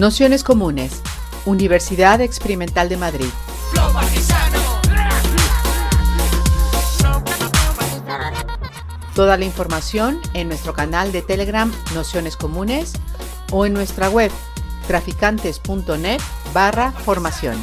[0.00, 1.02] Nociones Comunes,
[1.44, 3.26] Universidad Experimental de Madrid.
[9.14, 12.94] Toda la información en nuestro canal de Telegram Nociones Comunes
[13.52, 14.30] o en nuestra web
[14.86, 16.20] traficantes.net
[16.54, 17.58] barra formación.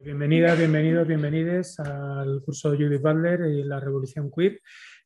[0.00, 4.60] Bienvenidas, bienvenidos, bienvenides al curso Judith Butler y la Revolución Queer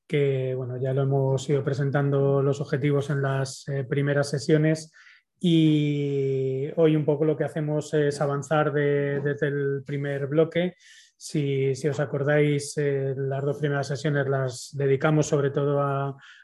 [0.06, 4.92] que bueno, ya lo hemos ido presentando los objetivos en las eh, primeras sesiones
[5.40, 10.74] y hoy un poco lo que hacemos es avanzar desde el primer bloque.
[11.18, 15.80] Si, os acordáis, eh, las dos primeras sesiones las dedicamos sobre todo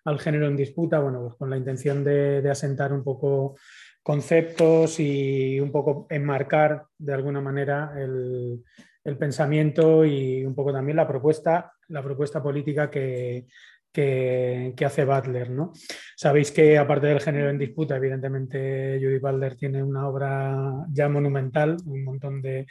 [0.05, 3.57] al género en disputa, bueno, pues con la intención de, asentar un poco
[4.03, 11.07] conceptos y un poco enmarcar de alguna manera el pensamiento y un poco también la
[11.07, 13.47] propuesta, la propuesta política que,
[13.93, 15.51] que, hace Butler.
[15.51, 15.73] ¿no?
[16.17, 20.57] Sabéis que aparte del género en disputa, evidentemente Judy Butler tiene una obra
[20.91, 22.67] ya monumental, un montón de,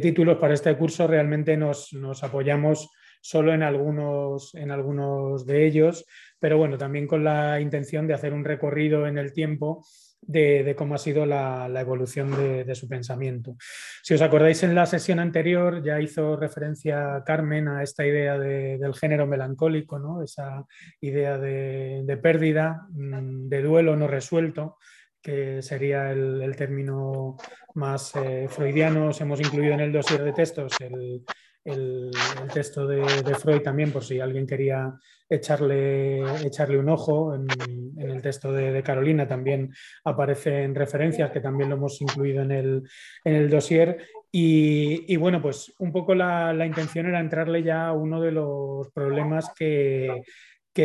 [0.00, 1.06] títulos para este curso.
[1.06, 6.04] Realmente nos, nos, apoyamos solo en algunos, en algunos de ellos,
[6.40, 9.84] pero bueno, también con la intención de hacer un recorrido en el tiempo
[10.22, 12.30] de, cómo ha sido la, evolución
[12.64, 13.56] de, su pensamiento.
[14.02, 18.94] Si os acordáis en la sesión anterior ya hizo referencia Carmen a esta idea del
[18.94, 20.22] género melancólico, ¿no?
[20.22, 20.64] esa
[21.00, 24.78] idea de, pérdida, mm, de duelo no resuelto
[25.20, 27.36] que sería el, término
[27.74, 29.10] más eh, freudiano.
[29.18, 31.22] hemos incluido en el dossier de textos el,
[31.64, 32.10] el,
[32.52, 33.04] texto de,
[33.36, 34.92] Freud también, por si alguien quería
[35.34, 37.34] echarle, echarle un ojo.
[37.34, 37.46] En,
[37.98, 39.72] el texto de, Carolina también
[40.04, 42.82] aparecen referencias que también lo hemos incluido en el,
[43.24, 43.98] en el dossier.
[44.34, 49.52] Y, bueno, pues un poco la, intención era entrarle ya a uno de los problemas
[49.54, 50.22] que,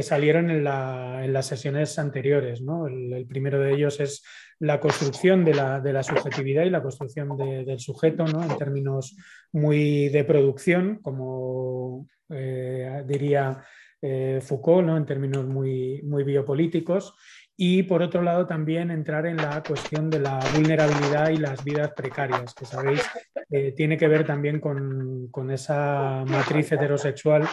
[0.01, 2.61] salieron en, las sesiones anteriores.
[2.61, 4.23] El, primero de ellos es
[4.59, 9.15] la construcción de la, subjetividad y la construcción del sujeto en términos
[9.53, 13.63] muy de producción, como eh, diría
[14.01, 14.97] eh, Foucault, ¿no?
[14.97, 17.15] en términos muy, muy biopolíticos.
[17.59, 21.91] Y por otro lado también entrar en la cuestión de la vulnerabilidad y las vidas
[21.93, 23.01] precarias, que sabéis,
[23.49, 27.47] eh, tiene que ver también con, con esa matriz heterosexual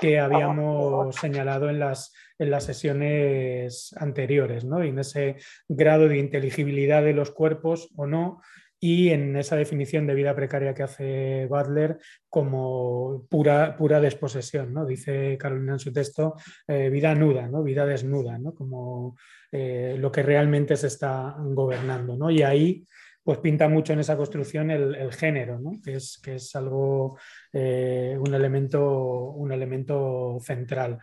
[0.00, 4.84] que habíamos señalado en las, en las sesiones anteriores, ¿no?
[4.84, 8.40] y en ese grado de inteligibilidad de los cuerpos o no,
[8.80, 14.72] y en esa definición de vida precaria que hace Butler como pura, pura desposesión.
[14.72, 14.86] ¿no?
[14.86, 16.34] Dice Carolina en su texto,
[16.66, 17.62] eh, vida nuda, ¿no?
[17.62, 18.54] vida desnuda, ¿no?
[18.54, 19.16] como
[19.50, 22.16] eh, lo que realmente se está gobernando.
[22.16, 22.30] ¿no?
[22.30, 22.86] Y ahí
[23.24, 25.72] pues pinta mucho en esa construcción el, género, ¿no?
[25.84, 27.18] que, es, que es algo,
[27.52, 30.98] eh, un, elemento, un elemento central.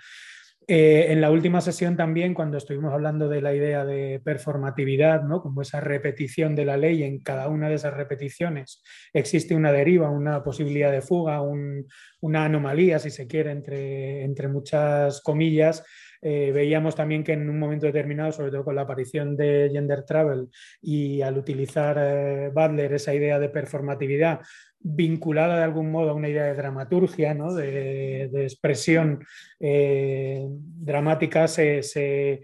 [0.67, 5.41] Eh, en la última sesión también, cuando estuvimos hablando de la idea de performatividad, ¿no?
[5.41, 8.81] como esa repetición de la ley, en cada una de esas repeticiones
[9.13, 15.21] existe una deriva, una posibilidad de fuga, una anomalía, si se quiere, entre, entre muchas
[15.21, 15.83] comillas,
[16.27, 20.05] eh, veíamos también que en un momento determinado, sobre todo con la aparición de Gender
[20.05, 20.49] Travel
[20.81, 24.39] y al utilizar eh, Butler esa idea de performatividad
[24.79, 29.23] vinculada de algún modo a una idea de dramaturgia, de, expresión
[29.59, 32.41] eh, dramática, se,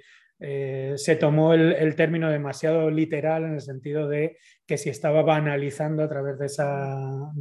[1.19, 4.37] tomó el, término demasiado literal en el sentido de
[4.67, 6.45] que si estaba banalizando a través de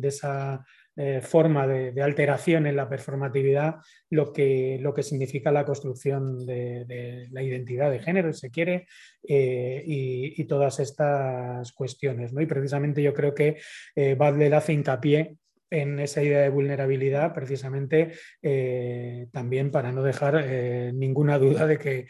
[0.07, 0.65] esa
[0.97, 3.77] eh, forma de, alteración en la performatividad
[4.11, 8.87] lo que, lo que significa la construcción de, la identidad de género, si se quiere,
[9.27, 12.33] eh, y, todas estas cuestiones.
[12.33, 12.41] ¿no?
[12.41, 13.59] Y precisamente yo creo que
[13.95, 14.17] eh,
[14.53, 15.37] hace hincapié
[15.71, 20.45] en esa idea de vulnerabilidad, precisamente eh, también para no dejar
[20.93, 22.07] ninguna duda de que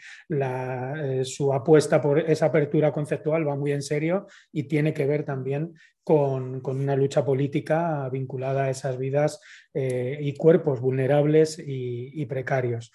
[1.23, 5.73] su apuesta por esa apertura conceptual va muy en serio y tiene que ver también
[6.03, 9.39] con, una lucha política vinculada a esas vidas
[9.73, 12.91] eh, y cuerpos vulnerables y, precarios.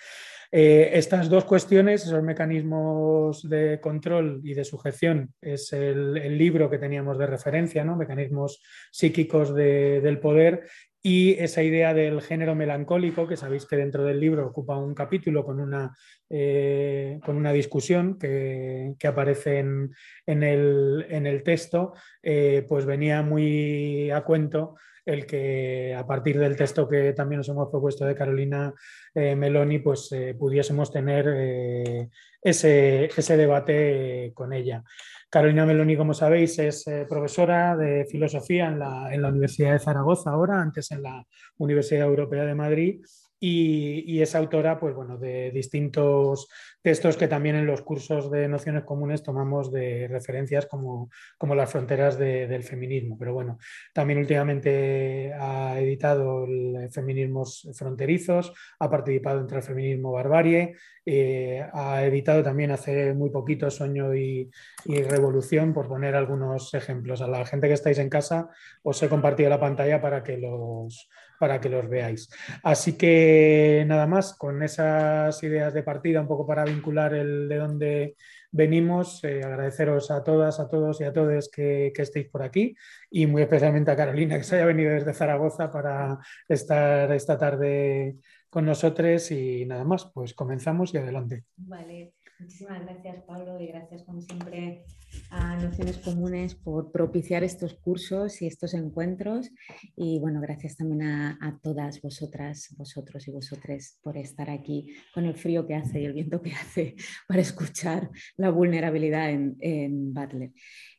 [0.58, 6.78] Eh, estas dos cuestiones, esos mecanismos de control y de sujeción, es el, libro que
[6.78, 7.94] teníamos de referencia, ¿no?
[7.94, 10.62] mecanismos psíquicos del poder,
[11.02, 15.44] y esa idea del género melancólico, que sabéis que dentro del libro ocupa un capítulo
[15.44, 15.94] con una,
[16.30, 21.92] eh, con una discusión que, aparece en, el, texto,
[22.22, 24.76] eh, pues venía muy a cuento
[25.06, 28.74] el que a partir del texto que también nos hemos propuesto de Carolina
[29.14, 32.10] eh, Meloni, pues pudiésemos tener
[32.42, 34.82] ese, ese, debate con ella.
[35.28, 40.60] Carolina Meloni, como sabéis, es eh, profesora de filosofía en la, Universidad de Zaragoza ahora,
[40.60, 41.26] antes en la
[41.58, 43.04] Universidad Europea de Madrid,
[43.38, 46.48] y, es autora pues, bueno, de distintos
[46.82, 51.70] textos que también en los cursos de nociones comunes tomamos de referencias como, como las
[51.70, 53.18] fronteras del feminismo.
[53.18, 53.58] Pero bueno,
[53.92, 56.46] también últimamente ha editado
[56.90, 64.14] Feminismos Fronterizos, ha participado entre el barbarie, eh, ha editado también hace muy poquito Sueño
[64.14, 64.50] y,
[64.86, 67.20] y, Revolución, por poner algunos ejemplos.
[67.20, 68.48] A la gente que estáis en casa
[68.82, 72.28] os he compartido la pantalla para que los para que los veáis.
[72.62, 77.56] Así que nada más, con esas ideas de partida, un poco para vincular el de
[77.56, 78.16] dónde
[78.50, 82.74] venimos, eh, agradeceros a todas, a todos y a todos que, que, estéis por aquí
[83.10, 86.18] y muy especialmente a Carolina que se haya venido desde Zaragoza para
[86.48, 88.16] estar esta tarde
[88.48, 91.44] con nosotros y nada más, pues comenzamos y adelante.
[91.56, 92.15] Vale.
[92.38, 94.84] Muchísimas gracias, Pablo, y gracias, como siempre,
[95.30, 99.50] a Nociones Comunes por propiciar estos cursos y estos encuentros.
[99.96, 105.34] Y bueno, gracias también a, todas vosotras, vosotros y vosotres por estar aquí con el
[105.34, 106.94] frío que hace y el viento que hace
[107.28, 110.52] para escuchar la vulnerabilidad en, en Butler.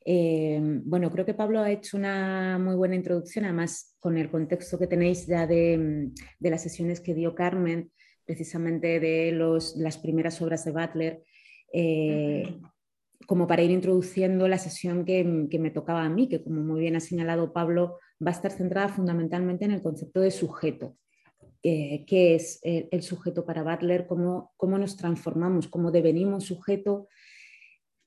[0.05, 4.79] Eh, bueno, creo que Pablo ha hecho una muy buena introducción, además con el contexto
[4.79, 7.91] que tenéis ya de, de las sesiones que dio Carmen
[8.27, 9.31] precisamente de
[9.77, 11.23] las primeras obras de Butler,
[11.73, 12.59] eh,
[13.25, 16.97] como para ir introduciendo la sesión que, me tocaba a mí, que como muy bien
[16.97, 20.97] ha señalado Pablo, va a estar centrada fundamentalmente en el concepto de sujeto.
[21.63, 24.05] Eh, ¿Qué es el, sujeto para Butler?
[24.05, 25.67] Cómo, ¿Cómo nos transformamos?
[25.67, 27.07] ¿Cómo devenimos sujeto?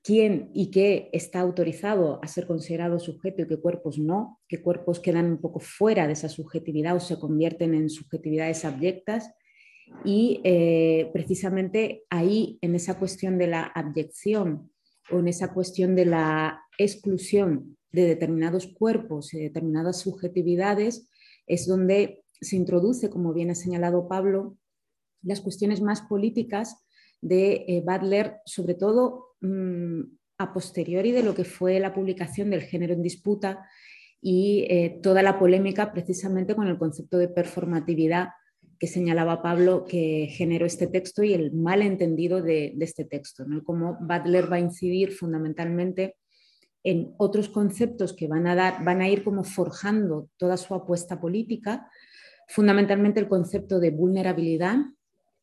[0.03, 4.99] quién y qué está autorizado a ser considerado sujeto y qué cuerpos no, qué cuerpos
[4.99, 9.31] quedan un poco fuera de esa subjetividad o se convierten en subjetividades abyectas
[10.03, 14.71] y eh, precisamente ahí, en esa cuestión de la abyección
[15.11, 21.09] o en esa cuestión de la exclusión de determinados cuerpos y determinadas subjetividades,
[21.45, 24.57] es donde se introduce, como bien ha señalado Pablo,
[25.21, 26.83] las cuestiones más políticas
[27.21, 30.01] de eh, Butler, sobre todo mm,
[30.39, 33.67] a posteriori de lo que fue la publicación del género en disputa
[34.21, 38.29] y eh, toda la polémica precisamente con el concepto de performatividad
[38.81, 43.63] que señalaba Pablo que generó este texto y el malentendido de, de este texto, ¿no?
[43.63, 46.15] cómo Butler va a incidir fundamentalmente
[46.83, 51.21] en otros conceptos que van a, dar, van a ir como forjando toda su apuesta
[51.21, 51.91] política,
[52.47, 54.77] fundamentalmente el concepto de vulnerabilidad,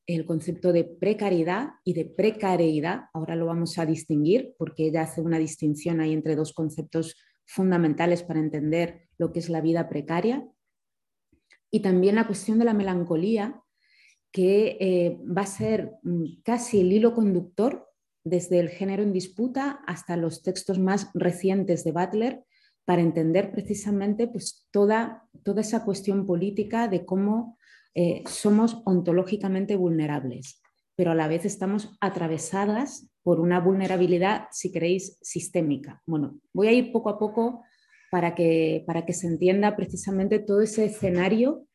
[0.09, 3.03] el concepto de precariedad y de precariedad.
[3.15, 7.15] Ahora lo vamos a distinguir porque ella hace una distinción ahí entre dos conceptos
[7.47, 10.45] fundamentales para entender lo que es la vida precaria
[11.71, 13.61] y también la cuestión de la melancolía,
[14.31, 17.89] que eh, va a ser mm, casi el hilo conductor
[18.25, 22.45] desde el género en disputa hasta los textos más recientes de Butler,
[22.85, 27.59] para entender precisamente pues, toda, toda esa cuestión política de cómo
[27.95, 30.63] eh, somos ontológicamente vulnerables,
[30.97, 36.03] pero a la vez estamos atravesadas por una vulnerabilidad, si queréis, sistémica.
[36.07, 37.63] Bueno, voy a ir poco a poco
[38.11, 41.67] para que, para que se entienda precisamente todo ese escenario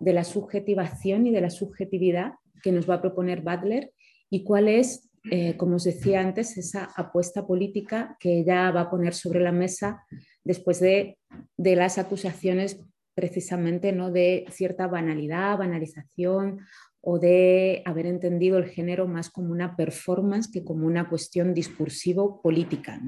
[0.00, 2.32] de la subjetivación y de la subjetividad
[2.62, 3.92] que nos va a proponer Butler
[4.30, 8.90] y cuál es, eh, como os decía antes, esa apuesta política que ella va a
[8.90, 10.04] poner sobre la mesa
[10.44, 11.18] después de,
[11.56, 12.80] de las acusaciones
[13.14, 14.10] precisamente ¿no?
[14.10, 16.60] de cierta banalidad, banalización
[17.00, 23.00] o de haber entendido el género más como una performance que como una cuestión discursivo-política.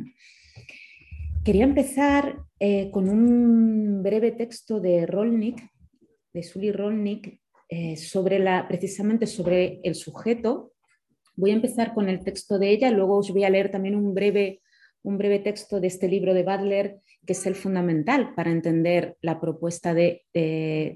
[1.43, 5.59] Quería empezar eh, con un breve texto de Rolnik,
[6.35, 7.97] de Sully Rolnik, eh,
[8.69, 10.73] precisamente sobre el sujeto.
[11.37, 14.13] Voy a empezar con el texto de ella, luego os voy a leer también un
[14.13, 14.61] breve,
[15.03, 19.41] un breve texto de este libro de Butler, que es el fundamental para entender la
[19.41, 20.27] propuesta de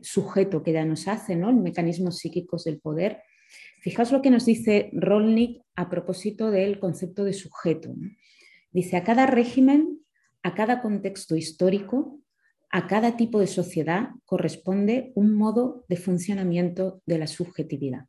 [0.03, 1.55] sujeto que ella nos hace, ¿no?
[1.55, 3.23] mecanismos psíquicos del poder.
[3.81, 7.95] Fijaos lo que nos dice Rolnik a propósito del concepto de sujeto.
[8.73, 10.03] Dice, a cada régimen
[10.45, 12.21] a cada contexto histórico,
[12.71, 18.07] a cada tipo de sociedad corresponde un modo de funcionamiento de la subjetividad.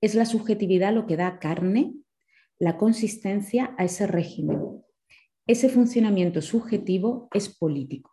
[0.00, 1.94] Es la subjetividad lo que da carne,
[2.58, 4.82] la consistencia a ese régimen.
[5.46, 8.10] Ese funcionamiento subjetivo es político.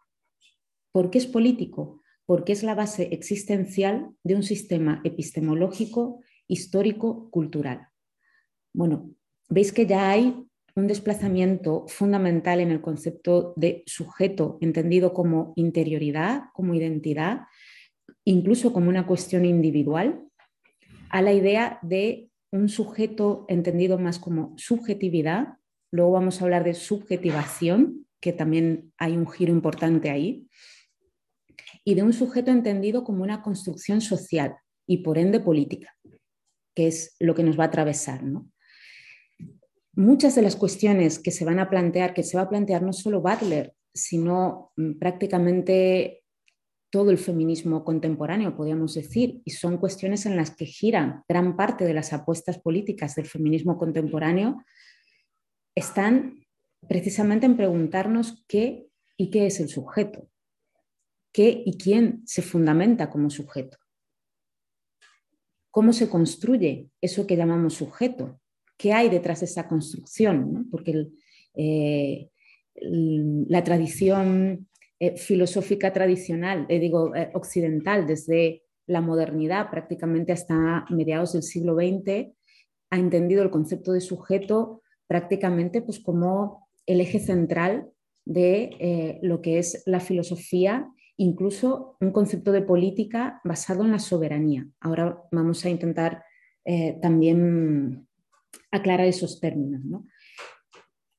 [0.91, 2.01] ¿Por qué es político?
[2.25, 7.87] Porque es la base existencial de un sistema epistemológico, histórico, cultural.
[8.73, 9.11] Bueno,
[9.47, 16.43] veis que ya hay un desplazamiento fundamental en el concepto de sujeto, entendido como interioridad,
[16.53, 17.43] como identidad,
[18.25, 20.21] incluso como una cuestión individual,
[21.09, 25.57] a la idea de un sujeto entendido más como subjetividad.
[25.91, 30.47] Luego vamos a hablar de subjetivación, que también hay un giro importante ahí,
[31.85, 35.95] y de un sujeto entendido como una construcción social, y por ende política,
[36.75, 38.21] que es lo que nos va a atravesar.
[39.95, 42.91] Muchas de las cuestiones que se van a plantear, que se va a plantear no
[42.91, 46.23] solo Butler, sino mm, prácticamente
[46.89, 51.85] todo el feminismo contemporáneo, podríamos decir, y son cuestiones en las que giran gran parte
[51.85, 54.63] de las apuestas políticas del feminismo contemporáneo,
[55.75, 56.45] están
[56.87, 58.87] precisamente en preguntarnos qué
[59.17, 60.29] y qué es el sujeto,
[61.33, 63.77] qué y quién se fundamenta como sujeto,
[65.71, 68.39] cómo se construye eso que llamamos sujeto,
[68.77, 71.07] qué hay detrás de esa construcción, porque
[71.55, 72.29] eh,
[72.75, 74.67] la tradición
[74.99, 82.33] eh, filosófica tradicional, eh, digo, occidental, desde la modernidad prácticamente hasta mediados del siglo XX,
[82.91, 87.89] ha entendido el concepto de sujeto prácticamente pues, como el eje central
[88.25, 94.67] de lo que es la filosofía incluso un concepto de política basado en la soberanía.
[94.79, 96.23] Ahora vamos a intentar
[97.01, 98.07] también
[98.75, 99.81] aclarar esos términos.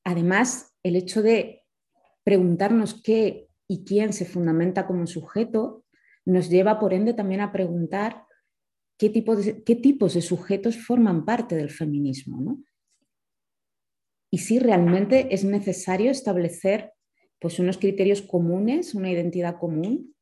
[0.03, 1.63] Además, el hecho de
[2.23, 5.85] preguntarnos qué y quién se fundamenta como sujeto
[6.25, 8.23] nos lleva, por ende, también a preguntar
[8.97, 12.63] qué, qué tipos de sujetos forman parte del feminismo.
[14.29, 16.91] Y si realmente es necesario establecer
[17.39, 20.15] pues unos criterios comunes, una identidad común,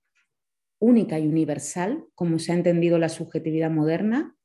[0.80, 4.36] única y universal, como se ha entendido la subjetividad moderna,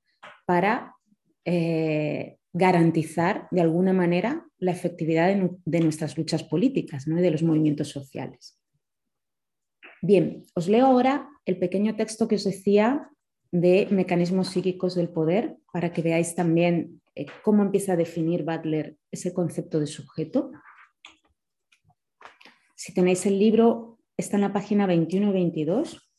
[0.46, 0.96] para
[1.44, 5.28] eh, garantizar de alguna manera la efectividad
[5.64, 8.58] de, nuestras luchas políticas y de los movimientos sociales.
[10.02, 13.10] Bien, os leo ahora el pequeño texto que os decía
[13.52, 18.96] de mecanismos psíquicos del poder para que veáis también eh, cómo empieza a definir Butler
[19.10, 20.52] ese concepto de sujeto.
[22.74, 26.10] Si tenéis el libro, está en la página 21 y 22.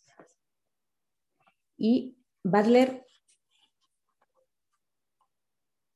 [1.78, 3.01] Y Butler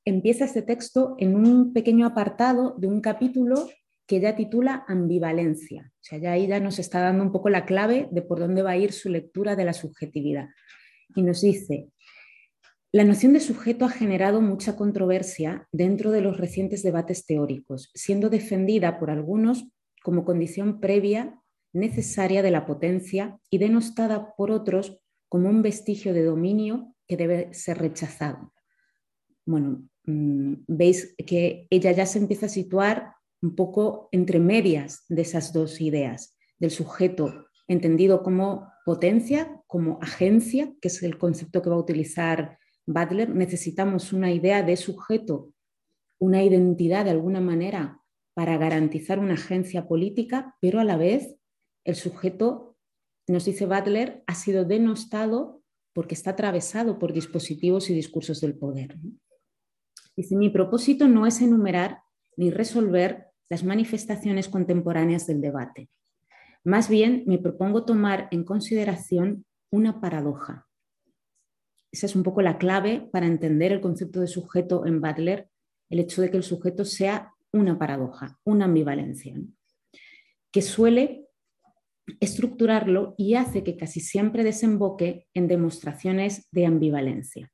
[0.05, 3.67] empieza este texto en un pequeño apartado de un capítulo
[4.07, 5.91] que ya titula ambivalencia.
[5.91, 8.61] O sea, ya ahí ya nos está dando un poco la clave de por dónde
[8.61, 10.49] va a ir su lectura de la subjetividad.
[11.15, 11.89] Y nos dice,
[12.91, 18.29] la noción de sujeto ha generado mucha controversia dentro de los recientes debates teóricos, siendo
[18.29, 19.67] defendida por algunos
[20.03, 21.41] como condición previa
[21.73, 27.53] necesaria de la potencia y denostada por otros como un vestigio de dominio que debe
[27.53, 28.53] ser rechazado.
[29.45, 35.53] Bueno, veis que ella ya se empieza a situar un poco entre medias de esas
[35.53, 41.75] dos ideas, del sujeto entendido como potencia, como agencia, que es el concepto que va
[41.75, 43.29] a utilizar Butler.
[43.29, 45.51] Necesitamos una idea de sujeto,
[46.19, 47.99] una identidad de alguna manera
[48.35, 51.35] para garantizar una agencia política, pero a la vez
[51.83, 52.77] el sujeto,
[53.27, 58.97] nos dice Butler, ha sido denostado porque está atravesado por dispositivos y discursos del poder.
[60.15, 62.01] Dice, mi propósito no es enumerar
[62.37, 65.89] ni resolver las manifestaciones contemporáneas del debate.
[66.63, 70.67] Más bien, me propongo tomar en consideración una paradoja.
[71.91, 75.49] Esa es un poco la clave para entender el concepto de sujeto en Butler,
[75.89, 79.35] el hecho de que el sujeto sea una paradoja, una ambivalencia,
[80.51, 81.27] que suele
[82.19, 87.51] estructurarlo y hace que casi siempre desemboque en demostraciones de ambivalencia.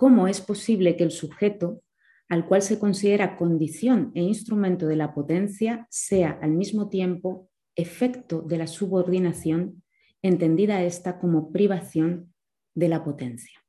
[0.00, 1.82] ¿Cómo es posible que el sujeto,
[2.30, 8.40] al cual se considera condición e instrumento de la potencia, sea al mismo tiempo efecto
[8.40, 9.82] de la subordinación,
[10.22, 12.32] entendida esta como privación
[12.74, 13.62] de la potencia?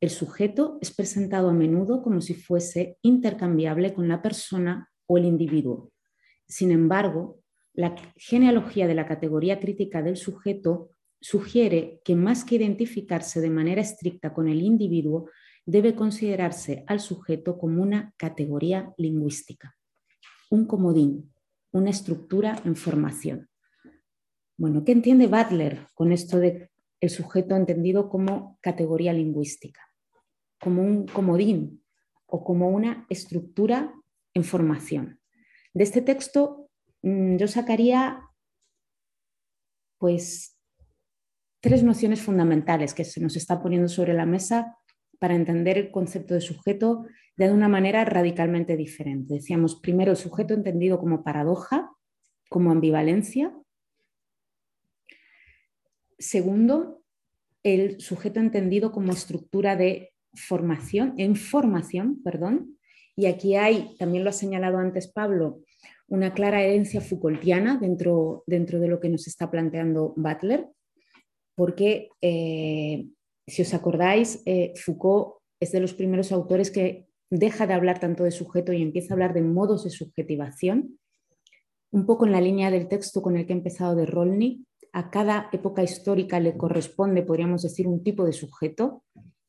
[0.00, 5.24] El sujeto es presentado a menudo como si fuese intercambiable con la persona o el
[5.24, 5.90] individuo.
[6.46, 7.40] Sin embargo,
[7.72, 10.90] la genealogía de la categoría crítica del sujeto
[11.24, 15.30] sugiere que más que identificarse de manera estricta con el individuo,
[15.64, 19.74] debe considerarse al sujeto como una categoría lingüística,
[20.50, 21.32] un comodín,
[21.72, 23.48] una estructura en formación.
[24.58, 29.80] Bueno, ¿qué entiende Butler con esto de el sujeto entendido como categoría lingüística?
[30.64, 31.84] como un comodín
[32.26, 33.94] o como una estructura
[34.32, 35.20] en formación.
[35.74, 36.70] De este texto
[37.02, 38.22] mm, yo sacaría
[39.98, 40.53] pues
[41.64, 44.76] tres nociones fundamentales que se nos está poniendo sobre la mesa
[45.18, 47.06] para entender el concepto de sujeto
[47.38, 49.32] de una manera radicalmente diferente.
[49.32, 51.90] Decíamos primero el sujeto entendido como paradoja,
[52.50, 53.56] como ambivalencia.
[56.18, 57.02] Segundo,
[57.62, 62.76] el sujeto entendido como estructura de formación, en formación, perdón,
[63.16, 65.62] y aquí hay, también lo ha señalado antes Pablo,
[66.08, 70.68] una clara herencia Foucaultiana dentro, dentro de lo que nos está planteando Butler,
[71.56, 73.06] porque eh,
[73.46, 78.24] Si os acordáis, eh, Foucault es de los primeros autores que deja de hablar tanto
[78.24, 80.98] de sujeto y empieza a hablar de modos de subjetivación,
[81.90, 84.64] un poco en la línea del texto con el que he empezado de Rolny.
[84.92, 89.04] A cada época histórica le corresponde, podríamos decir, un tipo de sujeto.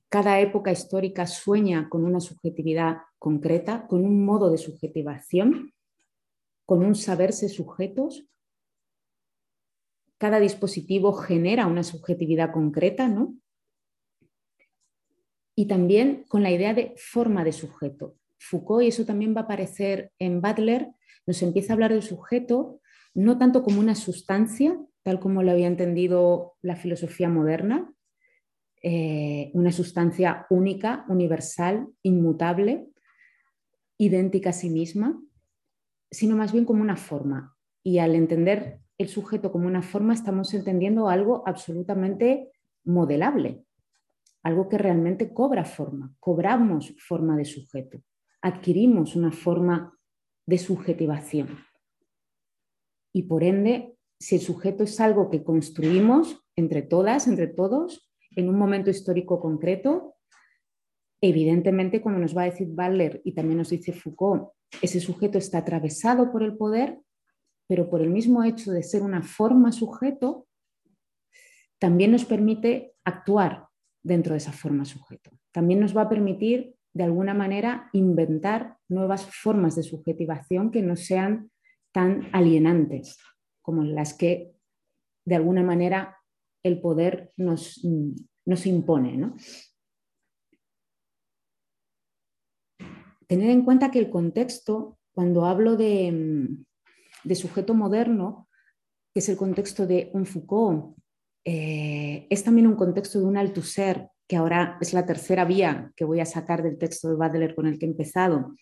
[0.10, 5.72] Cada época histórica sueña con una subjetividad concreta, con un modo de subjetivación,
[6.66, 8.26] con un saberse sujetos.
[10.18, 13.36] Cada dispositivo genera una subjetividad concreta, ¿no?
[15.56, 18.18] y también con la idea de forma de sujeto.
[18.38, 20.90] Foucault, y eso también va a aparecer en Butler,
[21.26, 22.82] nos empieza a hablar del sujeto
[23.14, 27.94] no tanto como una sustancia, tal como lo había entendido la filosofía moderna,
[28.84, 32.90] eh, una sustancia única, universal, inmutable,
[33.98, 35.18] idéntica a sí misma,
[36.12, 37.56] sino más bien como una forma.
[37.84, 42.52] Y al entender el sujeto como una forma, estamos entendiendo algo absolutamente
[42.84, 43.66] modelable,
[44.44, 48.02] algo que realmente cobra forma, cobramos forma de sujeto,
[48.42, 49.98] adquirimos una forma
[50.46, 51.50] de subjetivación.
[53.12, 58.50] Y por ende, si el sujeto es algo que construimos entre todas, entre todos, en
[58.50, 60.16] un momento histórico concreto,
[61.22, 64.50] evidentemente, como nos va a decir Butler y también nos dice Foucault,
[64.82, 67.00] ese sujeto está atravesado por el poder,
[67.68, 70.48] pero por el mismo hecho de ser una forma sujeto,
[71.80, 73.68] también nos permite actuar
[74.04, 75.32] dentro de esa forma sujeto.
[75.52, 80.96] También nos va a permitir, de alguna manera, inventar nuevas formas de subjetivación que no
[80.96, 81.52] sean
[81.92, 83.18] tan alienantes
[83.62, 84.54] como las que,
[85.26, 86.18] de alguna manera,
[86.64, 87.84] el poder nos,
[88.46, 89.18] nos impone.
[89.18, 89.36] ¿no?
[93.28, 96.48] Tener en cuenta que el contexto, cuando hablo de,
[97.26, 98.48] de sujeto moderno,
[99.14, 100.96] que es el contexto de un Foucault,
[101.44, 106.06] eh, es también un contexto de un Althusser, que ahora es la tercera vía que
[106.06, 108.56] voy a sacar del texto de Butler con el que he empezado,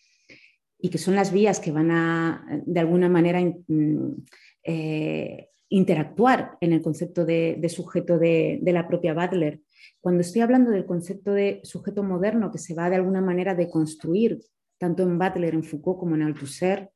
[0.79, 4.24] y que son las vías que van a, de alguna manera, mm,
[4.64, 9.59] eh, interactuar en el concepto de, sujeto de, la propia Butler.
[10.00, 13.70] Cuando estoy hablando del concepto de sujeto moderno que se va de alguna manera de
[13.70, 14.40] construir,
[14.77, 16.92] tanto en Butler, en Foucault como en Althusser,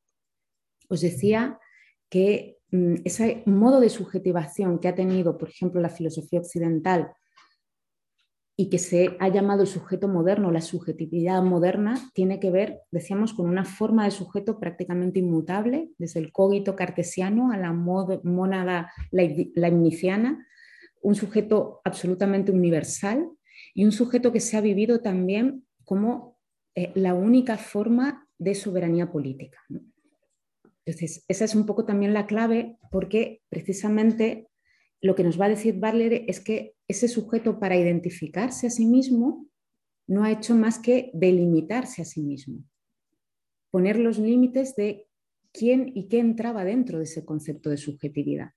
[0.88, 1.58] os decía
[2.08, 7.12] que Mm, ese modo de subjetivación que ha tenido, por ejemplo, la filosofía occidental
[8.56, 13.32] y que se ha llamado el sujeto moderno, la subjetividad moderna, tiene que ver, decíamos,
[13.32, 20.44] con una forma de sujeto prácticamente inmutable, desde el cogito cartesiano a la mónada leibniziana,
[21.00, 23.30] un sujeto absolutamente universal
[23.74, 26.36] y un sujeto que se ha vivido también como
[26.74, 29.58] eh, la única forma de soberanía política.
[30.88, 34.48] Entonces, esa es un poco también la clave porque precisamente
[35.02, 38.86] lo que nos va a decir Butler es que ese sujeto para identificarse a sí
[38.86, 39.46] mismo
[40.06, 42.64] no ha hecho más que delimitarse a sí mismo,
[43.70, 45.06] poner los límites de
[45.52, 48.52] quién y qué entraba dentro de ese concepto de subjetividad.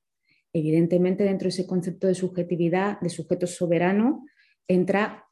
[0.54, 4.26] Evidentemente, dentro de ese concepto de subjetividad, de sujeto soberano,
[4.70, 5.26] entra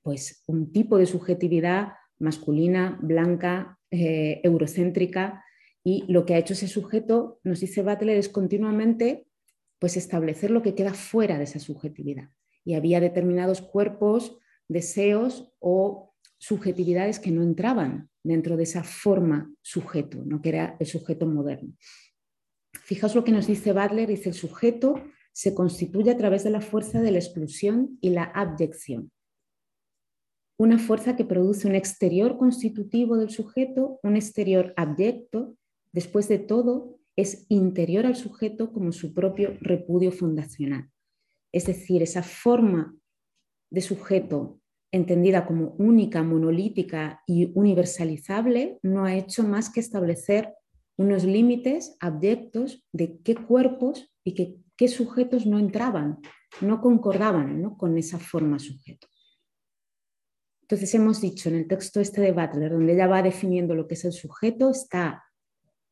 [0.00, 5.43] pues un tipo de subjetividad masculina, blanca, eh, eurocéntrica,
[5.84, 9.26] y lo que ha hecho ese sujeto, nos dice Butler, es continuamente
[9.78, 12.30] pues, establecer lo que queda fuera de esa subjetividad.
[12.64, 20.24] Y había determinados cuerpos, deseos o subjetividades que no entraban dentro de esa forma sujeto,
[20.24, 20.40] ¿no?
[20.40, 21.74] que era el sujeto moderno.
[22.72, 26.60] Fijaos lo que nos dice Butler, dice el sujeto se constituye a través de la
[26.60, 29.10] fuerza de la exclusión y la abyección.
[30.56, 35.56] Una fuerza que produce un exterior constitutivo del sujeto, un exterior abyecto,
[35.94, 40.90] después de todo, es interior al sujeto como su propio repudio fundacional.
[41.52, 42.96] Es decir, esa forma
[43.70, 44.60] de sujeto
[44.94, 50.54] entendida como única, monolítica y universalizable, no ha hecho más que establecer
[50.96, 56.20] unos límites abyectos de qué cuerpos y qué, sujetos no entraban,
[56.60, 59.08] no concordaban con esa forma sujeto.
[60.62, 63.94] Entonces hemos dicho en el texto este de Butler, donde ella va definiendo lo que
[63.94, 65.23] es el sujeto, está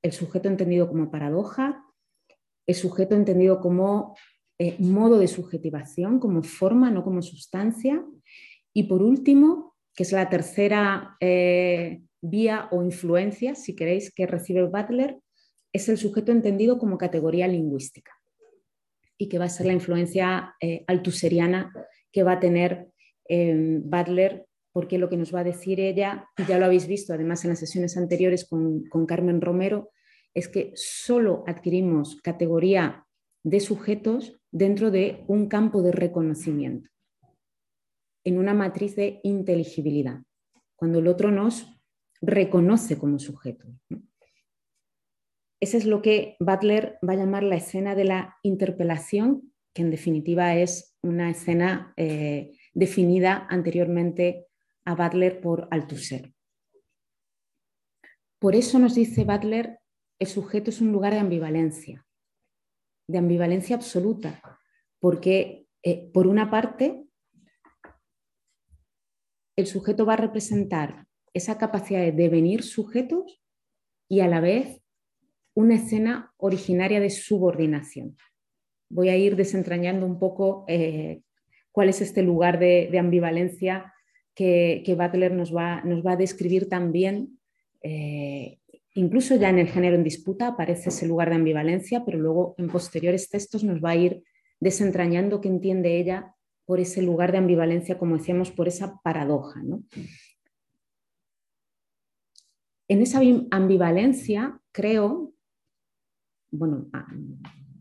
[0.03, 1.85] el sujeto entendido como paradoja,
[2.67, 4.17] el sujeto entendido como
[4.59, 8.05] eh, modo de subjetivación, como forma, no como sustancia.
[8.73, 14.65] Y por último, que es la tercera eh, vía o influencia, si queréis, que recibe
[14.65, 15.19] Butler,
[15.73, 18.13] es el sujeto entendido como categoría lingüística
[19.17, 21.73] y que va a ser la influencia eh, altuseriana
[22.11, 22.89] que va a tener
[23.29, 27.51] Butler porque lo que nos va a decir ella, ya lo habéis visto además en
[27.51, 29.91] las sesiones anteriores con, Carmen Romero,
[30.35, 33.07] es que solo adquirimos categoría
[33.45, 36.89] de sujetos dentro de un campo de reconocimiento.
[38.25, 40.23] en una matriz de inteligibilidad,
[40.77, 41.67] cuando el otro nos
[42.21, 43.67] reconoce como sujeto.
[45.59, 49.91] Ese es lo que Butler va a llamar la escena de la interpelación, que en
[49.91, 54.47] definitiva es una escena eh, definida anteriormente
[54.85, 56.33] a Butler por Althusser.
[58.39, 59.79] Por eso nos dice Butler,
[60.19, 62.05] el sujeto es un lugar de ambivalencia,
[63.09, 64.41] de ambivalencia absoluta,
[65.01, 67.05] porque eh, por una parte
[69.57, 73.43] el sujeto va a representar esa capacidad de devenir sujetos
[74.09, 74.83] y a la vez
[75.55, 78.17] una escena originaria de subordinación.
[78.91, 81.23] Voy a ir desentrañando un poco eh,
[81.71, 83.92] cuál es este lugar de, ambivalencia
[84.35, 87.39] que, Butler nos va, nos va, a describir también.
[87.83, 88.59] Eh,
[88.95, 92.69] incluso ya en el género en disputa aparece ese lugar de ambivalencia, pero luego en
[92.69, 94.23] posteriores textos nos va a ir
[94.61, 99.61] desentrañando qué entiende ella por ese lugar de ambivalencia, como decíamos, por esa paradoja.
[102.89, 105.35] En esa ambivalencia creo,
[106.51, 106.89] bueno,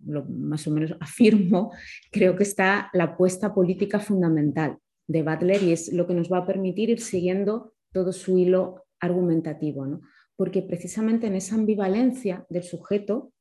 [0.03, 1.71] más o menos afirmo,
[2.11, 6.39] creo que está la apuesta política fundamental de Butler y es lo que nos va
[6.39, 10.01] a permitir ir siguiendo todo su hilo argumentativo,
[10.35, 13.33] porque precisamente en esa ambivalencia del sujeto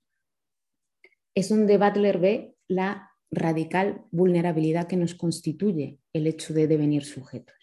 [1.35, 7.57] es donde Butler ve la radical vulnerabilidad que nos constituye el hecho de devenir sujetos.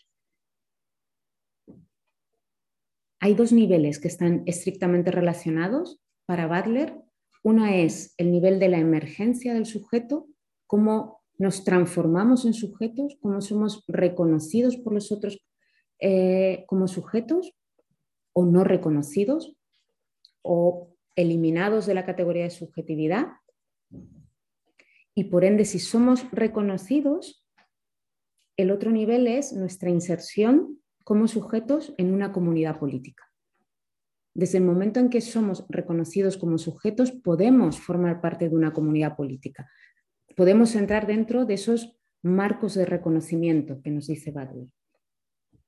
[3.20, 6.96] Hay dos niveles que están estrictamente relacionados para Butler
[7.48, 10.28] uno es el nivel de la emergencia del sujeto,
[10.66, 15.40] cómo nos transformamos en sujetos, cómo somos reconocidos por los otros
[16.00, 17.54] eh, como sujetos
[18.34, 19.56] o no reconocidos
[20.42, 23.28] o eliminados de la categoría de subjetividad.
[25.16, 27.44] Y por ende, si somos reconocidos,
[28.56, 33.24] el otro nivel es nuestra inserción como sujetos en una comunidad política.
[34.36, 39.16] Desde el momento en que somos reconocidos como sujetos, podemos formar parte de una comunidad
[39.16, 39.68] política.
[40.38, 44.68] Podemos entrar dentro de esos marcos de reconocimiento que nos dice Butler.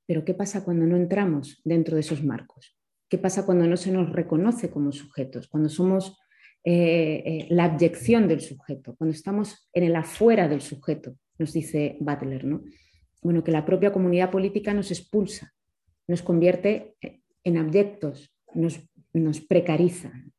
[0.06, 2.78] Pero ¿qué pasa cuando no entramos dentro de esos marcos?
[3.10, 5.48] ¿Qué pasa cuando no se nos reconoce como sujetos?
[5.48, 6.20] Cuando somos
[6.64, 11.98] eh, eh, la abyección del sujeto, cuando estamos en el afuera del sujeto, nos dice
[12.00, 12.46] Butler.
[12.46, 12.62] ¿no?
[13.24, 15.52] Bueno, que la propia comunidad política nos expulsa,
[16.08, 16.96] nos convierte
[17.44, 18.80] en abyectos, nos,
[19.14, 20.32] nos precarizan.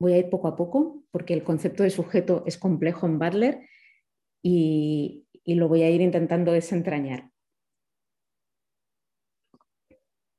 [0.00, 3.68] Voy a ir poco a poco porque el concepto de sujeto es complejo en Butler
[4.42, 7.30] y, lo voy a ir intentando desentrañar.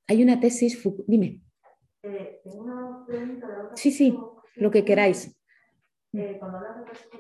[0.07, 1.41] Hay una tesis, dime.
[2.01, 4.17] Eh, una pregunta, sí, sí,
[4.55, 5.37] lo que queráis.
[6.13, 7.19] Eh, cuando hablas de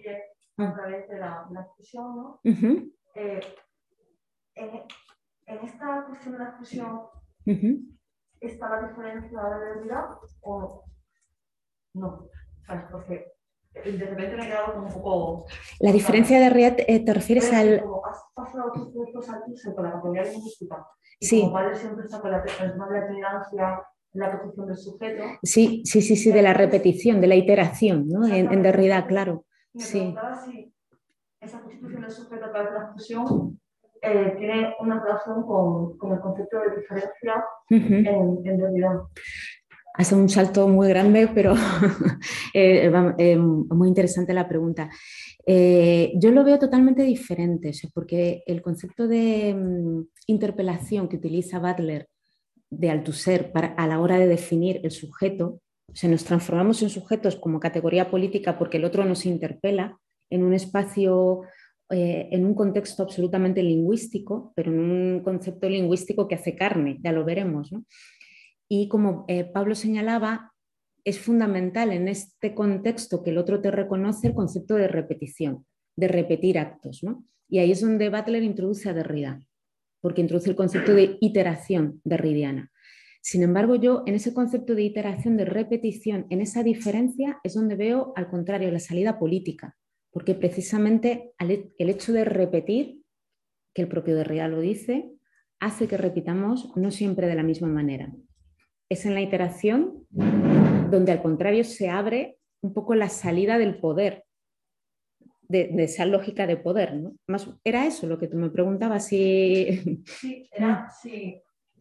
[0.00, 0.14] que
[0.56, 0.74] a ah.
[0.74, 2.40] través de la, la expresión, ¿no?
[2.44, 3.40] eh,
[4.54, 4.70] en,
[5.46, 7.00] en esta cuestión de la fusión,
[8.40, 10.06] ¿está la diferencia de realidad
[10.40, 10.84] o
[11.94, 12.28] no?
[12.90, 13.32] Porque
[13.74, 15.46] de repente me he quedado como un poco...
[15.80, 17.84] La diferencia de realidad eh, te refieres al...
[18.08, 20.86] Has pasado tus puntos al piso con la categoría lingüística.
[21.20, 21.40] Sí.
[21.42, 25.24] Como padre siempre está con la, con la tolerancia la posición del sujeto.
[25.42, 28.26] Sí, sí, sí, sí, de la repetición, de la iteración, ¿no?
[28.26, 29.44] En, en Derrida, claro.
[29.74, 30.14] Me sí.
[30.44, 30.74] si
[31.40, 33.60] esa constitución del sujeto a través de la fusión
[34.00, 39.00] eh, tiene una relación con, con, el concepto de diferencia en, en, realidad.
[39.98, 41.54] Hace un salto muy grande, pero
[42.54, 44.88] eh, eh, muy interesante la pregunta.
[45.46, 52.08] yo lo veo totalmente diferente, porque el concepto de mm, interpelación que utiliza Butler
[52.70, 56.90] de Althusser para, a la hora de definir el sujeto, o sea, nos transformamos en
[56.90, 59.98] sujetos como categoría política porque el otro nos interpela
[60.30, 61.42] en un espacio
[61.90, 67.12] eh, en un contexto absolutamente lingüístico, pero en un concepto lingüístico que hace carne, ya
[67.12, 67.70] lo veremos.
[68.68, 70.52] Y como eh, Pablo señalaba,
[71.04, 76.08] es fundamental en este contexto que el otro te reconoce el concepto de repetición, de
[76.08, 77.02] repetir actos.
[77.48, 79.42] Y ahí es donde Butler introduce a Derrida,
[80.02, 82.70] porque introduce el concepto de iteración derridiana.
[83.22, 87.74] Sin embargo, yo en ese concepto de iteración, de repetición, en esa diferencia es donde
[87.74, 89.76] veo, al contrario, la salida política,
[90.10, 93.02] porque precisamente el hecho de repetir,
[93.74, 95.10] que el propio Derrida lo dice,
[95.60, 98.12] hace que repitamos no siempre de la misma manera.
[98.90, 104.24] Es en la iteración donde al contrario se abre un poco la salida del poder,
[105.42, 106.94] de, esa lógica de poder.
[106.94, 107.12] ¿no?
[107.26, 109.06] Más, era eso lo que tú me preguntabas.
[109.06, 110.02] Si...
[110.06, 111.40] Sí, era, sí.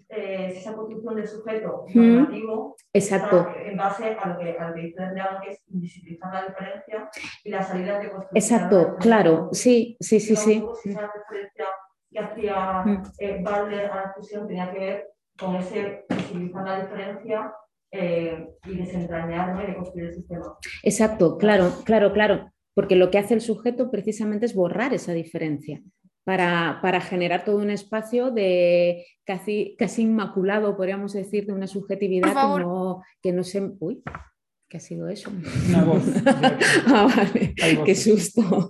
[0.10, 3.48] eh, esa construcción del sujeto normativo Exacto.
[3.66, 7.10] en base a lo que, a lo que que es visibilizar la diferencia
[7.44, 8.60] y la salida de construcción.
[8.60, 10.64] Exacto, claro, sí, sí, sí, sí.
[10.82, 11.66] Si esa referencia
[12.10, 13.04] que hacía mm.
[13.20, 14.16] eh, a la
[14.48, 17.54] tenía que ver con ese visibilizar la diferencia
[17.92, 19.70] eh, y desentrañar ¿no?
[19.70, 20.58] y construir el sistema.
[20.84, 25.82] Exacto, claro, claro, claro, porque lo que hace el sujeto precisamente es borrar esa diferencia
[26.28, 32.64] para, generar todo un espacio de casi, casi inmaculado, podríamos decir, de una subjetividad que
[32.64, 33.72] no, que no se...
[33.80, 34.04] Uy,
[34.68, 35.32] ¿qué ha sido eso?
[35.70, 36.04] Una voz.
[36.88, 38.44] ah, vale, qué susto.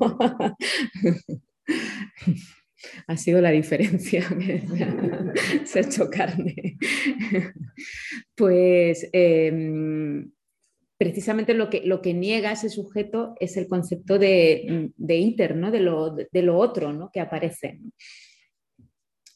[3.07, 4.23] ha sido la diferencia,
[5.65, 6.77] se ha hecho carne.
[8.35, 10.31] Pues em,
[10.97, 15.71] precisamente lo que, lo que niega ese sujeto es el concepto de, de ¿no?
[15.71, 17.09] de, lo, de, lo, otro ¿no?
[17.11, 17.79] que aparece.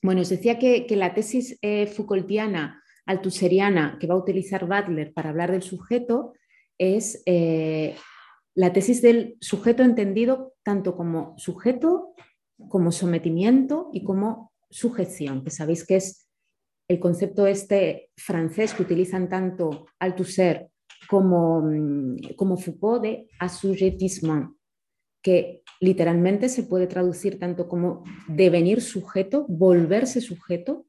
[0.01, 5.29] Bueno, os decía que, la tesis eh, Foucaultiana altuseriana que va a utilizar Butler para
[5.29, 6.33] hablar del sujeto
[6.77, 7.95] es eh,
[8.55, 12.13] la tesis del sujeto entendido tanto como sujeto,
[12.69, 16.27] como sometimiento y como sujeción, que sabéis que es
[16.87, 20.69] el concepto este francés que utilizan tanto Althusser
[21.07, 24.55] como, mm, como Foucault de assujettissement,
[25.21, 30.85] que literalmente se puede traducir tanto como devenir sujeto, volverse sujeto,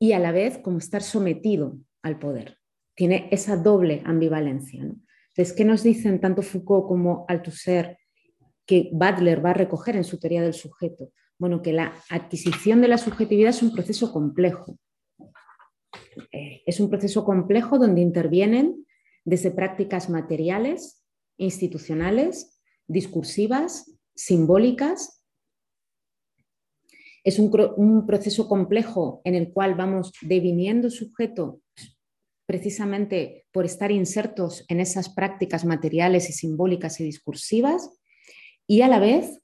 [0.00, 2.58] y a la vez como estar sometido al poder.
[2.96, 4.82] Tiene esa doble ambivalencia.
[4.82, 7.98] Entonces, ¿qué nos dicen tanto Foucault como Althusser
[8.66, 11.12] que Butler va a recoger en su teoría del sujeto?
[11.38, 14.78] Bueno, que la adquisición de la subjetividad es un proceso complejo,
[16.32, 18.86] eh, es un proceso complejo donde intervienen
[19.24, 21.04] desde prácticas materiales,
[21.36, 25.24] institucionales, discursivas, simbólicas.
[27.22, 31.60] Es un, proceso complejo en el cual vamos deviniendo sujeto
[32.46, 37.99] precisamente por estar insertos en esas prácticas materiales y simbólicas y discursivas
[38.70, 39.42] y a la vez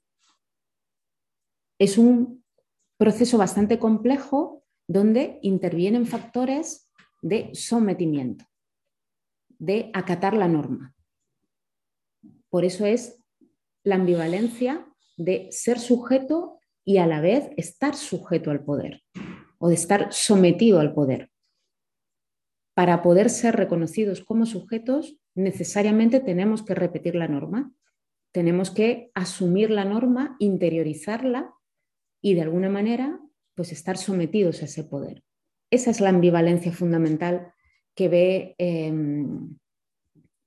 [1.79, 2.45] es un
[2.95, 6.89] proceso bastante complejo donde intervienen factores
[7.21, 8.45] de sometimiento,
[9.59, 10.95] de acatar la norma.
[12.49, 13.21] Por eso es
[13.83, 14.87] la ambivalencia
[15.17, 19.03] de ser sujeto y a la vez estar sujeto al poder
[19.57, 21.31] o de estar sometido al poder.
[22.73, 27.73] Para poder ser reconocidos como sujetos, necesariamente tenemos que repetir la norma,
[28.37, 31.55] tenemos que asumir la norma, interiorizarla
[32.21, 33.19] y de alguna manera
[33.55, 35.23] pues estar sometidos a ese poder.
[35.71, 37.51] Esa es la ambivalencia fundamental
[37.95, 39.57] que, ve, em,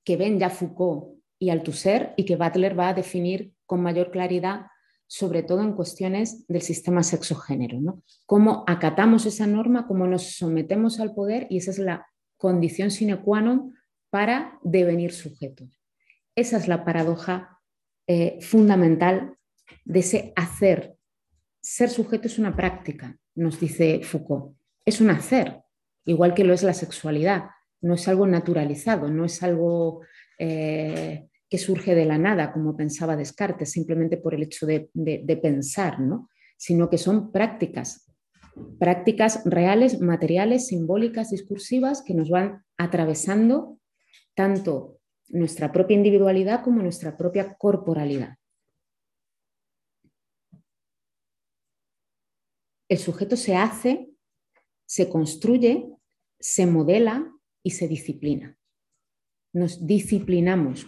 [0.05, 4.67] que ven ya Foucault y Althusser y que Butler va a definir con mayor claridad,
[5.05, 7.81] sobre todo en cuestiones del sistema sexo-género.
[7.81, 8.03] ¿no?
[8.25, 13.19] Cómo acatamos esa norma, cómo nos sometemos al poder y esa es la condición sine
[13.21, 13.75] qua non
[14.09, 15.81] para devenir sujetos.
[16.37, 17.50] Esa es la paradoja
[18.13, 19.37] eh, fundamental
[19.85, 20.97] de ese hacer
[21.61, 24.55] ser sujeto es una práctica, nos dice Foucault.
[24.83, 25.61] Es un hacer,
[26.05, 27.45] igual que lo es la sexualidad.
[27.81, 30.01] No es algo naturalizado, no es algo
[30.39, 34.89] eh, que surge de la nada, como pensaba Descartes, simplemente por el hecho de,
[35.41, 36.29] pensar, ¿no?
[36.57, 38.11] sino que son prácticas,
[38.79, 43.77] prácticas reales, materiales, simbólicas, discursivas, que nos van atravesando
[44.35, 44.99] tanto
[45.31, 48.37] nuestra propia individualidad como nuestra propia corporalidad.
[52.91, 54.09] el sujeto se hace,
[54.85, 55.87] se construye,
[56.41, 58.57] se modela y se disciplina.
[59.53, 60.85] Nos disciplinamos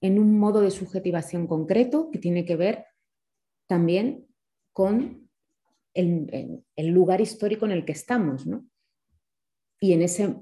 [0.00, 2.86] en un modo de subjetivación concreto que tiene que ver
[3.68, 4.26] también
[4.72, 5.30] con
[5.94, 8.44] el, lugar histórico en el que estamos.
[9.78, 10.34] Y en ese,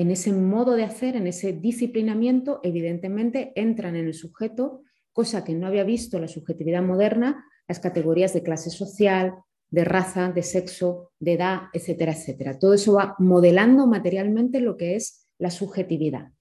[0.00, 4.82] en ese modo de hacer, en ese disciplinamiento, evidentemente entran en el sujeto,
[5.12, 9.34] cosa que no había visto la subjetividad moderna, las categorías de clase social,
[9.68, 12.58] de raza, de sexo, de edad, etcétera, etcétera.
[12.58, 16.32] Todo eso va modelando materialmente lo que es la subjetividad.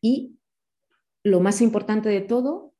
[0.00, 0.40] Y
[1.22, 2.74] lo más importante de todo,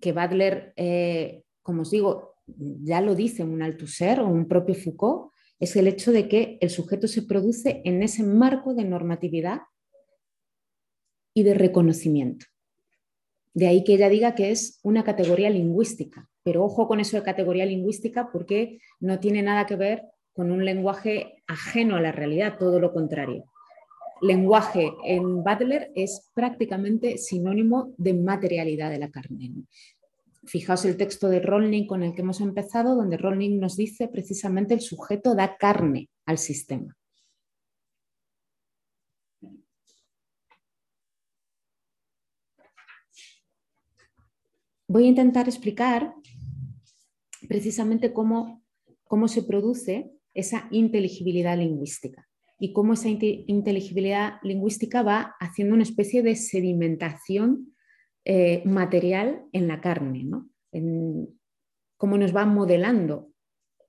[0.00, 5.31] que Butler, eh, como os digo, ya lo dice un Althusser o un propio Foucault,
[5.62, 9.60] es el hecho de que el sujeto se produce en ese marco de normatividad
[11.32, 12.46] y de reconocimiento.
[13.54, 17.22] De ahí que ella diga que es una categoría lingüística, pero ojo con eso de
[17.22, 22.58] categoría lingüística porque no tiene nada que ver con un lenguaje ajeno a la realidad,
[22.58, 23.44] todo lo contrario.
[24.20, 29.52] Lenguaje en Butler es prácticamente sinónimo de materialidad de la carne.
[30.44, 34.74] Fijaos el texto de Rolling con el que hemos empezado, donde Rolling nos dice precisamente
[34.74, 36.96] el sujeto da carne al sistema.
[44.88, 46.14] Voy a intentar explicar
[47.48, 48.62] precisamente cómo,
[49.04, 52.28] cómo se produce esa inteligibilidad lingüística
[52.58, 57.74] y cómo esa inteligibilidad lingüística va haciendo una especie de sedimentación
[58.24, 60.48] eh, material en la carne, ¿no?
[61.96, 63.30] cómo nos va modelando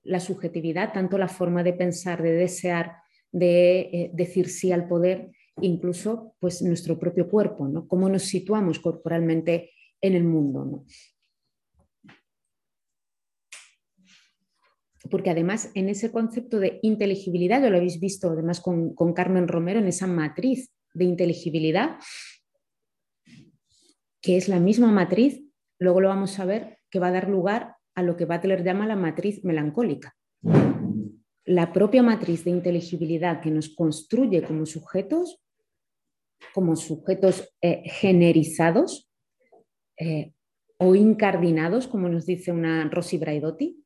[0.02, 2.96] la subjetividad, tanto la forma de pensar, de desear,
[3.32, 7.88] de eh, decir sí al poder, incluso pues nuestro propio cuerpo, ¿no?
[7.88, 9.70] cómo nos situamos corporalmente
[10.00, 10.64] en el mundo.
[10.64, 10.84] ¿no?
[15.10, 19.78] porque además en ese concepto de inteligibilidad, ya lo habéis visto además con, Carmen Romero,
[19.78, 21.98] en esa matriz de inteligibilidad,
[24.24, 25.44] que es la misma matriz,
[25.78, 28.86] luego lo vamos a ver, que va a dar lugar a lo que Butler llama
[28.86, 30.16] la matriz melancólica.
[31.44, 35.42] La propia matriz de inteligibilidad que nos construye como sujetos,
[36.54, 39.10] como sujetos eh, generizados
[39.98, 40.32] eh,
[40.78, 43.84] o incardinados, como nos dice una Rosy Braidotti,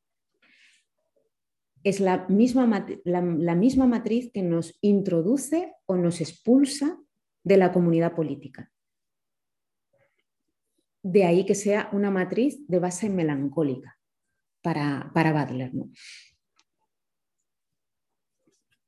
[1.82, 6.96] es la misma, la, misma matriz que nos introduce o nos expulsa
[7.42, 8.70] de la comunidad política.
[11.02, 13.98] De ahí que sea una matriz de base melancólica
[14.62, 15.72] para, para Butler.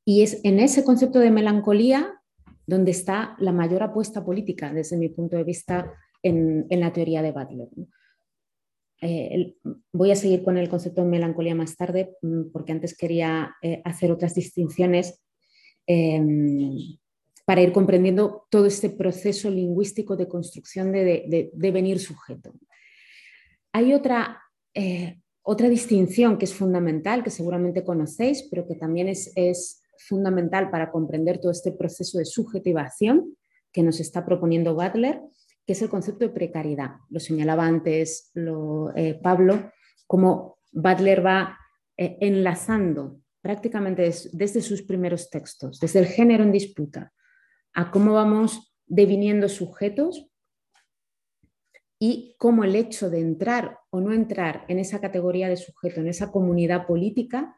[0.04, 2.20] Y es en ese concepto de melancolía
[2.66, 5.92] donde está la mayor apuesta política, desde mi punto de vista,
[6.22, 7.68] en, la teoría de Butler.
[9.02, 9.56] Eh,
[9.92, 13.80] voy a seguir con el concepto de melancolía más tarde, mm, porque antes quería eh,
[13.84, 15.20] hacer otras distinciones
[15.86, 16.98] em,
[17.50, 22.52] para ir comprendiendo todo este proceso lingüístico de construcción de, devenir sujeto.
[23.72, 24.40] Hay otra,
[24.72, 30.70] eh, otra distinción que es fundamental, que seguramente conocéis, pero que también es, es fundamental
[30.70, 33.36] para comprender todo este proceso de subjetivación
[33.72, 35.20] que nos está proponiendo Butler,
[35.66, 36.98] que es el concepto de precariedad.
[37.08, 38.30] Lo señalaba antes
[38.94, 39.72] eh, Pablo,
[40.06, 41.58] como Butler va
[41.96, 47.12] eh, enlazando prácticamente desde sus primeros textos, desde el género en disputa,
[47.74, 50.26] a cómo vamos deviniendo sujetos
[51.98, 56.08] y cómo el hecho de entrar o no entrar en esa categoría de sujeto, en
[56.08, 57.56] esa comunidad política,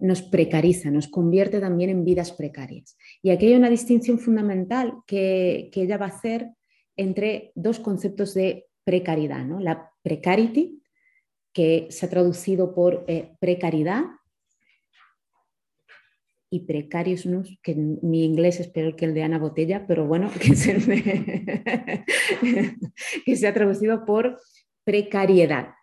[0.00, 2.96] nos precariza, nos convierte también en vidas precarias.
[3.22, 6.50] Y aquí hay una distinción fundamental que, que ella va a hacer
[6.96, 9.60] entre dos conceptos de precariedad, ¿no?
[9.60, 10.82] la precarity,
[11.52, 14.04] que se ha traducido por eh, precariedad,
[16.56, 17.26] y precarious,
[17.62, 20.54] que mi inglés es peor que el de Ana Botella, pero bueno, que
[23.36, 24.40] se, ha traducido por
[24.84, 25.74] precariedad.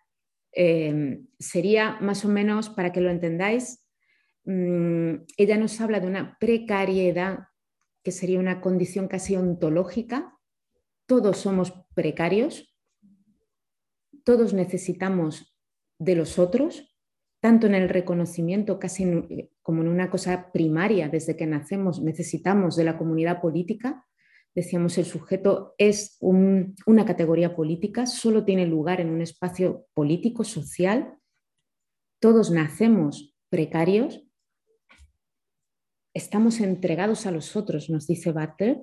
[0.52, 3.84] Em, sería más o menos, para que lo entendáis,
[4.44, 7.46] mm, ella nos habla de una precariedad
[8.02, 10.36] que sería una condición casi ontológica,
[11.06, 12.74] todos somos precarios,
[14.24, 15.56] todos necesitamos
[15.98, 16.93] de los otros,
[17.44, 19.04] tanto en el reconocimiento casi
[19.60, 24.06] como en una cosa primaria, desde que nacemos necesitamos de la comunidad política.
[24.54, 31.18] Decíamos, el sujeto es una categoría política, solo tiene lugar en un espacio político, social.
[32.18, 34.26] Todos nacemos precarios,
[36.14, 38.80] estamos entregados a los otros, nos dice Butler,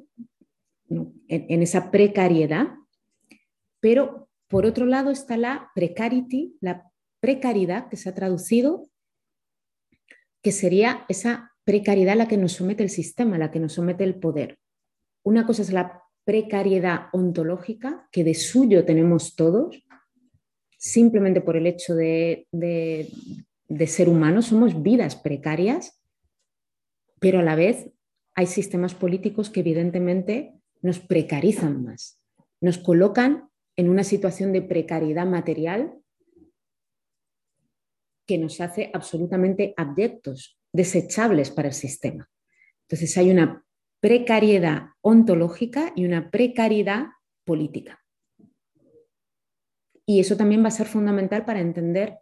[0.87, 2.67] en, esa precariedad,
[3.79, 6.90] pero por otro lado está la precarity, la
[7.21, 8.89] precariedad que se ha traducido,
[10.41, 13.73] que sería esa precariedad a la que nos somete el sistema, a la que nos
[13.73, 14.57] somete el poder.
[15.23, 19.87] Una cosa es la precariedad ontológica, que de suyo tenemos todos,
[20.77, 26.01] simplemente por el hecho de, de ser humanos, somos vidas precarias,
[27.19, 27.91] pero a la vez
[28.33, 32.19] hay sistemas políticos que evidentemente nos precarizan más,
[32.59, 36.00] nos colocan en una situación de precariedad material
[38.31, 42.29] que nos hace absolutamente abyectos, desechables para el sistema.
[42.83, 43.65] Entonces hay una
[43.99, 47.07] precariedad ontológica y una precariedad
[47.43, 48.01] política.
[50.05, 52.19] Y eso también va a ser fundamental para entender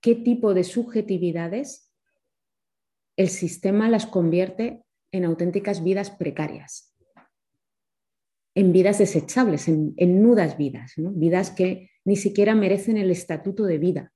[0.00, 1.92] qué tipo de subjetividades
[3.18, 6.90] el sistema las convierte en auténticas vidas precarias
[8.54, 14.12] en vidas desechables, en, nudas vidas, vidas que ni siquiera merecen el estatuto de vida.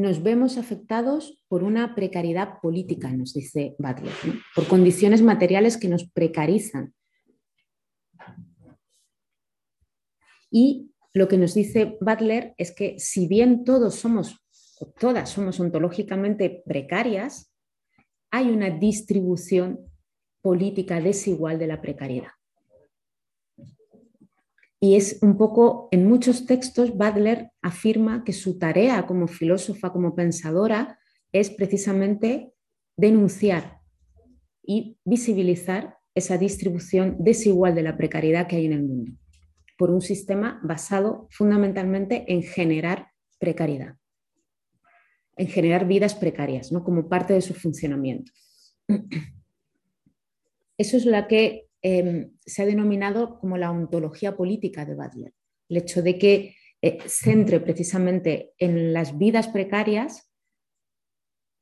[0.00, 4.14] Nos vemos afectados por una precariedad política, nos dice Butler,
[4.54, 6.94] por condiciones materiales que nos precarizan.
[10.50, 14.42] Y lo que nos dice Butler es que si bien todos somos,
[14.80, 17.52] o todas somos ontológicamente precarias,
[18.30, 19.80] hay una distribución
[20.40, 22.30] política desigual de la precariedad.
[24.82, 30.14] Y es un poco, en muchos textos, Butler afirma que su tarea como filósofa, como
[30.14, 30.98] pensadora,
[31.32, 32.54] es precisamente
[32.96, 33.80] denunciar
[34.62, 39.12] y visibilizar esa distribución desigual de la precariedad que hay en el mundo,
[39.76, 43.08] por un sistema basado fundamentalmente en generar
[43.38, 43.96] precariedad,
[45.36, 46.84] en generar vidas precarias, ¿no?
[46.84, 48.32] como parte de su funcionamiento.
[50.78, 55.32] Eso es la que em, se ha denominado como la ontología política de Butler,
[55.68, 60.30] el hecho de que eh, centre precisamente en las vidas precarias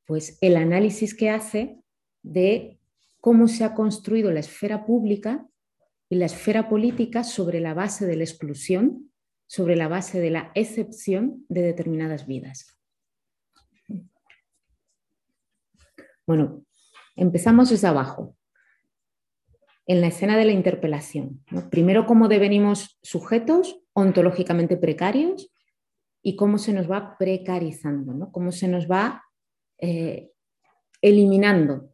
[0.09, 1.83] pues el análisis que hace
[2.23, 2.79] de
[3.21, 5.47] cómo se ha construido la esfera pública
[6.09, 9.11] y la esfera política sobre la base de la exclusión,
[9.45, 12.75] sobre la base de la excepción de determinadas vidas.
[16.25, 16.65] Bueno,
[17.15, 18.35] empezamos desde abajo
[19.89, 21.43] en la escena de la interpelación.
[21.71, 25.51] Primero, cómo devenimos sujetos ontológicamente precarios
[26.21, 29.23] y cómo se nos va precarizando, cómo se nos va
[29.79, 30.29] eh,
[31.01, 31.89] eliminando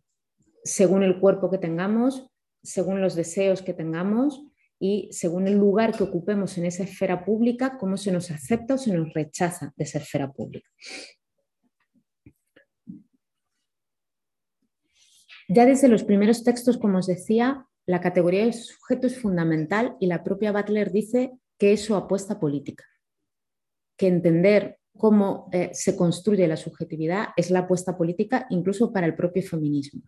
[0.66, 2.28] según el cuerpo que tengamos,
[2.62, 4.44] según los deseos que tengamos
[4.78, 8.78] y según el lugar que ocupemos en esa esfera pública, cómo se nos acepta o
[8.78, 10.70] se nos rechaza de esa esfera pública.
[15.48, 20.08] Ya desde los primeros textos, como os decía, la categoría de sujeto es fundamental y
[20.08, 22.84] la propia Butler dice que eso apuesta política,
[23.98, 29.16] que entender cómo eh, se construye la subjetividad es la apuesta política incluso para el
[29.16, 30.02] propio feminismo.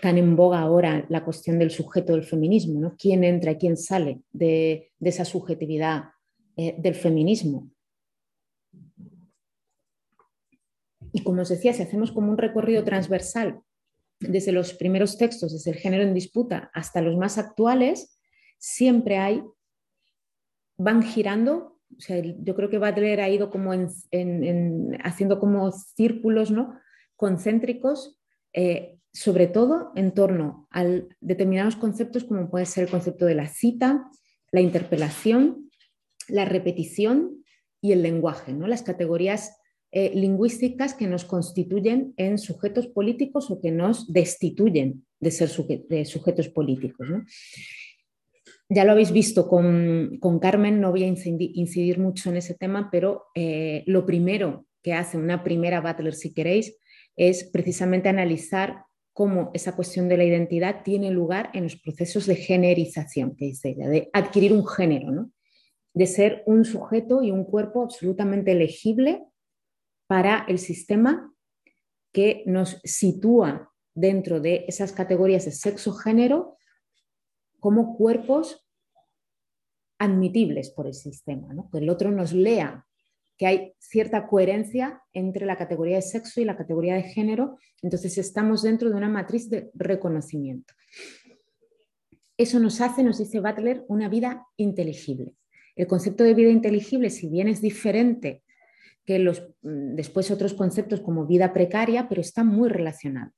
[0.00, 2.96] Tan en boga ahora la cuestión del sujeto del feminismo, ¿no?
[2.96, 6.04] quién entra y quién sale de, esa subjetividad
[6.56, 7.70] eh, del feminismo.
[11.12, 13.62] Y como os decía, si hacemos como un recorrido transversal
[14.20, 18.18] desde los primeros textos, desde el género en disputa hasta los más actuales,
[18.58, 19.42] siempre hay,
[20.76, 21.78] van girando,
[22.38, 23.72] yo creo que Butler ha ido como
[25.04, 26.78] haciendo como círculos ¿no?
[27.14, 28.20] concéntricos,
[28.52, 30.84] eh, sobre todo en torno a
[31.20, 34.10] determinados conceptos como puede ser el concepto de la cita,
[34.52, 35.70] la interpelación,
[36.28, 37.44] la repetición
[37.80, 38.66] y el lenguaje, ¿no?
[38.66, 39.55] las categorías
[39.92, 46.48] eh, lingüísticas que nos constituyen en sujetos políticos o que nos destituyen de ser sujetos
[46.48, 47.08] políticos.
[48.68, 53.26] Ya lo habéis visto con, Carmen, no voy a incidir, mucho en ese tema, pero
[53.34, 56.76] eh, lo primero que hace una primera Butler, si queréis,
[57.14, 58.82] es precisamente analizar
[59.12, 63.70] cómo esa cuestión de la identidad tiene lugar en los procesos de generización, que dice
[63.70, 65.30] ella, de adquirir un género,
[65.94, 69.22] de ser un sujeto y un cuerpo absolutamente legible
[70.06, 71.32] para el sistema
[72.12, 76.56] que nos sitúa dentro de esas categorías de sexo-género
[77.60, 78.66] como cuerpos
[79.98, 82.86] admitibles por el sistema, que el otro nos lea
[83.36, 88.16] que hay cierta coherencia entre la categoría de sexo y la categoría de género, entonces
[88.18, 90.72] estamos dentro de una matriz de reconocimiento.
[92.38, 95.36] Eso nos hace, nos dice Butler, una vida inteligible.
[95.74, 98.42] El concepto de vida inteligible, si bien es diferente
[99.06, 103.32] que los, mm, después otros conceptos como vida precaria, pero está muy relacionado.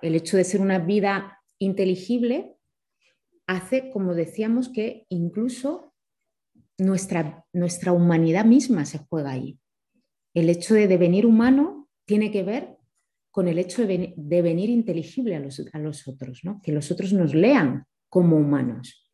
[0.00, 2.56] El hecho de ser una vida inteligible
[3.46, 5.92] hace, como decíamos, que incluso
[6.78, 9.58] nuestra, nuestra humanidad misma se juega ahí.
[10.34, 12.76] El hecho de devenir humano tiene que ver
[13.30, 16.60] con el hecho de devenir inteligible a los, a los otros, ¿no?
[16.62, 19.05] que los otros nos lean como humanos.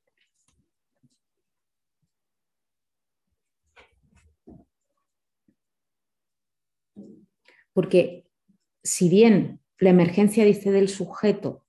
[7.73, 8.27] Porque
[8.83, 11.64] si bien la emergencia, dice, del sujeto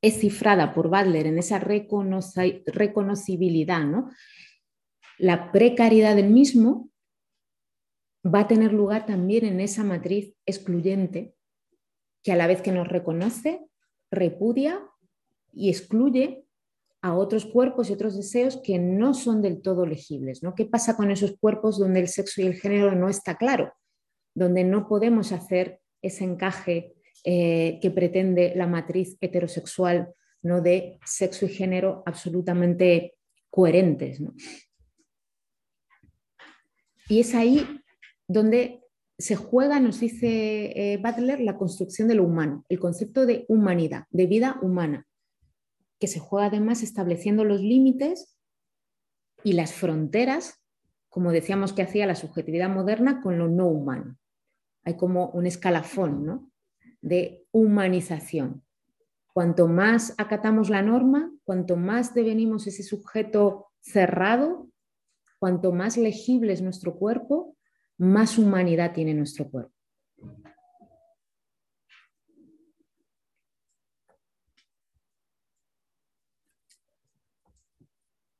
[0.00, 4.10] es cifrada por Butler en esa reconocibilidad, ¿no?
[5.18, 6.90] la precariedad del mismo
[8.24, 11.34] va a tener lugar también en esa matriz excluyente
[12.22, 13.66] que a la vez que nos reconoce,
[14.10, 14.80] repudia
[15.52, 16.44] y excluye
[17.00, 20.42] a otros cuerpos y otros deseos que no son del todo legibles.
[20.42, 20.54] ¿no?
[20.54, 23.72] ¿Qué pasa con esos cuerpos donde el sexo y el género no está claro?
[24.34, 30.60] Donde no podemos hacer ese encaje eh, que pretende la matriz heterosexual ¿no?
[30.60, 33.14] de sexo y género absolutamente
[33.50, 34.20] coherentes.
[37.08, 37.66] Y es ahí
[38.28, 38.80] donde
[39.18, 44.04] se juega, nos dice eh, Butler, la construcción de lo humano, el concepto de humanidad,
[44.10, 45.06] de vida humana.
[45.98, 48.38] que se juega además estableciendo los límites
[49.42, 50.62] y las fronteras,
[51.08, 54.16] como decíamos que hacía la subjetividad moderna con lo no humano.
[54.84, 56.52] Hay como un escalafón
[57.00, 58.62] de humanización.
[59.32, 64.68] Cuanto más acatamos la norma, cuanto más devenimos ese sujeto cerrado,
[65.38, 67.56] cuanto más legible es nuestro cuerpo,
[67.96, 69.72] más humanidad tiene nuestro cuerpo.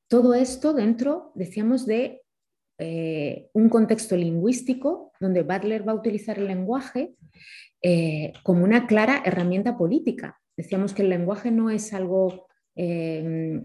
[0.09, 2.23] Todo esto dentro, decíamos, de
[2.79, 7.15] eh, un contexto lingüístico donde Butler va a utilizar el lenguaje
[7.83, 10.39] eh, como una clara herramienta política.
[10.57, 13.61] Decíamos que el lenguaje no es algo, eh,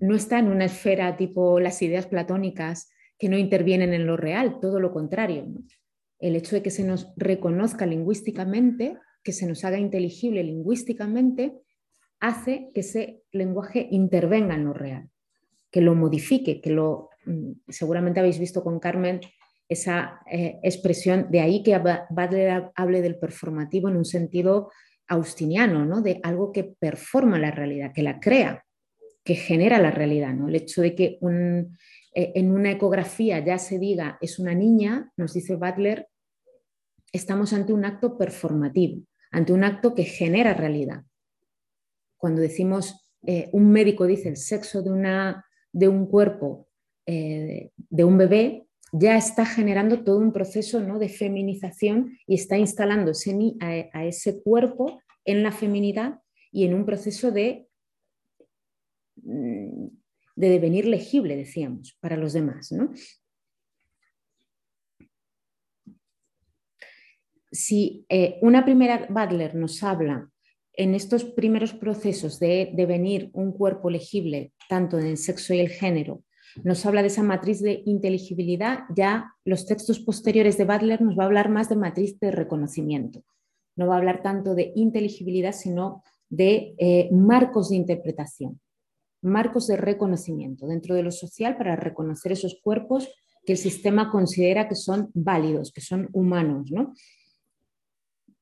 [0.00, 4.60] no está en una esfera tipo las ideas platónicas que no intervienen en lo real,
[4.60, 5.46] todo lo contrario.
[6.18, 11.52] El hecho de que se nos reconozca lingüísticamente, que se nos haga inteligible lingüísticamente,
[12.20, 15.10] hace que ese lenguaje intervenga en lo real
[15.76, 17.10] que lo modifique, que lo,
[17.68, 19.20] seguramente habéis visto con Carmen
[19.68, 21.76] esa eh, expresión, de ahí que
[22.10, 24.70] Butler hable del performativo en un sentido
[25.08, 26.02] austiniano, ¿no?
[26.02, 28.64] de algo que performa la realidad, que la crea,
[29.24, 30.34] que genera la realidad.
[30.34, 30.48] ¿no?
[30.48, 35.34] El hecho de que eh, en una ecografía ya se diga es una niña, nos
[35.34, 36.08] dice Butler,
[37.12, 41.02] estamos ante un acto performativo, ante un acto que genera realidad.
[42.16, 46.65] Cuando decimos, eh, un médico dice el sexo de una de un cuerpo
[47.06, 50.98] eh, de un bebé ya está generando todo un proceso ¿no?
[50.98, 53.12] de feminización y está instalando
[53.60, 56.20] a, ese cuerpo en la feminidad
[56.52, 57.68] y en un proceso de,
[59.16, 59.86] mm,
[60.36, 62.72] de devenir legible, decíamos, para los demás.
[67.50, 70.30] Si eh, una primera Butler nos habla
[70.72, 75.70] en estos primeros procesos de devenir un cuerpo legible, tanto en el sexo y el
[75.70, 76.22] género,
[76.64, 81.24] nos habla de esa matriz de inteligibilidad, ya los textos posteriores de Butler nos va
[81.24, 83.22] a hablar más de matriz de reconocimiento.
[83.76, 88.60] No va a hablar tanto de inteligibilidad, sino de eh, marcos de interpretación,
[89.22, 93.08] marcos de reconocimiento dentro de lo social para reconocer esos cuerpos
[93.44, 96.70] que el sistema considera que son válidos, que son humanos.
[96.72, 96.94] ¿no?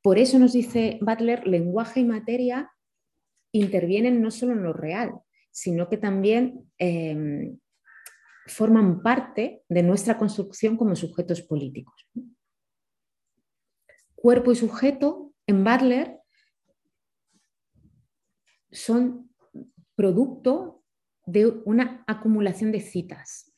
[0.03, 2.71] Por eso nos dice Butler, lenguaje y materia
[3.53, 5.12] intervienen no solo en lo real,
[5.51, 7.59] sino que también em,
[8.47, 12.09] forman parte de nuestra construcción como sujetos políticos.
[14.15, 16.21] Cuerpo y sujeto en Butler
[18.71, 19.31] son
[19.95, 20.83] producto
[21.27, 23.53] de una acumulación de citas,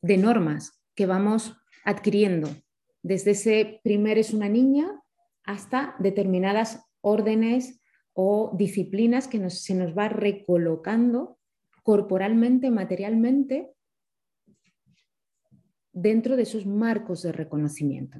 [0.00, 2.48] de normas que vamos adquiriendo.
[3.02, 5.02] Desde ese primer es una niña
[5.44, 7.82] hasta determinadas órdenes
[8.14, 11.38] o disciplinas que se nos va recolocando
[11.82, 13.74] corporalmente, materialmente,
[15.94, 18.18] dentro de esos marcos de reconocimiento.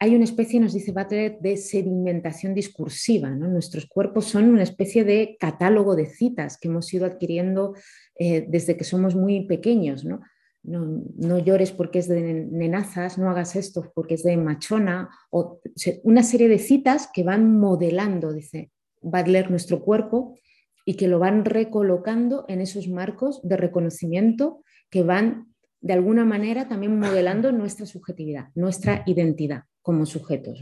[0.00, 3.30] Hay una especie, nos dice Butler, de sedimentación discursiva.
[3.30, 7.74] Nuestros cuerpos son una especie de catálogo de citas que hemos ido adquiriendo
[8.16, 10.04] eh, desde que somos muy pequeños.
[10.04, 10.20] ¿no?
[10.64, 15.60] llores porque es de nenazas, no hagas esto porque es de machona, o
[16.02, 18.70] una serie de citas que van modelando, dice
[19.00, 20.36] Butler, nuestro cuerpo
[20.84, 26.68] y que lo van recolocando en esos marcos de reconocimiento que van de alguna manera
[26.68, 30.60] también modelando nuestra subjetividad, nuestra identidad como sujetos.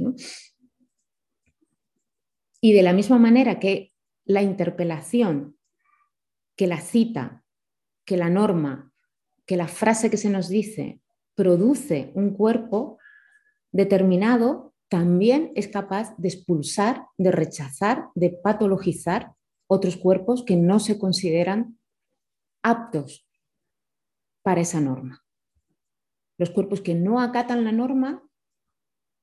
[2.61, 3.93] Y de la misma manera que
[4.25, 5.57] la interpelación,
[6.57, 7.45] que la cita,
[8.05, 8.93] que la norma,
[9.47, 11.01] que la frase que se nos dice
[11.35, 12.99] produce un cuerpo
[13.73, 19.33] determinado, también es capaz de expulsar, de rechazar, de patologizar
[19.67, 21.79] otros cuerpos que no se consideran
[22.63, 23.26] aptos
[24.47, 25.25] para esa norma.
[26.39, 28.23] Los cuerpos que no acatan la norma,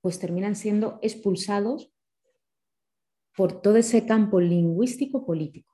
[0.01, 1.93] pues terminan siendo expulsados
[3.34, 5.74] por todo ese campo lingüístico político.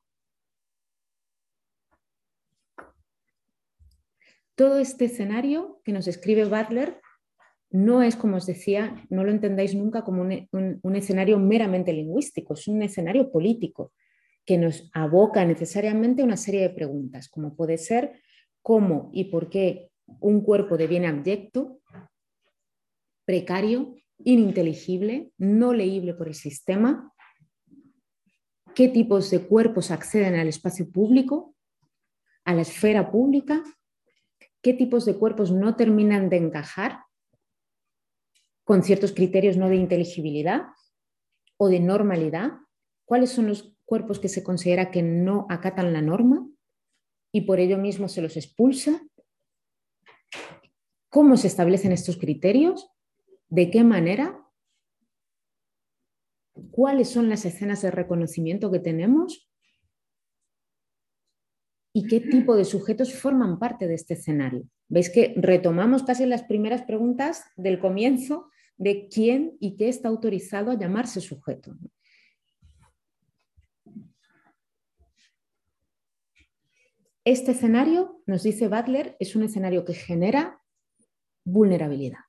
[4.53, 7.01] Todo este escenario que nos escribe Butler
[7.71, 12.67] no es, como os decía, no lo entendáis nunca como un, escenario meramente lingüístico, es
[12.67, 13.93] un escenario político
[14.45, 18.21] que nos aboca necesariamente a una serie de preguntas, como puede ser
[18.69, 19.89] cómo y por qué
[20.19, 21.81] un cuerpo deviene abyecto,
[23.25, 27.11] precario, ininteligible, no leíble por el sistema,
[28.75, 31.55] qué tipos de cuerpos acceden al espacio público,
[32.45, 33.63] a la esfera pública
[34.61, 37.05] qué tipos de cuerpos no terminan de encajar
[38.63, 40.67] con ciertos criterios no de inteligibilidad
[41.57, 42.51] o de normalidad,
[43.05, 46.47] cuáles son los cuerpos que se considera que no acatan la norma
[47.31, 49.01] y por ello mismo se los expulsa,
[51.09, 52.89] cómo se establecen estos criterios,
[53.49, 54.45] de qué manera,
[56.71, 59.49] cuáles son las escenas de reconocimiento que tenemos
[61.93, 64.67] y qué tipo de sujetos forman parte de este escenario.
[64.87, 70.71] Veis que retomamos casi las primeras preguntas del comienzo de quién y qué está autorizado
[70.71, 71.75] a llamarse sujeto.
[77.29, 80.63] Este escenario, nos dice Butler, es un escenario que genera
[81.45, 82.21] vulnerabilidad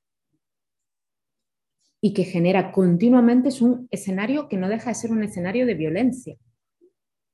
[2.02, 5.72] y que genera continuamente, es un escenario que no deja de ser un escenario de
[5.72, 6.36] violencia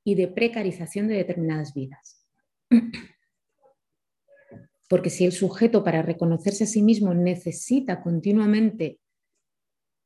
[0.04, 2.24] y de precarización de determinadas vidas.
[4.88, 9.00] Porque si el sujeto para reconocerse a sí mismo necesita continuamente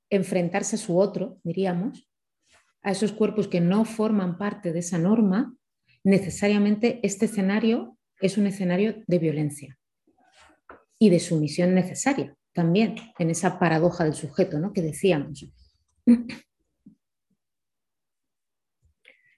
[0.09, 2.09] enfrentarse a su otro, diríamos,
[2.81, 5.59] a esos cuerpos que no forman parte de esa norma,
[6.05, 9.79] necesariamente este escenario es un escenario de violencia
[10.99, 14.73] y de sumisión necesaria también en esa paradoja del sujeto ¿no?
[14.73, 15.47] que decíamos.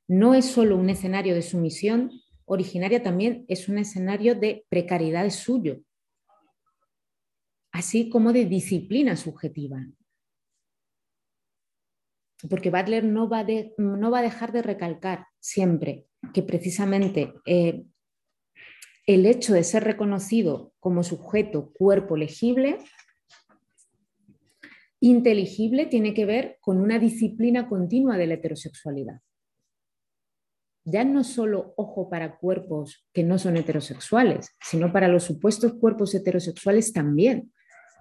[0.09, 2.11] No es solo un escenario de sumisión
[2.45, 5.81] originaria, también es un escenario de precariedad suyo,
[7.71, 9.87] así como de disciplina subjetiva.
[12.51, 13.47] Porque Butler no va,
[13.79, 17.85] no va a dejar de recalcar siempre que precisamente eh,
[19.07, 22.79] el hecho de ser reconocido como sujeto cuerpo legible,
[25.01, 29.21] inteligible, tiene que ver con una disciplina continua de la heterosexualidad.
[30.85, 36.15] Ya no solo ojo para cuerpos que no son heterosexuales, sino para los supuestos cuerpos
[36.15, 37.53] heterosexuales también.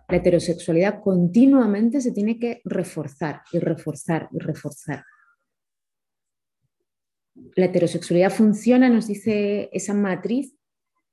[0.09, 5.03] La heterosexualidad continuamente se tiene que reforzar y reforzar y reforzar
[7.34, 10.56] la heterosexualidad funciona, nos dice esa matriz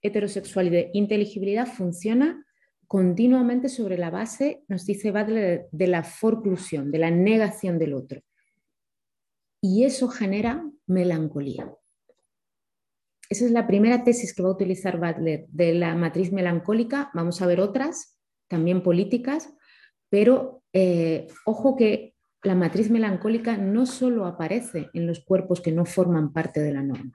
[0.02, 2.44] heterosexual y de inteligibilidad, funciona
[2.86, 8.22] continuamente sobre la base, nos dice Butler, de la forclusión, de la negación del otro.
[9.60, 11.74] Y eso genera melancolía.
[13.28, 17.10] Esa es la primera tesis que va a utilizar Butler de la matriz melancólica.
[17.12, 19.52] Vamos a ver otras, también políticas,
[20.08, 25.84] pero eh, ojo que la matriz melancólica no solo aparece en los cuerpos que no
[25.84, 27.12] forman parte de la norma.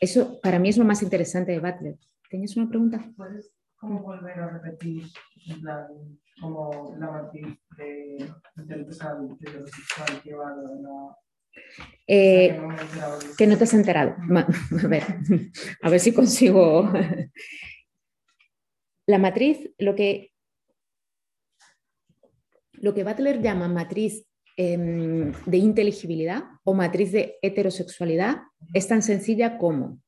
[0.00, 1.96] Eso para mí es lo más interesante de Butler.
[2.28, 3.04] ¿Tienes una pregunta?
[3.16, 5.04] ¿Puedes cómo volver a repetir
[6.40, 7.46] como la matriz
[7.76, 8.16] de
[8.56, 11.16] heterosexual llevado a la...
[12.06, 12.60] Eh,
[13.38, 14.16] que no te has enterado.
[14.84, 15.04] A ver,
[15.82, 16.90] a ver si consigo.
[19.06, 20.33] La matriz, lo que
[22.84, 24.26] lo que Butler llama matriz
[24.58, 28.42] em, de inteligibilidad o matriz de heterosexualidad
[28.74, 30.02] es tan sencilla como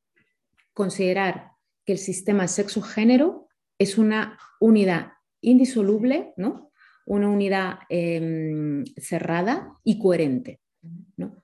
[0.74, 1.52] considerar
[1.86, 3.48] que el sistema sexo-género
[3.78, 6.70] es una unidad indisoluble, ¿no?
[7.06, 10.60] una unidad em, cerrada y coherente.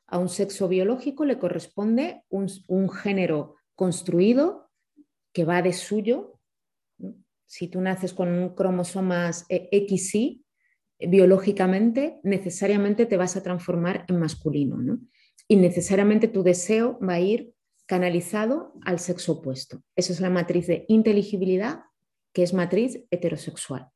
[0.06, 4.70] A un sexo biológico le corresponde un, género construido
[5.32, 6.38] que va de suyo.
[7.46, 10.41] Si tú naces con cromosomas eh, XY,
[11.08, 15.00] biológicamente necesariamente te vas a transformar en masculino, ¿no?
[15.48, 17.54] Y necesariamente tu deseo va a ir
[17.86, 19.82] canalizado al sexo opuesto.
[19.96, 21.82] Esa es la matriz de inteligibilidad,
[22.32, 23.90] que es matriz heterosexual.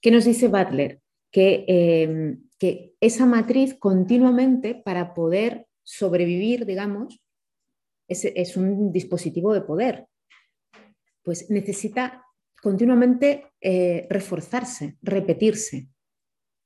[0.00, 1.00] ¿Qué nos dice Butler?
[1.30, 7.24] Que, em, que esa matriz continuamente para poder sobrevivir, digamos,
[8.08, 10.06] es, es un dispositivo de poder.
[11.22, 12.26] Pues necesita
[12.62, 15.88] continuamente eh, reforzarse, repetirse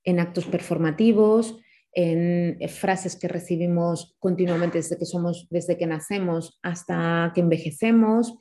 [0.05, 1.59] en actos performativos,
[1.93, 8.37] en frases que recibimos continuamente desde que somos, desde que nacemos hasta que envejecemos.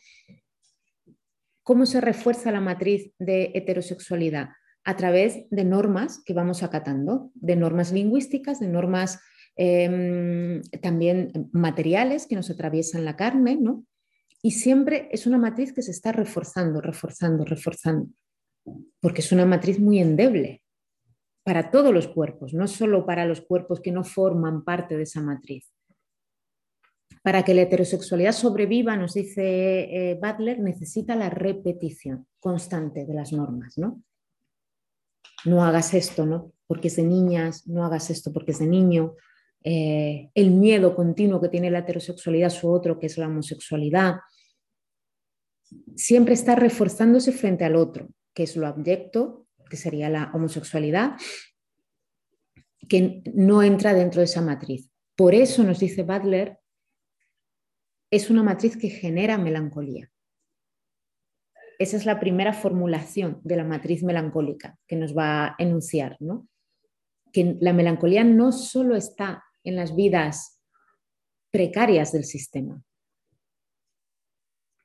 [1.63, 4.49] ¿Cómo se refuerza la matriz de heterosexualidad?
[4.83, 9.21] A través de normas que vamos acatando, de normas lingüísticas, de normas
[9.55, 13.85] em, también materiales que nos atraviesan la carne, ¿no?
[14.45, 18.11] Y siempre es una matriz que se está reforzando, reforzando, reforzando,
[19.01, 20.61] porque es una matriz muy endeble
[21.41, 25.19] para todos los cuerpos, no solo para los cuerpos que no forman parte de esa
[25.19, 25.73] matriz.
[27.23, 33.33] Para que la heterosexualidad sobreviva, nos dice eh, Butler, necesita la repetición constante de las
[33.33, 34.03] normas, ¿no?
[35.45, 36.53] No hagas esto, ¿no?
[36.67, 39.15] Porque es de niñas, no hagas esto porque es de niño,
[39.63, 44.17] eh, el miedo continuo que tiene la heterosexualidad su otro, que es la homosexualidad,
[45.95, 51.17] siempre está reforzándose frente al otro, que es lo abyecto, que sería la homosexualidad,
[52.87, 54.89] que no entra dentro de esa matriz.
[55.15, 56.59] Por eso nos dice Butler,
[58.11, 60.11] es una matriz que genera melancolía.
[61.79, 66.47] Esa es la primera formulación de la matriz melancólica que nos va a enunciar, ¿no?
[67.33, 70.61] Que la melancolía no solo está en las vidas
[71.51, 72.81] precarias del sistema,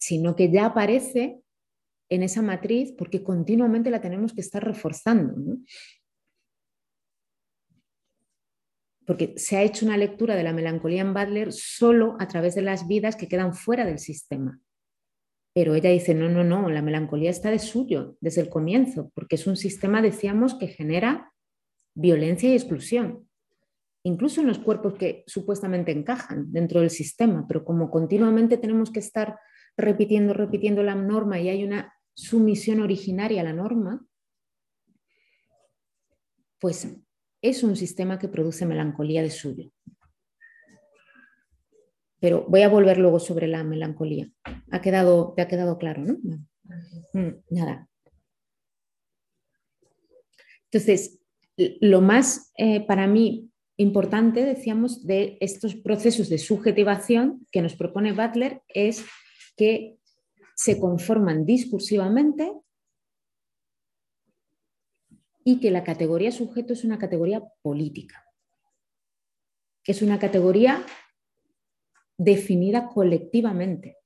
[0.00, 1.40] sino que ya aparece
[2.08, 5.58] en esa matriz porque continuamente la tenemos que estar reforzando.
[9.06, 12.62] Porque se ha hecho una lectura de la melancolía en Butler solo a través de
[12.62, 14.58] las vidas que quedan fuera del sistema.
[15.52, 19.34] Pero ella dice, no, no, no, la melancolía está de suyo desde el comienzo, porque
[19.34, 21.32] es un sistema, decíamos, que genera
[21.92, 23.28] violencia y exclusión,
[24.04, 29.00] incluso en los cuerpos que supuestamente encajan dentro del sistema, pero como continuamente tenemos que
[29.00, 29.38] estar
[29.76, 34.06] repitiendo, repitiendo la norma y hay una sumisión originaria a la norma,
[36.58, 36.88] pues
[37.42, 39.70] es un sistema que produce melancolía de suyo.
[42.20, 44.30] Pero voy a volver luego sobre la melancolía.
[44.70, 46.18] Ha quedado, te ha quedado claro, ¿no?
[47.14, 47.88] Mm, nada.
[50.64, 51.18] Entonces,
[51.56, 58.12] lo más eh, para mí importante, decíamos, de estos procesos de subjetivación que nos propone
[58.12, 59.04] Butler es
[59.60, 59.98] que
[60.54, 62.50] se conforman discursivamente
[65.44, 68.24] y que la categoría sujeto es una categoría política,
[69.84, 70.82] es una categoría
[72.16, 73.98] definida colectivamente,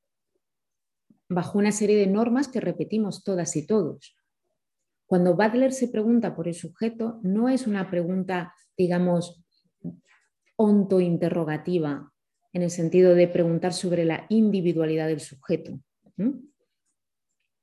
[1.29, 4.17] bajo una serie de normas que repetimos todas y todos.
[5.07, 9.41] Cuando Butler se pregunta por el sujeto, no es una pregunta, digamos,
[10.57, 12.13] onto-interrogativa,
[12.55, 15.81] en el sentido de preguntar sobre la individualidad del sujeto,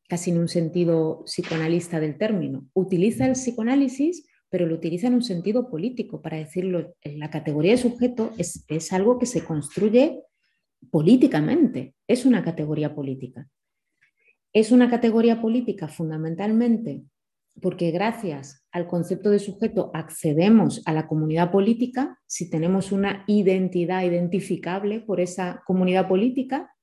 [0.08, 2.68] casi en un sentido psicoanalista del término.
[2.74, 7.78] Utiliza el psicoanálisis, pero lo utiliza en un sentido político, para decirlo, la categoría de
[7.78, 10.22] sujeto es, es algo que se construye
[10.92, 13.48] políticamente, es una categoría política.
[14.54, 17.04] Es una categoría política fundamentalmente
[17.62, 24.04] porque gracias al concepto de sujeto accedemos a la comunidad política, si tenemos una identidad
[24.04, 26.74] identificable por esa comunidad política,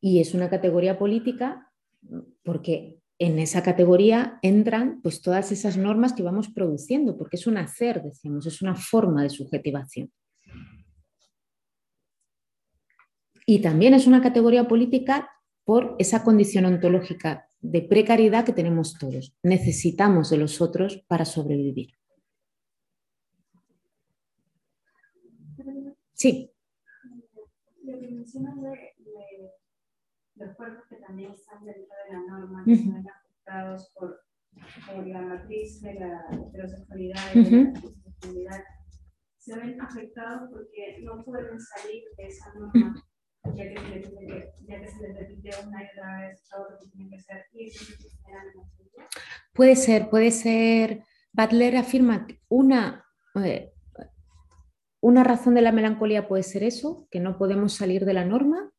[0.00, 1.72] y es una categoría política
[2.44, 7.58] porque en esa categoría entran pues todas esas normas que vamos produciendo, porque es un
[7.58, 10.12] hacer, decimos, es una forma de subjetivación.
[13.44, 15.30] Y también es una categoría política
[15.64, 19.36] por esa condición ontológica de precariedad que tenemos todos.
[19.42, 21.90] Necesitamos de los otros para sobrevivir.
[26.12, 26.50] Sí.
[30.34, 34.20] Los cuerpos que también están dentro de la norma, que son afectados por,
[35.06, 38.64] la matriz de la heterosexualidad y de la
[39.48, 43.02] se ven afectados porque no pueden salir de esa norma,
[43.44, 45.00] ya que, se
[45.42, 47.98] que una y otra vez todo lo que tiene que hacer y eso se
[49.52, 51.04] Puede ser, puede ser.
[51.32, 53.04] Butler afirma que una,
[53.44, 53.72] eh,
[55.00, 58.72] una razón de la melancolía puede ser eso, que no podemos salir de la norma,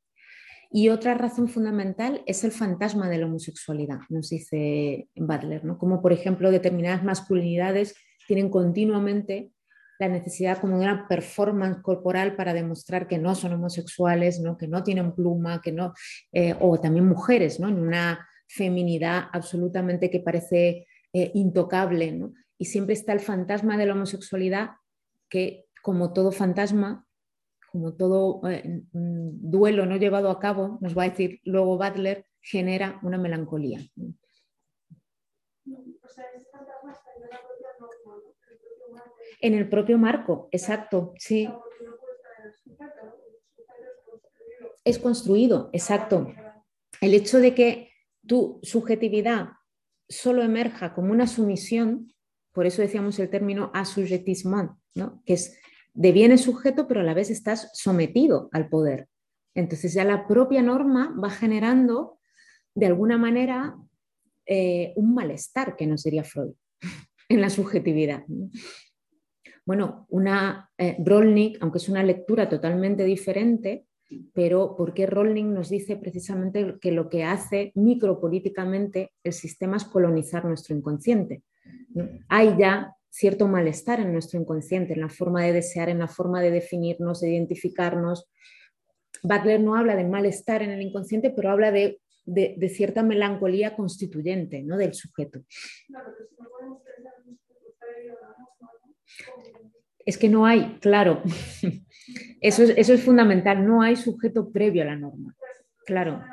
[0.71, 5.79] y otra razón fundamental es el fantasma de la homosexualidad, nos dice Butler, ¿no?
[5.79, 7.95] como por ejemplo determinadas masculinidades
[8.27, 9.51] tienen continuamente
[9.99, 14.81] la necesidad como de una performance corporal para demostrar que no son homosexuales, que no
[14.83, 15.93] tienen pluma, que no,
[16.31, 22.17] eh, o también mujeres, en una feminidad absolutamente que parece eh, intocable.
[22.57, 24.71] Y siempre está el fantasma de la homosexualidad
[25.29, 27.05] que, como todo fantasma,
[27.71, 32.25] como todo eh, mm, duelo no llevado a cabo, nos va a decir luego Butler,
[32.41, 33.79] genera una melancolía.
[39.41, 41.49] En el propio marco, exacto, sí.
[44.83, 46.33] Es construido, exacto.
[47.01, 47.91] El hecho de que
[48.25, 49.49] tu subjetividad
[50.07, 52.13] solo emerja como una sumisión,
[52.51, 55.21] por eso decíamos el término assujettissement, ¿no?
[55.25, 55.57] que es
[55.93, 59.07] devienes sujeto, pero a la vez estás sometido al poder.
[59.55, 62.19] Entonces ya la propia norma va generando
[62.75, 63.75] de alguna manera
[64.45, 66.53] eh, un malestar, que no sería Freud,
[67.29, 68.23] en la subjetividad.
[69.69, 70.97] Bueno, una eh,
[71.61, 73.85] aunque es una lectura totalmente diferente,
[74.33, 79.83] pero ¿por qué Rolnik nos dice precisamente que lo que hace micropolíticamente el sistema es
[79.83, 81.43] colonizar nuestro inconsciente?
[82.29, 86.41] Hay ya cierto malestar en nuestro inconsciente, en la forma de desear, en la forma
[86.41, 88.27] de definirnos, de identificarnos.
[89.21, 92.01] Butler no habla de malestar en el inconsciente, pero habla de,
[92.69, 94.77] cierta melancolía constituyente ¿no?
[94.77, 95.43] del sujeto.
[100.05, 101.21] Es que no hay, claro.
[102.41, 105.35] Eso es, eso es fundamental, no hay sujeto previo a la norma.
[105.85, 106.23] Claro.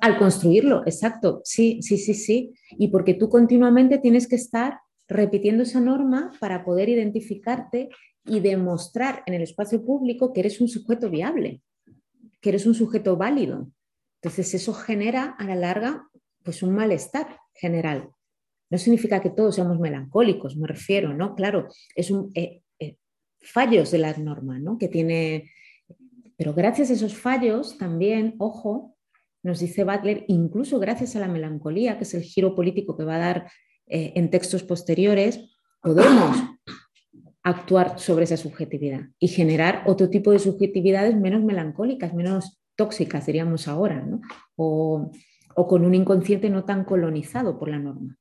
[0.00, 2.54] Al construirlo, exacto, sí, sí, sí, sí.
[2.70, 7.90] Y porque tú continuamente tienes que estar repitiendo esa norma para poder identificarte
[8.24, 11.62] y demostrar en el espacio público que eres un sujeto viable,
[12.40, 13.68] que eres un sujeto válido.
[14.22, 16.08] Entonces eso genera a la larga
[16.44, 18.08] pues un malestar general.
[18.70, 21.34] No significa que todos seamos melancólicos, me refiero, ¿no?
[21.34, 22.96] Claro, es un eh, eh,
[23.40, 24.78] fallos de la norma, ¿no?
[24.78, 25.50] Que tiene,
[26.36, 28.96] pero gracias a esos fallos también, ojo,
[29.42, 33.16] nos dice Butler, incluso gracias a la melancolía, que es el giro político que va
[33.16, 33.50] a dar
[33.88, 35.50] eh, en textos posteriores,
[35.82, 36.36] podemos
[37.42, 43.68] actuar sobre esa subjetividad y generar otro tipo de subjetividades menos melancólicas, menos tóxicas, diríamos
[43.68, 44.20] ahora, ¿no?
[44.56, 45.10] o,
[45.54, 48.16] con un inconsciente no tan colonizado por la norma.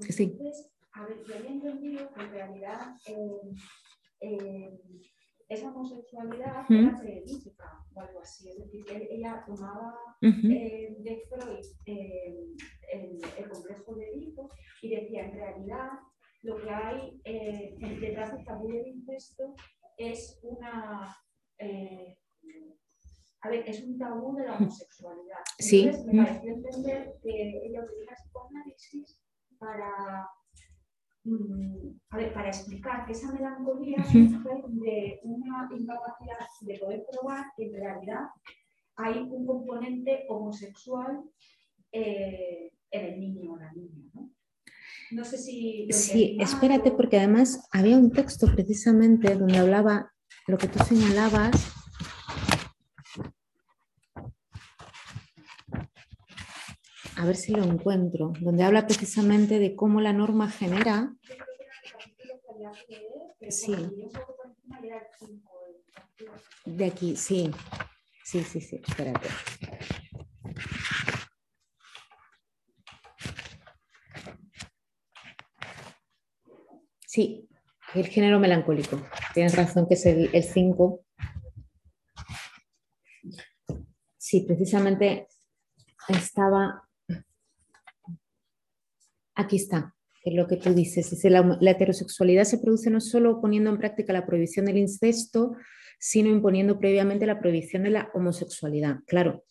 [0.00, 0.38] sí.
[0.92, 3.40] a ver, yo había entendido que en realidad eh,
[4.20, 4.78] eh,
[5.52, 8.48] esa homosexualidad era periodística o algo así.
[8.48, 12.46] Es decir, ella tomaba eh, de Freud eh,
[12.92, 15.90] el, complejo de Edipo y decía, en realidad,
[16.42, 19.54] lo que hay eh, detrás del tabú del incesto
[19.98, 21.16] es una...
[23.40, 25.38] a ver, es un tabú de la homosexualidad.
[25.58, 29.18] Entonces, me pareció entender que ella utiliza psicoanálisis
[29.58, 30.28] para
[31.24, 37.44] Mm, a ver, para explicar que esa melancolía surge de una incapacidad de poder probar
[37.56, 38.26] que en realidad
[38.96, 41.22] hay un componente homosexual
[41.92, 44.10] eh, en el niño o la niña.
[45.12, 45.24] ¿no?
[45.24, 45.86] sé si...
[45.92, 50.11] Sí, espérate, porque además había un texto precisamente donde hablaba
[50.46, 51.72] lo que tú señalabas.
[57.16, 61.14] A ver si lo encuentro, donde habla precisamente de cómo la norma genera.
[63.48, 63.76] Sí.
[66.64, 67.50] De aquí, sí.
[68.24, 69.28] Sí, sí, sí, espérate.
[77.06, 77.48] Sí,
[77.94, 78.98] el género melancólico.
[79.34, 81.04] Tienes razón que es el 5.
[84.18, 85.28] Sí, precisamente
[86.08, 86.88] estaba
[89.34, 91.24] Aquí está, es lo que tú dices.
[91.24, 95.56] la, heterosexualidad se produce no solo poniendo en práctica la prohibición del incesto,
[95.98, 98.98] sino imponiendo previamente la prohibición de la homosexualidad.
[99.06, 99.44] Claro.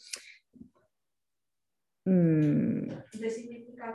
[2.06, 2.90] Mm.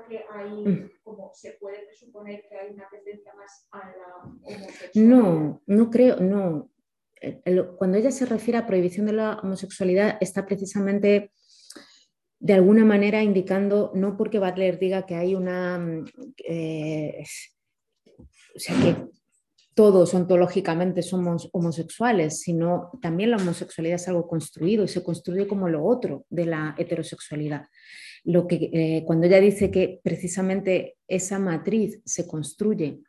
[0.08, 0.90] Que hay, mm.
[1.02, 4.92] como se puede presuponer que hay una tendencia más a la homosexualidad?
[4.94, 6.70] No, no creo, no.
[7.20, 7.42] Eh,
[7.76, 11.32] cuando ella se refiere a prohibición de la homosexualidad, está precisamente
[12.38, 16.04] de alguna manera indicando, no porque Butler diga que hay una, mm,
[16.46, 17.24] eh,
[18.54, 19.15] o sea, que
[19.76, 25.68] todos ontológicamente somos homosexuales, sino también la homosexualidad es algo construido y se construye como
[25.68, 27.66] lo otro de la heterosexualidad.
[28.24, 33.00] Lo que, eh, cuando ella dice que precisamente esa matriz se construye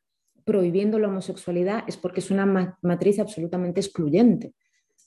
[0.44, 4.54] prohibiendo la homosexualidad es porque es una matriz absolutamente excluyente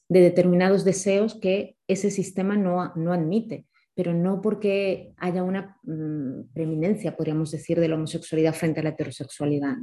[0.09, 6.55] de determinados deseos que ese sistema no, no admite pero no porque haya una mm,
[6.55, 9.77] preeminencia, podríamos decir, de la homosexualidad frente a la heterosexualidad.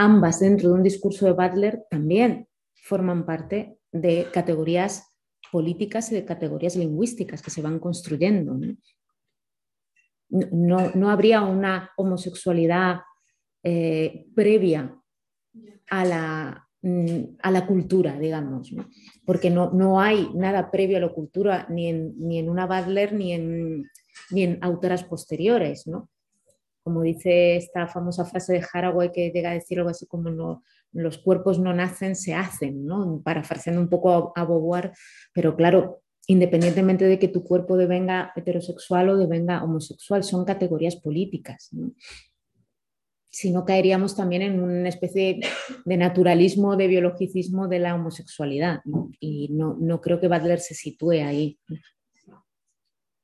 [0.00, 5.14] Ambas, dentro de un discurso de Butler, también forman parte de categorías
[5.52, 8.56] políticas y de categorías lingüísticas que se van construyendo.
[10.28, 13.00] No, habría una homosexualidad
[13.62, 14.96] eh, previa
[15.90, 18.74] a la, Mm, a la cultura, digamos,
[19.26, 23.12] porque no, no, hay nada previo a la cultura ni en, ni en una Butler
[23.12, 23.84] ni en,
[24.30, 25.86] ni en autoras posteriores.
[25.86, 26.08] ¿no?
[26.82, 30.62] Como dice esta famosa frase de Haraway que llega a decir algo así como no,
[30.92, 33.20] los cuerpos no nacen, se hacen, ¿no?
[33.22, 34.92] parafraseando un poco a, a Beauvoir,
[35.32, 41.70] pero claro, independientemente de que tu cuerpo devenga heterosexual o devenga homosexual, son categorías políticas.
[43.32, 45.40] si no caeríamos también en una especie
[45.84, 48.80] de naturalismo, de biologicismo de la homosexualidad.
[49.18, 51.58] Y no, no, creo que Butler se sitúe ahí.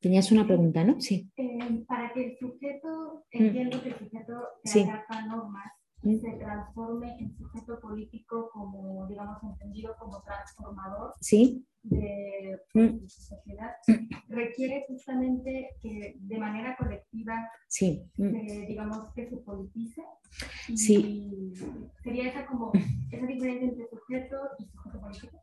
[0.06, 1.00] Tenías una pregunta, ¿no?
[1.00, 1.28] Sí.
[1.36, 3.42] Eh, para que el sujeto, mm.
[3.42, 4.88] entiendo que el sujeto se sí.
[5.26, 6.20] normas, mm.
[6.20, 11.14] se transforme en sujeto político como, digamos, entendido como transformador.
[11.20, 13.06] Sí de, mm.
[13.06, 13.70] sociedad
[14.28, 17.34] requiere justamente que de manera colectiva,
[17.68, 18.02] sí.
[18.16, 18.66] Mm.
[18.66, 20.02] digamos, que se politice.
[20.74, 21.52] sí.
[22.02, 22.72] Sería esa como
[23.10, 25.40] esa diferencia entre sujeto y sujeto político.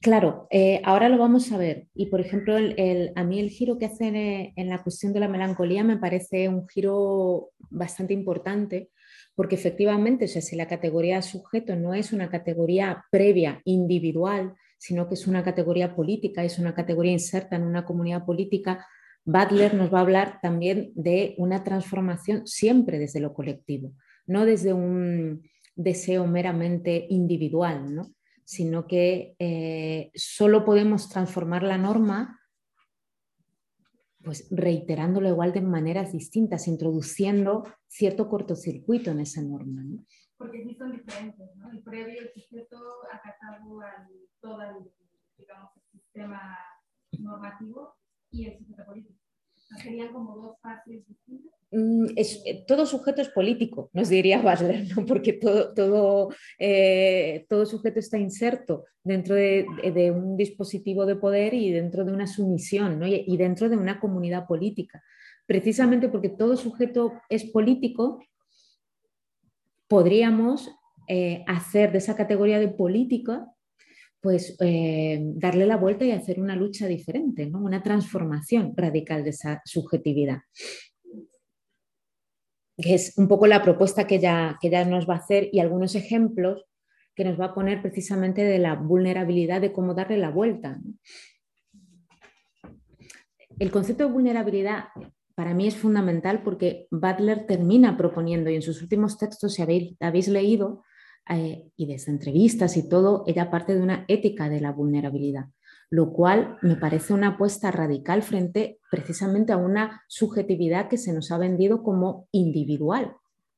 [0.00, 1.88] Claro, eh, ahora lo vamos a ver.
[1.94, 5.84] Y por ejemplo, a mí el giro que hacen en la cuestión de la melancolía
[5.84, 8.90] me parece un giro bastante importante,
[9.34, 15.08] porque efectivamente, o sea, si la categoría sujeto no es una categoría previa, individual, sino
[15.08, 18.86] que es una categoría política, es una categoría inserta en una comunidad política,
[19.24, 23.92] Butler nos va a hablar también de una transformación siempre desde lo colectivo,
[24.26, 25.42] no desde un
[25.76, 28.12] deseo meramente individual, ¿no?
[28.44, 32.40] sino que eh, solo podemos transformar la norma
[34.22, 39.82] pues reiterándolo igual de maneras distintas, introduciendo cierto cortocircuito en esa norma.
[40.36, 41.70] Porque sí son diferentes, ¿no?
[41.70, 42.78] El previo, el sujeto
[43.12, 44.08] acatado al
[44.40, 44.90] todo el,
[45.36, 46.58] digamos, el sistema
[47.18, 47.94] normativo
[48.30, 49.21] y el sujeto político.
[49.80, 51.52] ¿Serían como dos fases distintas?
[51.70, 55.06] Mm, es, eh, todo sujeto es político, nos diría Basler, ¿no?
[55.06, 61.54] porque todo, todo, eh, todo sujeto está inserto dentro de, de, un dispositivo de poder
[61.54, 63.06] y dentro de una sumisión ¿no?
[63.06, 65.02] y, y, dentro de una comunidad política.
[65.46, 68.20] Precisamente porque todo sujeto es político,
[69.88, 70.70] podríamos
[71.08, 73.51] eh, hacer de esa categoría de política
[74.22, 77.60] pues darle la vuelta y hacer una lucha diferente, ¿no?
[77.60, 80.42] una transformación radical de esa subjetividad
[82.76, 85.60] que es un poco la propuesta que ya, que ya nos va a hacer y
[85.60, 86.66] algunos ejemplos
[87.14, 90.80] que nos va a poner precisamente de la vulnerabilidad de cómo darle la vuelta.
[93.58, 94.86] El concepto de vulnerabilidad
[95.34, 99.94] para mí es fundamental porque Butler termina proponiendo, y en sus últimos textos, si habéis,
[100.00, 100.82] habéis leído,
[101.28, 105.46] eh, y desde entrevistas y todo, ella parte de una ética de la vulnerabilidad
[105.92, 111.30] lo cual me parece una apuesta radical frente precisamente a una subjetividad que se nos
[111.30, 113.14] ha vendido como individual,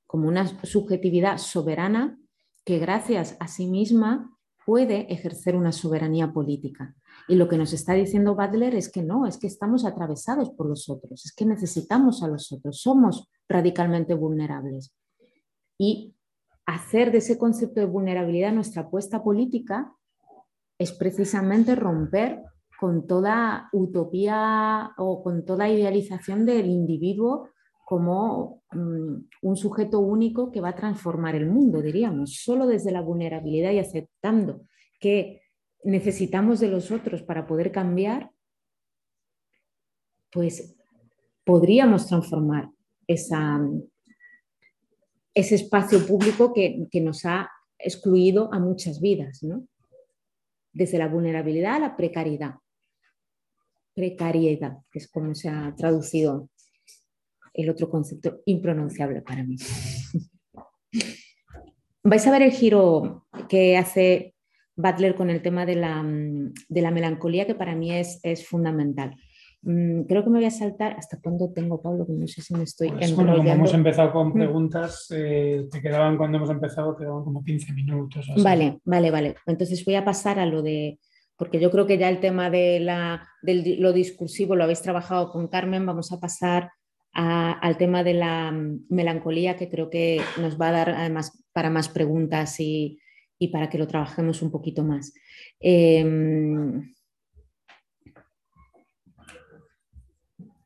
[0.09, 2.19] como una subjetividad soberana
[2.65, 4.37] que gracias a sí misma
[4.67, 6.97] puede ejercer una soberanía política.
[7.29, 10.67] Y lo que nos está diciendo Butler es que no, es que estamos atravesados por
[10.67, 14.93] los otros, es que necesitamos a los otros, somos radicalmente vulnerables.
[15.79, 16.17] Y
[16.67, 19.93] hacer de ese concepto de vulnerabilidad nuestra apuesta política
[20.79, 22.43] es precisamente romper
[22.79, 27.49] con toda utopía o con toda idealización del individuo
[27.85, 33.03] como mm, un sujeto único que va a transformar el mundo, diríamos, solo desde la
[33.03, 34.63] vulnerabilidad y aceptando
[34.99, 35.43] que
[35.85, 38.31] necesitamos de los otros para poder cambiar,
[40.33, 40.75] pues
[41.45, 42.71] podríamos transformar
[43.07, 43.61] esa,
[45.35, 49.43] ese espacio público que, nos ha excluido a muchas vidas.
[49.43, 49.67] ¿no?
[50.75, 52.57] desde la vulnerabilidad a la precariedad.
[53.95, 56.51] Precariedad, que es como se ha traducido
[57.55, 59.57] el otro concepto impronunciable para mí.
[62.03, 64.35] Vais a ver el giro que hace
[64.77, 69.17] Butler con el tema de la, de la melancolía, que para mí es, es fundamental.
[69.65, 70.95] Mm, creo que me voy a saltar.
[70.99, 72.07] ¿Hasta cuándo tengo, Pablo?
[72.07, 76.19] Que no sé si me estoy pues como hemos empezado con preguntas, eh, te quedaban
[76.19, 78.27] cuando hemos empezado, quedaban como 15 minutos.
[78.43, 79.35] Vale, vale, vale.
[79.47, 80.99] Entonces voy a pasar a lo de,
[81.37, 85.49] porque yo creo que ya el tema de, la, lo discursivo lo habéis trabajado con
[85.49, 86.71] Carmen, vamos a pasar
[87.13, 91.71] al tema de la mm, melancolía, que creo que nos va a dar además para
[91.71, 92.99] más preguntas y,
[93.39, 95.15] y para que lo trabajemos un poquito más.
[95.61, 96.05] Eh,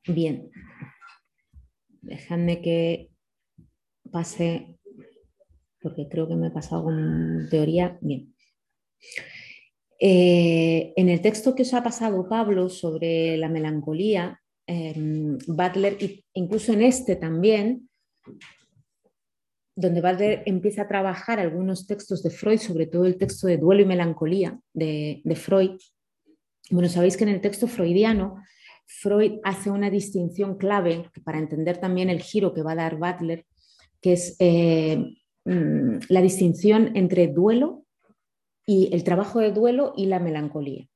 [0.08, 0.50] Bien,
[2.00, 3.10] dejadme que
[4.10, 4.78] pase,
[5.82, 7.98] porque creo que me he pasado con teoría.
[8.00, 8.34] Bien.
[10.00, 15.98] Eh, en el texto que os ha pasado Pablo sobre la melancolía, em, Butler,
[16.32, 17.90] incluso en este también,
[19.76, 23.82] donde Butler empieza a trabajar algunos textos de Freud, sobre todo el texto de Duelo
[23.82, 25.72] y Melancolía de, de Freud.
[26.70, 28.42] Bueno, sabéis que en el texto freudiano
[28.88, 33.44] Freud hace una distinción clave para entender también el giro que va a dar Butler,
[34.00, 34.96] que es eh,
[35.44, 37.84] mm, la distinción entre duelo
[38.66, 40.88] y el trabajo de duelo y la melancolía.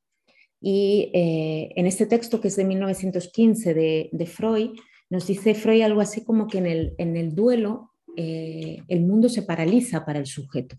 [0.59, 4.71] Y eh, en este texto, que es de 1915 de, Freud,
[5.11, 10.07] nos dice Freud algo así como que en el, duelo eh, el mundo se paraliza
[10.07, 10.77] para el sujeto.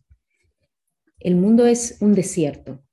[1.20, 2.84] El mundo es un desierto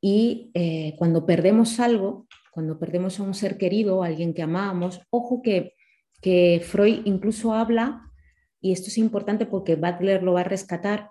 [0.00, 0.50] y
[0.98, 5.72] cuando perdemos algo, cuando perdemos a un ser querido, a alguien que amamos, ojo que,
[6.20, 8.10] que Freud incluso habla,
[8.60, 11.10] y esto es importante porque Butler lo va a rescatar,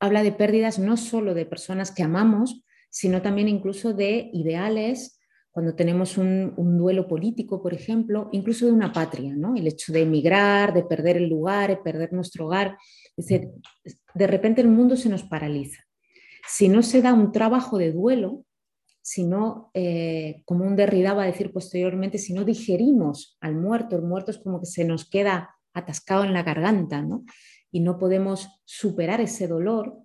[0.00, 5.20] habla de pérdidas no solo de personas que amamos, sino también incluso de ideales,
[5.52, 9.54] cuando tenemos un, duelo político, por ejemplo, incluso de una patria, ¿no?
[9.54, 12.76] El hecho de emigrar, de perder el lugar, de perder nuestro hogar.
[13.16, 13.48] Es decir,
[14.14, 15.82] de repente el mundo se nos paraliza.
[16.48, 18.44] si no se da un trabajo de duelo,
[19.08, 23.96] si no, eh, como un Derrida va a decir posteriormente, si no digerimos al muerto,
[23.96, 27.24] el muerto es como que se nos queda atascado en la garganta ¿no?
[27.70, 29.96] y no podemos superar ese dolor,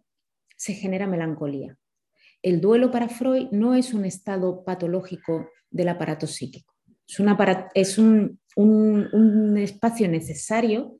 [0.55, 1.77] se genera melancolía.
[2.41, 6.73] El duelo para Freud no es un estado patológico del aparato psíquico,
[7.73, 10.97] es, un, un espacio necesario,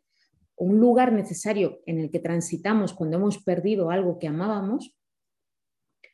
[0.58, 4.94] un lugar necesario en el que transitamos cuando hemos perdido algo que amábamos,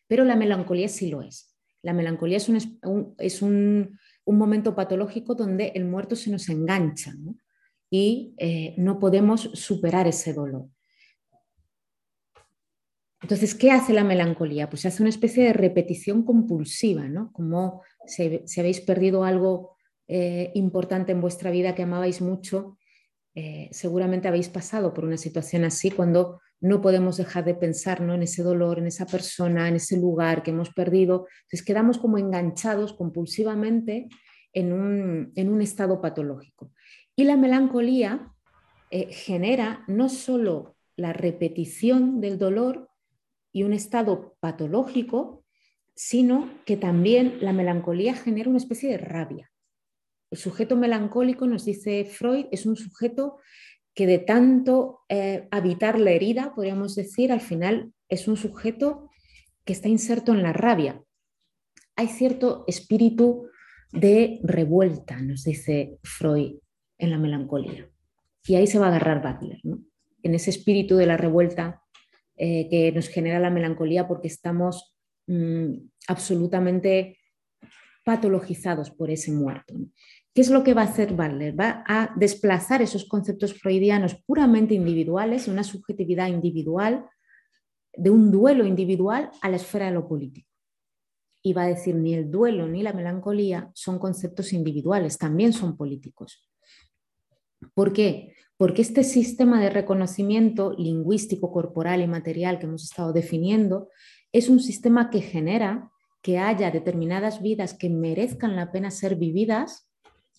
[0.06, 1.50] pero la melancolía sí lo es.
[1.82, 7.14] La melancolía es un, es un, momento patológico donde el muerto se nos engancha
[7.90, 10.68] y eh, no podemos superar ese dolor.
[13.22, 14.70] Entonces, ¿qué hace la melancolía?
[14.70, 17.32] Pues hace una especie de repetición compulsiva, ¿no?
[17.34, 19.76] Como si, habéis perdido algo
[20.08, 22.78] eh, importante en vuestra vida que amabais mucho,
[23.36, 28.14] eh, seguramente habéis pasado por una situación así cuando no podemos dejar de pensar ¿no?
[28.14, 31.28] en ese dolor, en esa persona, en ese lugar que hemos perdido.
[31.44, 34.10] Entonces quedamos como enganchados compulsivamente
[34.54, 36.72] en un, estado patológico.
[37.16, 38.32] Y la melancolía
[38.92, 42.90] eh, genera no solo la repetición del dolor
[43.54, 45.46] y un estado patológico,
[45.96, 49.52] sino que también la melancolía genera una especie de rabia.
[50.32, 53.38] El sujeto melancólico, nos dice Freud, es un sujeto
[53.94, 59.10] que de tanto eh, habitar la herida, podríamos decir, al final es un sujeto
[59.66, 61.04] que está inserto en la rabia.
[61.96, 63.50] Hay cierto espíritu
[63.92, 66.60] de revuelta, nos dice Freud,
[66.98, 67.90] en la melancolía.
[68.46, 69.60] Y ahí se va a agarrar Butler,
[70.24, 71.84] en ese espíritu de la revuelta
[72.38, 74.96] eh, que nos genera la melancolía porque estamos
[75.28, 75.74] mm,
[76.08, 77.18] absolutamente
[78.06, 79.76] patologizados por ese muerto.
[80.34, 81.60] ¿Qué es lo que va a hacer Butler?
[81.60, 87.06] Va a desplazar esos conceptos freudianos puramente individuales, una subjetividad individual,
[87.94, 90.48] de un duelo individual a la esfera de lo político.
[91.42, 95.76] Y va a decir, ni el duelo ni la melancolía son conceptos individuales, también son
[95.76, 96.48] políticos.
[97.74, 98.34] ¿Por qué?
[98.58, 103.90] Porque este sistema de reconocimiento lingüístico, corporal y material que hemos estado definiendo
[104.32, 105.90] es un sistema que genera
[106.22, 109.89] que haya determinadas vidas que merezcan la pena ser vividas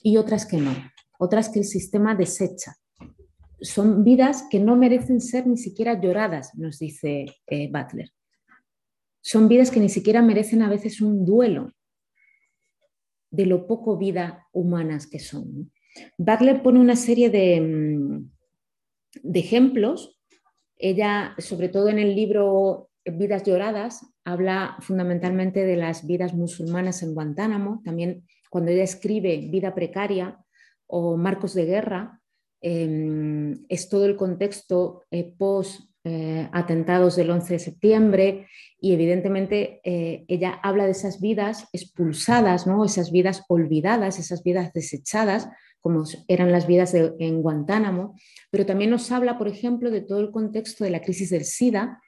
[0.03, 0.75] y otras que no,
[1.19, 2.77] otras que el sistema desecha.
[3.61, 8.11] Son vidas que no merecen ser ni siquiera lloradas, nos dice eh, Butler.
[9.21, 11.73] Son vidas que ni siquiera merecen a veces un duelo
[13.31, 15.71] de lo poco vida humanas que son.
[16.17, 18.31] Butler pone una serie de, mm,
[19.23, 20.19] de ejemplos.
[20.77, 27.15] Ella, sobre todo en el libro Vidas lloradas, habla fundamentalmente de las vidas musulmanas en
[27.15, 30.39] Guantánamo, también cuando ella escribe Vida precaria
[30.87, 32.21] o Marcos de Guerra,
[32.61, 38.47] em, es todo el contexto eh, post eh, atentados del 11 de septiembre
[38.81, 42.85] y evidentemente eh, ella habla de esas vidas expulsadas, ¿no?
[42.85, 45.49] esas vidas olvidadas, esas vidas desechadas,
[45.81, 48.15] como eran las vidas en Guantánamo,
[48.51, 52.01] pero también nos habla, por ejemplo, de todo el contexto de la crisis del SIDA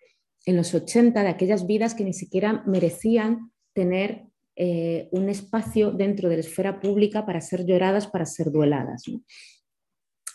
[0.44, 4.24] en los 80, de aquellas vidas que ni siquiera merecían tener
[4.56, 9.04] eh, un espacio dentro de la esfera pública para ser lloradas, para ser dueladas.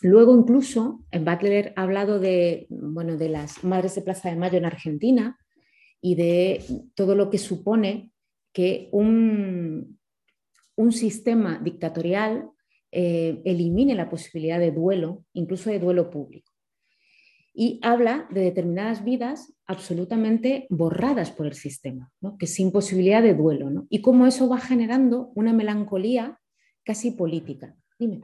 [0.01, 4.65] Luego incluso Butler ha hablado de, bueno, de las Madres de Plaza de Mayo en
[4.65, 5.37] Argentina
[6.01, 6.63] y de
[6.95, 8.11] todo lo que supone
[8.53, 9.99] que un,
[10.75, 12.49] un sistema dictatorial
[12.91, 16.56] eh, elimine la posibilidad de duelo, incluso de duelo público
[17.59, 23.87] y habla de determinadas vidas absolutamente borradas por el sistema, que sin posibilidad de duelo,
[23.89, 26.39] y cómo eso va generando una melancolía
[26.85, 27.75] casi política.
[27.97, 28.21] Dime.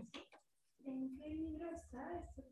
[0.86, 2.48] ¿En qué libro que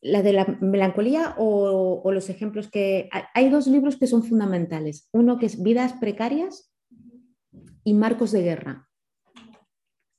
[0.00, 3.10] la de la melancolía o, los ejemplos que...
[3.34, 5.10] Hay dos libros que son fundamentales.
[5.12, 6.72] Uno que es Vidas precarias
[7.84, 8.88] y Marcos de Guerra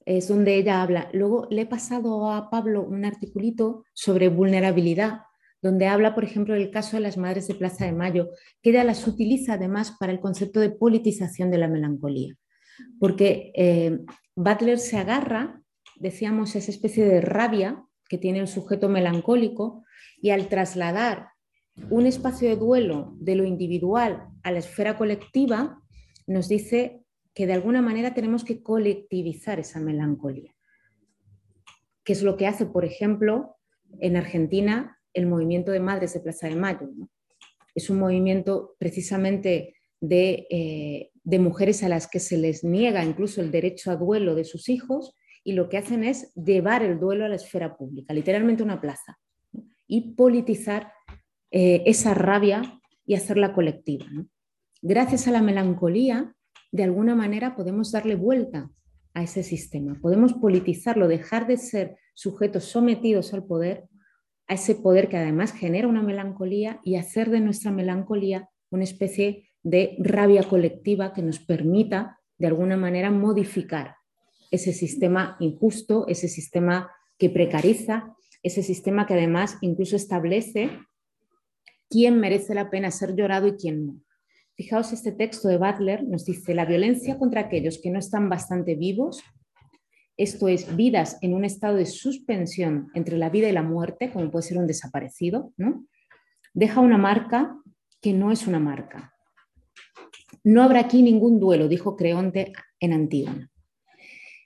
[0.08, 1.10] es donde ella habla.
[1.12, 5.24] Luego le he pasado a Pablo un articulito sobre vulnerabilidad,
[5.62, 8.30] donde habla, por ejemplo, del caso de las madres de Plaza de Mayo,
[8.62, 12.36] que ella las utiliza además para el concepto de politización de la melancolía.
[13.02, 14.00] Porque eh,
[14.34, 15.60] Butler se agarra,
[15.98, 19.84] decíamos, esa especie de rabia que tiene el sujeto melancólico
[20.22, 21.32] y al trasladar
[21.90, 25.82] un espacio de duelo de lo individual a la esfera colectiva,
[26.28, 27.04] nos dice
[27.38, 30.56] que de alguna manera tenemos que colectivizar esa melancolía,
[32.04, 33.58] que es lo que hace, por ejemplo,
[34.00, 36.90] en Argentina el movimiento de Madres de Plaza de Mayo.
[37.76, 43.40] Es un movimiento precisamente de, eh, de, mujeres a las que se les niega incluso
[43.40, 47.24] el derecho a duelo de sus hijos y lo que hacen es llevar el duelo
[47.24, 49.20] a la esfera pública, literalmente una plaza,
[49.86, 50.92] y politizar
[51.52, 54.08] eh, esa rabia y hacerla colectiva.
[54.82, 56.34] Gracias a la melancolía,
[56.72, 58.70] de alguna manera podemos darle vuelta
[59.14, 63.86] a ese sistema, podemos politizarlo, dejar de ser sujetos sometidos al poder,
[64.48, 69.50] a ese poder que además genera una melancolía y hacer de nuestra melancolía una especie
[69.64, 73.96] de rabia colectiva que nos permita de alguna manera modificar
[74.52, 80.70] ese sistema injusto, ese sistema que precariza, ese sistema que además incluso establece
[81.90, 84.02] quién merece la pena ser llorado y quién no.
[84.58, 88.74] Fijaos, este texto de Butler nos dice, la violencia contra aquellos que no están bastante
[88.74, 89.22] vivos,
[90.18, 94.32] esto es, vidas en un estado de suspensión entre la vida y la muerte, como
[94.32, 95.86] puede ser un desaparecido, ¿no?
[96.56, 97.56] deja una marca
[98.02, 99.14] que no es una marca.
[100.44, 103.52] No habrá aquí ningún duelo, dijo Creonte en Antígona.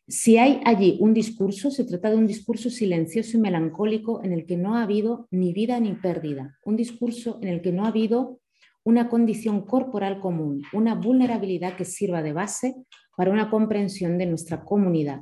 [0.09, 4.45] Si hay allí un discurso, se trata de un discurso silencioso y melancólico en el
[4.45, 7.87] que no ha habido ni vida ni pérdida, un discurso en el que no ha
[7.87, 8.41] habido
[8.83, 12.75] una condición corporal común, una vulnerabilidad que sirva de base
[13.15, 15.21] para una comprensión de nuestra comunidad,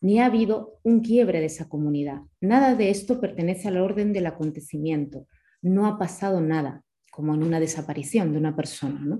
[0.00, 2.22] ni ha habido un quiebre de esa comunidad.
[2.40, 5.26] Nada de esto pertenece al orden del acontecimiento,
[5.62, 9.18] no ha pasado nada, como en una desaparición de una persona.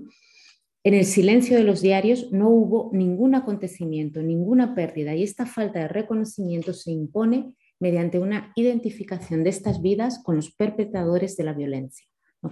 [0.83, 5.79] En el silencio de los diarios no hubo ningún acontecimiento, ninguna pérdida y esta falta
[5.79, 11.53] de reconocimiento se impone mediante una identificación de estas vidas con los perpetradores de la
[11.53, 12.05] violencia.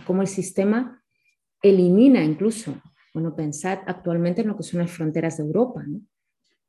[0.06, 1.05] Como el sistema
[1.70, 2.82] elimina incluso,
[3.14, 5.86] bueno, pensad actualmente en lo que son las fronteras de Europa,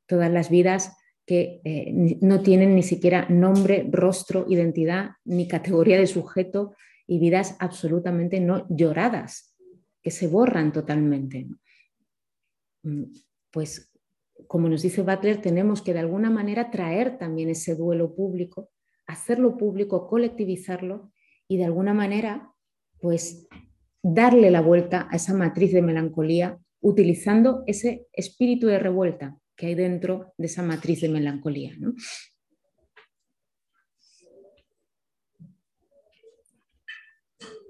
[0.07, 0.97] todas las vidas
[1.27, 6.75] que eh, no tienen ni siquiera nombre, rostro, identidad, ni categoría de sujeto
[7.07, 9.57] y vidas absolutamente no lloradas
[10.03, 11.49] que se borran totalmente.
[12.85, 13.05] Mm,
[13.51, 13.93] pues,
[14.47, 18.71] como nos dice Butler, tenemos que de alguna manera traer también ese duelo público,
[19.07, 21.11] hacerlo público, colectivizarlo
[21.49, 22.53] y de alguna manera,
[23.01, 23.49] pues,
[24.15, 29.75] darle la vuelta a esa matriz de melancolía utilizando ese espíritu de revuelta que hay
[29.75, 31.75] dentro de esa matriz de melancolía.
[31.79, 31.95] ¿no?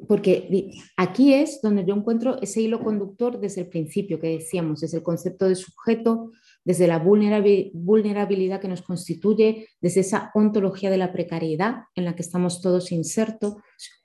[0.07, 4.99] porque aquí es donde yo encuentro ese hilo conductor desde el principio que decíamos, desde
[4.99, 6.31] el concepto de sujeto,
[6.65, 12.23] desde la vulnerabilidad que nos constituye, desde esa ontología de la precariedad en la que
[12.23, 13.55] estamos todos insertos.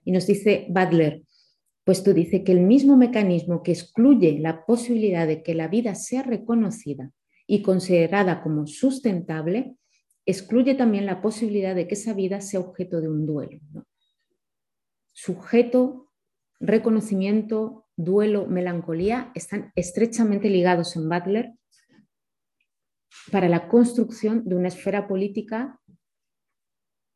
[0.04, 1.24] Y nos dice Butler,
[1.84, 5.96] pues tú dice que el mismo mecanismo que excluye la posibilidad de que la vida
[5.96, 7.12] sea reconocida
[7.48, 9.76] y considerada como sustentable,
[10.26, 13.60] excluye también la posibilidad de que esa vida sea objeto de un duelo
[15.14, 16.12] sujeto,
[16.60, 21.54] reconocimiento, duelo, melancolía están estrechamente ligados en Butler
[23.32, 25.80] para la construcción de una esfera política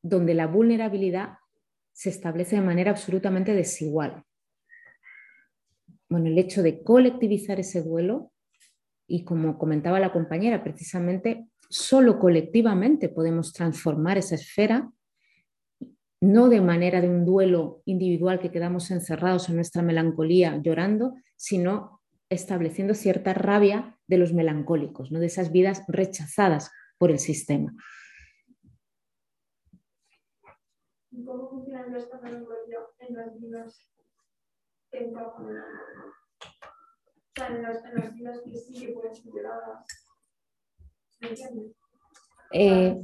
[0.04, 1.38] donde la vulnerabilidad
[1.94, 4.24] se establece de manera absolutamente desigual.
[6.10, 8.32] Bueno, el hecho de colectivizar ese duelo,
[9.08, 14.92] y como comentaba la compañera, precisamente solo colectivamente podemos transformar esa esfera
[16.22, 22.02] no de manera de un duelo individual que quedamos encerrados en nuestra melancolía llorando, sino
[22.30, 25.20] estableciendo cierta rabia de los melancólicos, ¿no?
[25.20, 27.76] de esas vidas rechazadas por el sistema.
[31.12, 33.80] ¿Cómo funciona esta melancolía en las vidas
[34.96, 35.44] O
[37.36, 39.86] sea, en las, en las que sí que pueden ser lloradas.
[41.20, 41.76] ¿Me entiendes?
[42.52, 42.96] Eh,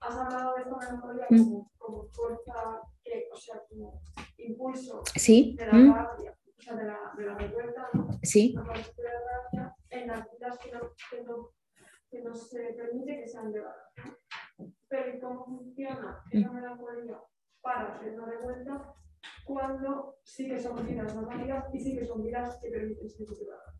[0.00, 4.02] has hablado de esta como, como, fuerza, que, o sea, como
[4.38, 5.54] impulso sí.
[5.56, 5.90] de la mm.
[5.90, 7.88] o sea, de la, revuelta,
[8.22, 8.54] sí.
[8.54, 10.80] la rabia en las vidas que no,
[11.10, 11.50] que, no,
[12.10, 13.92] que no se permite que sean llevadas.
[14.88, 17.20] Pero cómo funciona esa melancolía
[17.62, 18.94] para hacer una revuelta
[19.44, 23.74] cuando sí que son vidas normalitas y sí que son vidas que permiten ser llevadas?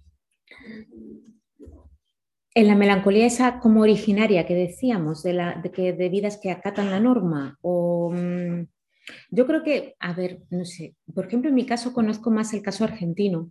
[2.54, 6.90] en la melancolía esa como originaria que decíamos, de, la, que, de vidas que acatan
[6.90, 8.66] la norma, o mm,
[9.30, 12.62] yo creo que, a ver, no sé, por ejemplo, en mi caso conozco más el
[12.62, 13.50] caso argentino,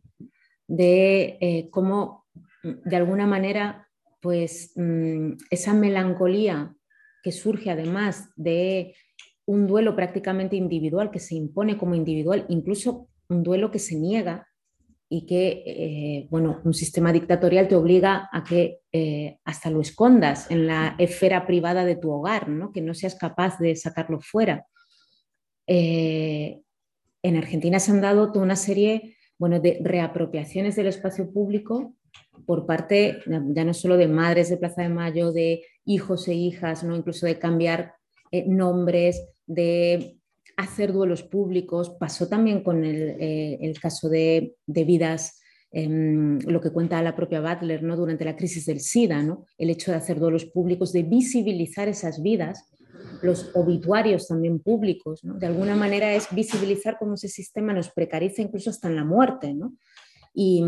[0.68, 2.26] de eh, cómo
[2.64, 3.88] mm, de alguna manera,
[4.22, 6.76] pues mm, esa melancolía
[7.24, 8.96] que surge además de
[9.52, 14.48] un duelo prácticamente individual, que se impone como individual, incluso un duelo que se niega
[15.10, 20.50] y que, eh, bueno, un sistema dictatorial te obliga a que eh, hasta lo escondas
[20.50, 22.72] en la esfera privada de tu hogar, ¿no?
[22.72, 24.66] que no seas capaz de sacarlo fuera.
[25.68, 26.62] Eh,
[27.22, 31.98] en Argentina se han dado toda una serie bueno, de reapropiaciones del espacio público
[32.46, 36.84] por parte ya no solo de madres de Plaza de Mayo, de hijos e hijas,
[36.84, 36.96] ¿no?
[36.96, 37.96] incluso de cambiar
[38.48, 39.22] nombres,
[39.54, 40.18] de
[40.58, 45.42] hacer duelos públicos, pasó también con el, eh, caso de, vidas,
[45.72, 47.96] em, lo que cuenta la propia Butler ¿no?
[47.96, 49.46] durante la crisis del SIDA, ¿no?
[49.58, 52.70] el hecho de hacer duelos públicos, de visibilizar esas vidas,
[53.22, 58.70] los obituarios también públicos, de alguna manera es visibilizar cómo ese sistema nos precariza incluso
[58.70, 59.56] hasta en la muerte.
[60.34, 60.64] Y,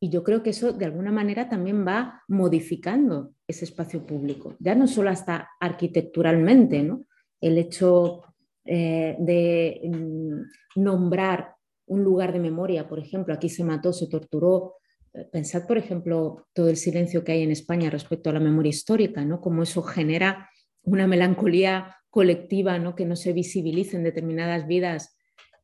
[0.00, 4.74] y, yo creo que eso de alguna manera también va modificando ese espacio público, ya
[4.74, 7.02] no solo hasta arquitecturalmente, ¿no?
[7.46, 8.22] El hecho
[8.64, 11.54] eh, de mm, nombrar
[11.86, 14.74] un lugar de memoria, por ejemplo, aquí se mató, se torturó.
[15.14, 18.70] Eh, pensad, por ejemplo, todo el silencio que hay en España respecto a la memoria
[18.70, 19.40] histórica, ¿no?
[19.40, 20.50] Cómo eso genera
[20.82, 22.96] una melancolía colectiva, ¿no?
[22.96, 25.16] Que no se visibilicen determinadas vidas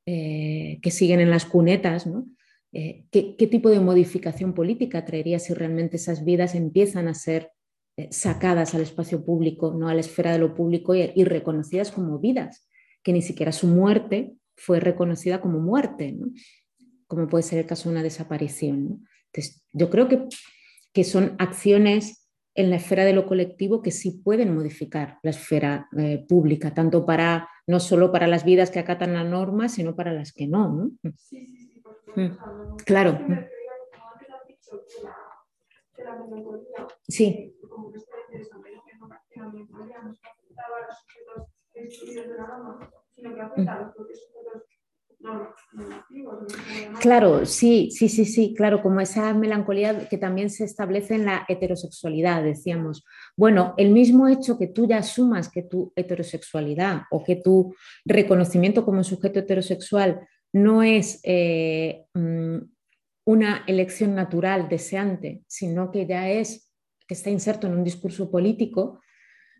[0.06, 2.26] eh, que siguen en las cunetas, ¿no?
[2.72, 7.50] ¿qué, tipo de modificación política traería si realmente esas vidas empiezan a ser
[8.10, 12.68] sacadas al espacio público, no a la esfera de lo público y reconocidas como vidas?
[13.02, 16.16] que ni siquiera su muerte fue reconocida como muerte,
[17.06, 19.06] como puede ser el caso de una desaparición.
[19.72, 20.26] yo creo que,
[20.92, 25.88] que, son acciones en la esfera de lo colectivo que sí pueden modificar la esfera
[25.98, 30.12] eh, pública, tanto para, no solo para las vidas que acatan la norma, sino para
[30.12, 30.90] las que no.
[31.16, 31.82] Sí, sí, sí,
[32.20, 32.76] mm.
[32.84, 33.18] Claro.
[37.08, 37.54] Sí.
[47.00, 51.44] Claro, sí, sí, sí, sí, claro, como esa melancolía que también se establece en la
[51.48, 53.04] heterosexualidad, decíamos.
[53.36, 57.74] Bueno, el mismo hecho que tú ya asumas que tu heterosexualidad o que tu
[58.04, 62.58] reconocimiento como sujeto heterosexual no es eh, mm,
[63.24, 66.72] una elección natural, deseante, sino que ya es,
[67.06, 69.00] que está inserto en un discurso político,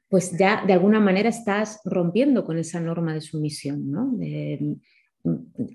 [0.09, 4.13] pues ya de alguna manera estás rompiendo con esa norma de sumisión, ¿no?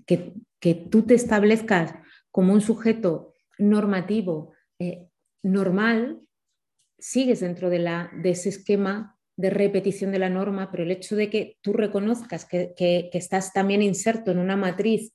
[0.05, 1.93] que, tú te establezcas
[2.29, 5.07] como un sujeto normativo eh,
[5.41, 6.21] normal,
[6.99, 11.15] sigues dentro de, la, de ese esquema de repetición de la norma, pero el hecho
[11.15, 15.13] de que tú reconozcas que, que, estás también inserto en una matriz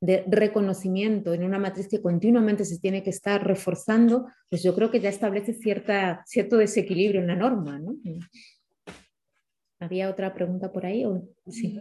[0.00, 4.90] de reconocimiento, en una matriz que continuamente se tiene que estar reforzando, pues yo creo
[4.90, 7.78] que ya establece cierta, cierto desequilibrio en la norma.
[7.78, 7.96] ¿no?
[9.78, 11.04] ¿Había otra pregunta por ahí?
[11.04, 11.22] ¿O?
[11.48, 11.78] Sí.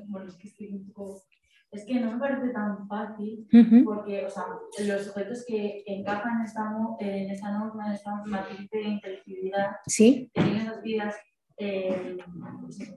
[1.71, 3.47] es, que no me parece tan fácil
[3.85, 4.43] porque o sea,
[4.85, 10.29] los sujetos que encajan en esta norma, en esta matriz de inteligibilidad, ¿Sí?
[10.33, 11.15] que tienen esas vidas
[11.57, 12.17] eh,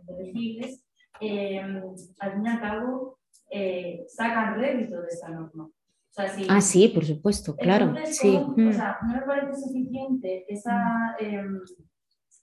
[0.08, 0.84] inteligibles,
[1.20, 3.21] eh, al fin y al cabo
[3.52, 5.64] eh, sacan rédito de esta norma.
[5.64, 7.94] O sea, ah, sí, por supuesto, claro.
[8.04, 8.36] sí.
[8.36, 11.60] o sea, no me parece suficiente esa, em,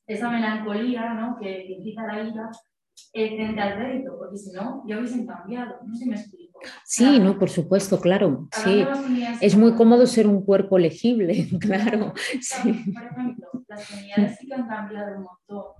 [0.07, 1.37] esa melancolía ¿no?
[1.39, 2.49] que, que incita la ira
[3.13, 5.77] eh, frente al rédito, porque si no, ya hubiesen cambiado.
[5.85, 6.59] No sé si me explico.
[6.85, 8.47] Sí, no, por supuesto, claro.
[8.51, 8.85] Sí.
[9.41, 12.13] Es muy cómodo ser un cuerpo legible, claro.
[12.41, 12.85] Sí.
[12.93, 15.73] Por ejemplo, las feminidades sí que han cambiado un montón,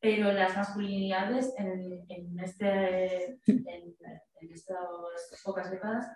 [0.00, 3.96] pero las masculinidades en, en, este, en,
[4.40, 6.06] en estas pocas décadas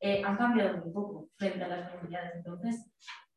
[0.00, 2.32] eh, han cambiado muy poco frente a las feminidades.
[2.36, 2.90] Entonces,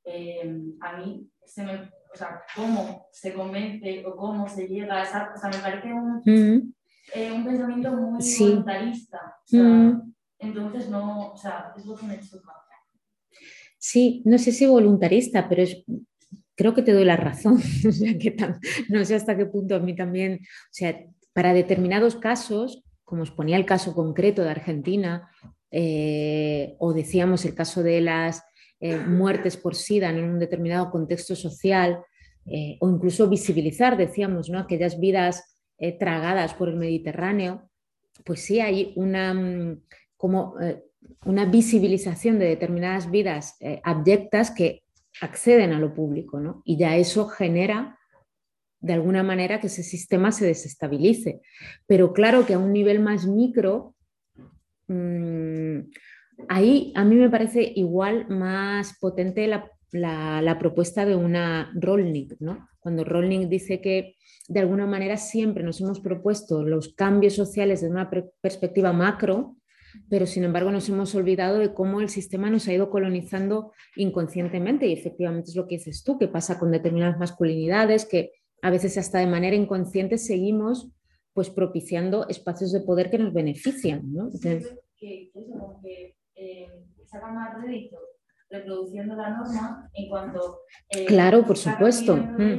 [0.05, 0.49] eh,
[0.81, 5.31] a mí se me o sea, cómo se convence o cómo se llega a esa,
[5.35, 6.73] o sea, me parece un, mm.
[7.13, 9.35] eh, un pensamiento muy voluntarista.
[9.43, 10.13] O sea, mm.
[10.39, 12.53] Entonces, no, o sea, es lo que me choca.
[13.79, 15.83] Sí, no sé si voluntarista, pero es,
[16.57, 17.61] creo que te doy la razón.
[18.19, 18.35] que
[18.89, 20.99] no sé hasta qué punto a mí también, o sea,
[21.31, 25.29] para determinados casos, como os ponía el caso concreto de Argentina,
[25.71, 28.43] eh, o decíamos el caso de las
[28.79, 31.99] eh, muertes por SIDA en un determinado contexto social,
[32.47, 34.59] eh, o incluso visibilizar, decíamos, ¿no?
[34.59, 35.53] aquellas vidas
[35.99, 37.69] tragadas por el Mediterráneo,
[38.25, 39.81] pues sí hay una, mm,
[40.17, 40.55] como,
[41.23, 44.86] una visibilización de determinadas vidas abyectas que
[45.21, 46.61] acceden a lo público, ¿no?
[46.65, 47.97] y ya eso genera
[48.79, 51.41] de alguna manera que ese sistema se desestabilice.
[51.87, 53.95] Pero claro que a un nivel más micro,
[54.87, 55.79] mm,
[56.49, 62.67] Ahí a mí me parece igual más potente la, propuesta de una Rolnik, ¿no?
[62.79, 64.15] Cuando Rolnik dice que
[64.47, 68.09] de alguna manera siempre nos hemos propuesto los cambios sociales desde una
[68.41, 69.57] perspectiva macro,
[70.09, 74.87] pero sin embargo nos hemos olvidado de cómo el sistema nos ha ido colonizando inconscientemente
[74.87, 78.31] y efectivamente es lo que dices tú, que pasa con determinadas masculinidades, que
[78.61, 80.89] a veces hasta de manera inconsciente seguimos
[81.33, 84.11] pues propiciando espacios de poder que nos benefician.
[84.11, 84.29] ¿no?
[86.35, 86.67] eh,
[87.05, 87.97] saca más rédito
[88.49, 90.61] reproduciendo la norma en cuanto...
[90.89, 92.15] Eh, claro, por supuesto.
[92.15, 92.57] Mm.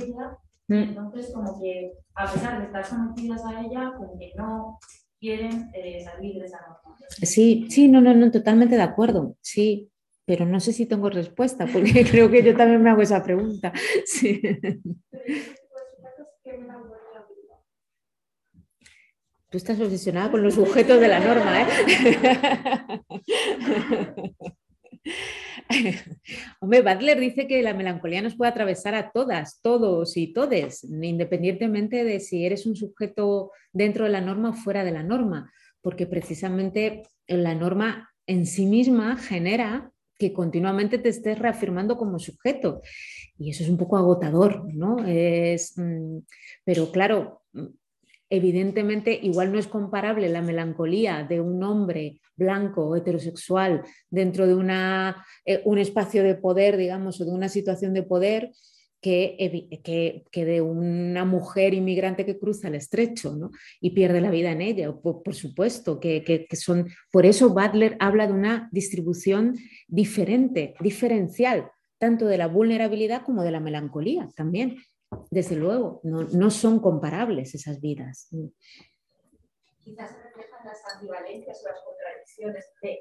[0.68, 0.82] Mm.
[0.82, 4.78] entonces, como que a pesar de estar sometidas a ella, como que no,
[5.18, 6.96] quieren eh, salir de esa norma.
[7.08, 9.90] Sí, sí, no, no, no, totalmente de acuerdo, sí,
[10.24, 13.72] pero no sé si tengo respuesta, porque creo que yo también me hago esa pregunta.
[19.50, 21.66] Tú estás obsesionada con los sujetos de la norma, ¿eh?
[26.60, 32.04] Hombre, Butler dice que la melancolía nos puede atravesar a todas, todos y todes, independientemente
[32.04, 36.06] de si eres un sujeto dentro de la norma o fuera de la norma, porque
[36.06, 42.82] precisamente la norma en sí misma genera que continuamente te estés reafirmando como sujeto.
[43.38, 44.98] Y eso es un poco agotador, ¿no?
[45.06, 46.18] Es, mm,
[46.64, 47.42] pero claro,
[48.30, 55.24] evidentemente igual no es comparable la melancolía de un hombre blanco, heterosexual, dentro de una,
[55.44, 58.52] eh, un espacio de poder, digamos, o de una situación de poder,
[59.00, 63.50] que, que, de una mujer inmigrante que cruza el estrecho ¿no?
[63.80, 64.92] y pierde la vida en ella.
[64.92, 66.88] Por, por supuesto, que, que, son.
[67.12, 69.56] Por eso Butler habla de una distribución
[69.86, 74.76] diferente, diferencial, tanto de la vulnerabilidad como de la melancolía también.
[75.30, 78.28] Desde luego, no, no son comparables esas vidas.
[79.78, 82.98] Quizás reflejan las ambivalencias o las contradicciones de,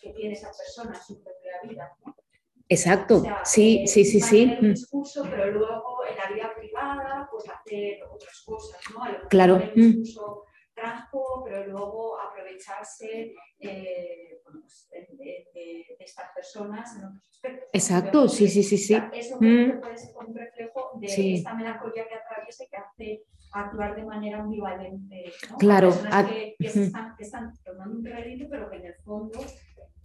[0.00, 1.96] que tiene esa persona en su propia vida.
[2.68, 4.56] Exacto, sí, eh, sí, sí, sí.
[4.60, 4.72] Un mm.
[4.72, 9.28] discurso, pero luego en la vida privada, pues hacer otras cosas, ¿no?
[9.28, 9.56] Claro.
[9.76, 10.02] Mm.
[10.02, 10.44] discurso
[10.74, 17.68] transpo, pero luego aprovecharse eh, pues, de, estas personas en otros aspectos.
[17.72, 18.94] Exacto, sí, sí, sí, sí.
[19.12, 19.80] eso mm.
[19.80, 24.40] puede ser un reflejo de esta melancolía que atraviesa y que hace actuar de manera
[24.40, 25.32] ambivalente.
[25.50, 25.58] ¿no?
[25.58, 25.92] Claro.
[26.28, 29.40] que, que, están, que, están, tomando un crédito, pero que en el fondo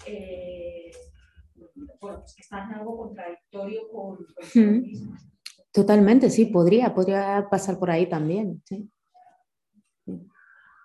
[0.06, 0.91] eh,
[1.56, 4.18] bueno, pues que están en algo contradictorio con,
[4.54, 5.16] con mismo.
[5.72, 8.62] Totalmente, sí, podría, podría pasar por ahí también.
[8.66, 8.90] Sí.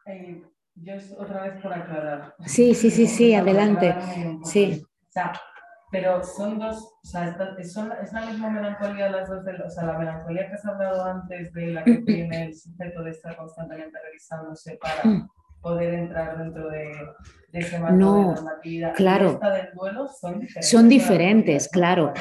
[0.06, 0.43] Eh,
[0.76, 2.35] yo otra vez por aclarar.
[2.47, 3.94] Sí, sí, sí, sí, adelante.
[4.44, 4.82] Sí.
[4.82, 5.32] O sea,
[5.90, 9.85] pero son dos, o sea, son, es la misma melancolía las dos, de, o sea,
[9.85, 13.97] la melancolía que has hablado antes de la que tiene el sujeto de estar constantemente
[14.05, 15.28] revisándose para mm.
[15.60, 16.93] poder entrar dentro de,
[17.52, 18.94] de ese marco no, de normatividad.
[18.94, 19.39] Claro.
[19.40, 20.68] Del duelo son diferentes.
[20.68, 22.12] Son diferentes, claro.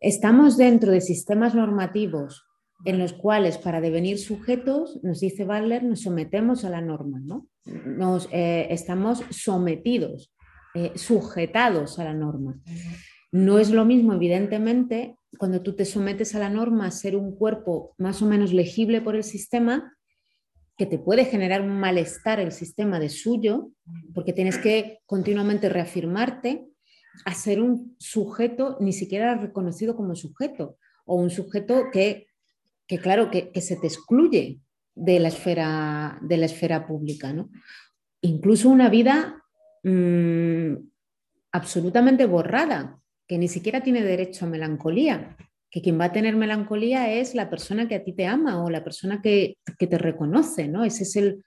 [0.00, 2.49] Estamos dentro de sistemas normativos
[2.84, 7.46] en los cuales para devenir sujetos, nos dice Butler, nos sometemos a la norma, ¿no?
[7.64, 10.32] Nos, eh, estamos sometidos,
[10.74, 12.58] eh, sujetados a la norma.
[13.32, 17.94] No es lo mismo, evidentemente, cuando tú te sometes a la norma ser un cuerpo
[17.98, 19.96] más o menos legible por el sistema,
[20.76, 23.70] que te puede generar un malestar el sistema de suyo,
[24.14, 26.66] porque tienes que continuamente reafirmarte
[27.26, 32.28] a ser un sujeto ni siquiera reconocido como sujeto, o un sujeto que,
[32.90, 34.58] que claro, que, se te excluye
[34.96, 37.32] de la esfera, de la esfera pública.
[37.32, 37.48] ¿no?
[38.20, 39.44] Incluso una vida
[39.84, 40.74] mm,
[41.52, 42.98] absolutamente borrada,
[43.28, 45.36] que ni siquiera tiene derecho a melancolía,
[45.70, 48.70] que quien va a tener melancolía es la persona que a ti te ama o
[48.70, 50.82] la persona que, te reconoce, ¿no?
[50.82, 51.44] Ese es el,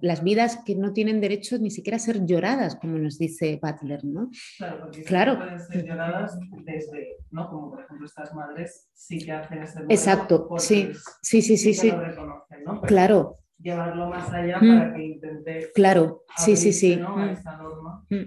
[0.00, 4.04] las, vidas que no tienen derecho ni siquiera a ser lloradas, como nos dice Butler,
[4.04, 4.30] ¿no?
[4.56, 5.38] Claro, porque claro.
[5.38, 7.48] pueden ser lloradas desde, ¿no?
[7.50, 10.90] Como por ejemplo estas madres sí que hacen ese Exacto, sí,
[11.22, 11.90] sí, sí, sí, sí.
[11.90, 12.80] Lo reconocen, ¿no?
[12.80, 13.38] claro.
[13.58, 14.78] Llevarlo más allá mm.
[14.78, 15.70] para que intente.
[15.74, 16.96] Claro, sí, sí, sí.
[16.96, 17.16] ¿no?
[17.16, 17.28] A mm.
[17.30, 18.04] esta norma.
[18.10, 18.24] Mm.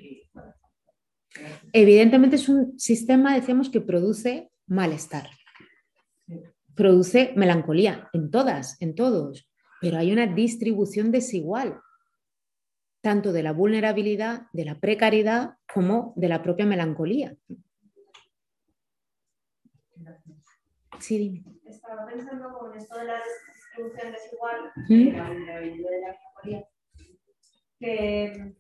[1.74, 5.30] Evidentemente es un sistema, decíamos, que produce malestar,
[6.76, 9.49] produce melancolía en todas, en todos,
[9.82, 11.82] pero hay una distribución desigual,
[13.02, 17.36] tanto de la vulnerabilidad, de la precariedad, como de la propia melancolía.
[21.00, 21.44] Sí, dime.
[21.66, 23.22] Estaba pensando con esto de la
[23.56, 26.68] distribución desigual, de la vulnerabilidad de la melancolía,
[27.80, 28.56] que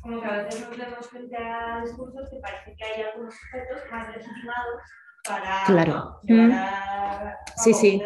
[0.00, 3.82] como que a veces nos vemos frente a discursos que parece que hay algunos sujetos
[3.90, 4.82] más legitimados
[5.24, 6.20] para claro.
[6.22, 6.52] llevar mm.
[6.52, 8.02] a, sí, sí.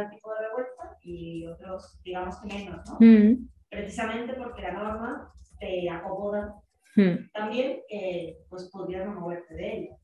[1.05, 2.97] Y otros, digamos que menos, ¿no?
[3.01, 3.49] Mm.
[3.69, 6.55] Precisamente porque la norma te acomoda
[6.97, 7.31] mm.
[7.33, 9.97] también, eh, pues podrías no moverte de ella.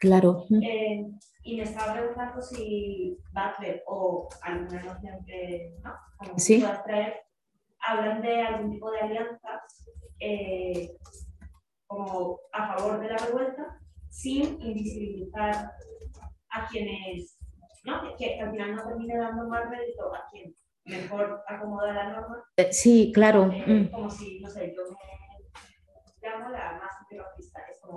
[0.00, 0.44] Claro.
[0.62, 1.06] Eh,
[1.42, 5.92] y me estaba preguntando si Butler o alguna noción que ¿no?
[6.16, 6.58] Como ¿Sí?
[6.58, 7.14] puedas traer,
[7.80, 9.84] hablan de algún tipo de alianzas
[10.20, 10.96] eh,
[11.86, 13.80] como a favor de la revuelta
[14.10, 15.72] sin invisibilizar
[16.50, 17.37] a quienes,
[17.88, 18.16] ¿no?
[18.16, 20.54] que, al final no termine dando más rédito a quien
[20.84, 22.44] mejor acomoda la norma.
[22.56, 23.50] Eh, sí, claro.
[23.52, 23.90] Eh, mm.
[23.90, 26.98] Como si, no sé, yo me llamo la más.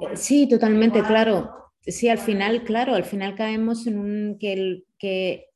[0.01, 1.71] Eh, sí, totalmente, claro.
[1.81, 5.47] Sí, al final, claro, al final caemos en un que, el, que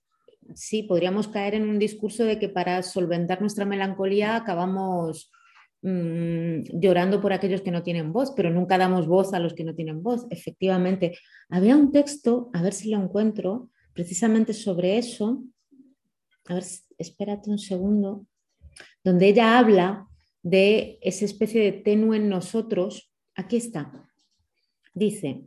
[0.56, 5.32] sí, podríamos caer en un discurso de que para solventar nuestra melancolía acabamos
[5.84, 9.64] mm, llorando por aquellos que no tienen voz, pero nunca damos voz a los que
[9.64, 10.26] no tienen voz.
[10.32, 11.18] Efectivamente,
[11.50, 15.44] había un texto, a ver si lo encuentro, precisamente sobre eso.
[16.48, 16.64] A ver,
[17.00, 18.28] espérate un segundo,
[19.04, 20.08] donde ella habla
[20.44, 23.12] de esa especie de tenue en nosotros.
[23.34, 24.08] Aquí está.
[24.94, 25.46] Dice,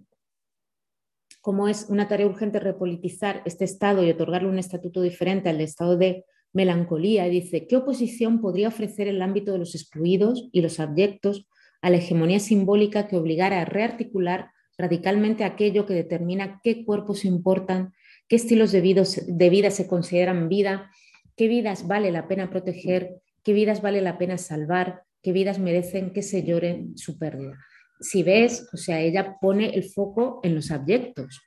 [1.40, 5.96] como es una tarea urgente repolitizar este estado y otorgarle un estatuto diferente al estado
[5.96, 11.46] de melancolía, dice, ¿qué oposición podría ofrecer el ámbito de los excluidos y los abyectos
[11.82, 17.92] a la hegemonía simbólica que obligara a rearticular radicalmente aquello que determina qué cuerpos importan,
[18.28, 20.90] qué estilos de vida, se consideran vida,
[21.36, 26.12] qué vidas vale la pena proteger, qué vidas vale la pena salvar, qué vidas merecen
[26.12, 27.59] que se lloren su pérdida?
[28.00, 31.40] Si ves, o sea, ella pone el foco en los abyectos.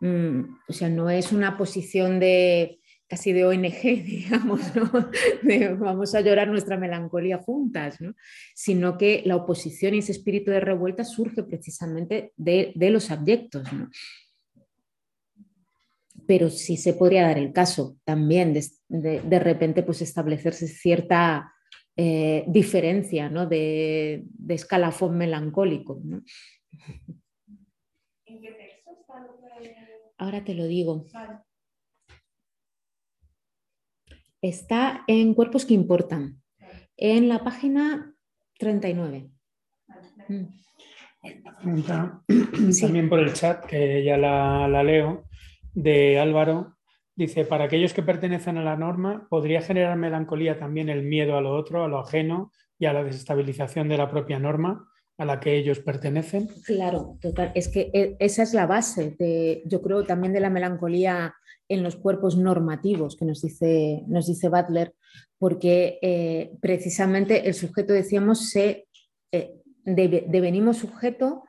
[0.00, 2.78] Mm, o sea, no es una posición de,
[3.08, 4.60] casi de ONG, digamos,
[5.78, 7.98] vamos a llorar nuestra melancolía juntas,
[8.54, 13.68] sino que la oposición y ese espíritu de revuelta surge precisamente de, los abyectos.
[16.26, 18.52] Pero sí se podría dar el caso también
[18.88, 21.52] de, repente pues establecerse cierta
[21.96, 26.00] eh, diferencia de, escalafón melancólico.
[28.26, 29.14] ¿En qué texto está
[30.18, 31.06] Ahora te lo digo.
[34.42, 36.42] Está en Cuerpos que Importan,
[36.96, 38.14] en la página
[38.58, 39.30] 39.
[41.58, 42.22] pregunta
[42.80, 45.25] también por el chat, que ya la, la leo,
[45.76, 46.74] de Álvaro.
[47.14, 51.40] Dice, para aquellos que pertenecen a la norma, ¿podría generar melancolía también el miedo a
[51.40, 54.88] lo otro, a lo ajeno y a la desestabilización de la propia norma
[55.18, 56.48] a la que ellos pertenecen?
[56.64, 57.52] Claro, total.
[57.54, 61.34] Es que e, esa es la base, de, yo creo, también de la melancolía
[61.68, 64.94] en los cuerpos normativos que nos dice, nos dice Butler,
[65.38, 68.88] porque eh, precisamente el sujeto, decíamos, se
[69.32, 71.44] eh, devenimos sujeto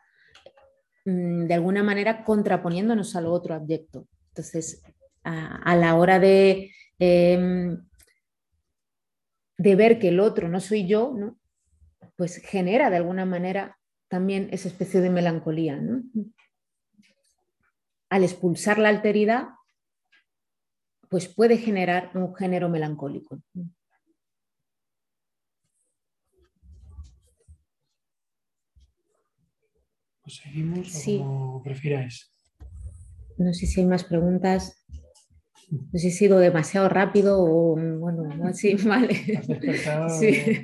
[1.05, 4.07] mm, de alguna manera contraponiéndonos al otro abyecto.
[4.37, 4.83] Entonces,
[5.23, 7.83] a, la hora de, em,
[9.57, 11.15] de ver que el otro no soy yo,
[12.15, 15.81] pues genera de alguna manera también esa especie de melancolía.
[18.09, 19.47] Al expulsar la alteridad,
[21.09, 23.41] pues puede generar un género melancólico.
[30.21, 32.36] Pues seguimos o como prefiráis.
[33.37, 34.85] No sé si hay más preguntas.
[35.69, 39.15] No sé si he sido demasiado rápido o bueno, así, vale.
[40.19, 40.63] Sí.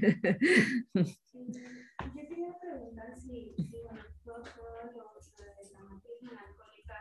[0.94, 4.48] Yo quería preguntar si, si bueno, todos
[4.96, 6.96] los de la matriz melancólica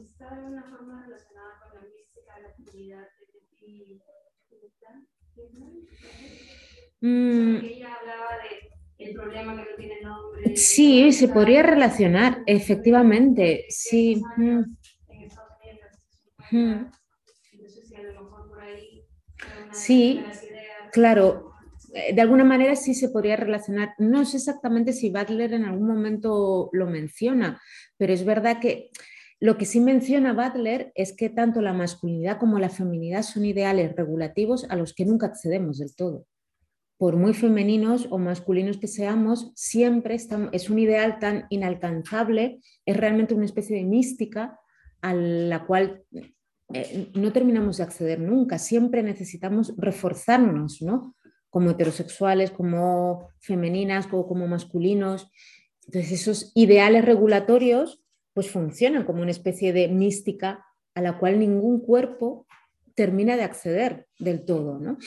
[0.00, 3.26] está de una forma relacionada con la mística, la actividad de
[7.00, 7.56] Mm.
[7.56, 8.66] Ella hablaba de
[8.98, 10.56] el problema que no tiene nombre.
[10.56, 14.22] Sí, se podría relacionar, efectivamente, sí.
[14.36, 14.62] Mm.
[16.52, 16.90] Mm.
[19.70, 20.40] Sí,
[20.92, 21.52] claro,
[21.94, 23.94] eh, de alguna manera sí se podría relacionar.
[23.98, 27.60] No sé exactamente si Butler en algún momento lo menciona,
[27.96, 28.90] pero es verdad que
[29.40, 33.94] lo que sí menciona Butler es que tanto la masculinidad como la feminidad son ideales
[33.94, 36.26] regulativos a los que nunca accedemos del todo.
[36.98, 40.16] Por muy femeninos o masculinos que seamos, siempre
[40.52, 44.58] es un ideal tan inalcanzable, es realmente una especie de mística
[45.02, 46.04] a la cual
[46.72, 48.58] eh, no terminamos de acceder nunca.
[48.58, 51.14] Siempre necesitamos reforzarnos, ¿no?
[51.50, 55.30] Como heterosexuales, como femeninas, como, como masculinos.
[55.86, 58.02] Entonces, esos ideales regulatorios
[58.34, 62.46] pues funcionan como una especie de mística a la cual ningún cuerpo
[62.94, 64.78] termina de acceder del todo.
[64.78, 64.98] ¿no?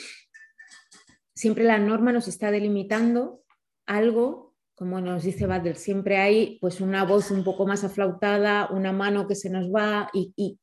[1.34, 3.42] Siempre la norma nos está delimitando
[3.86, 8.92] algo, como nos dice Badel, siempre hay pues una voz un poco más aflautada, una
[8.92, 10.58] mano que se nos va y,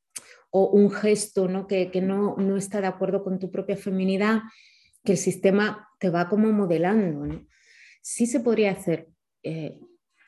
[0.66, 1.68] un gesto ¿no?
[1.68, 4.42] Que, no, no, está de acuerdo con tu propia feminidad,
[5.04, 7.26] que el sistema te va como modelando.
[7.26, 7.48] ¿no?
[8.02, 9.08] Sí se podría hacer.
[9.44, 9.80] Eh,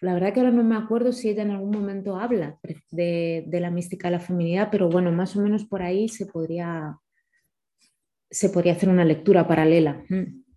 [0.01, 2.57] la verdad que ahora no me acuerdo si ella en algún momento habla
[2.89, 6.97] de, la mística de la feminidad, pero bueno, más o menos por ahí se podría,
[8.29, 10.03] se podría hacer una lectura paralela.
[10.09, 10.48] Mm.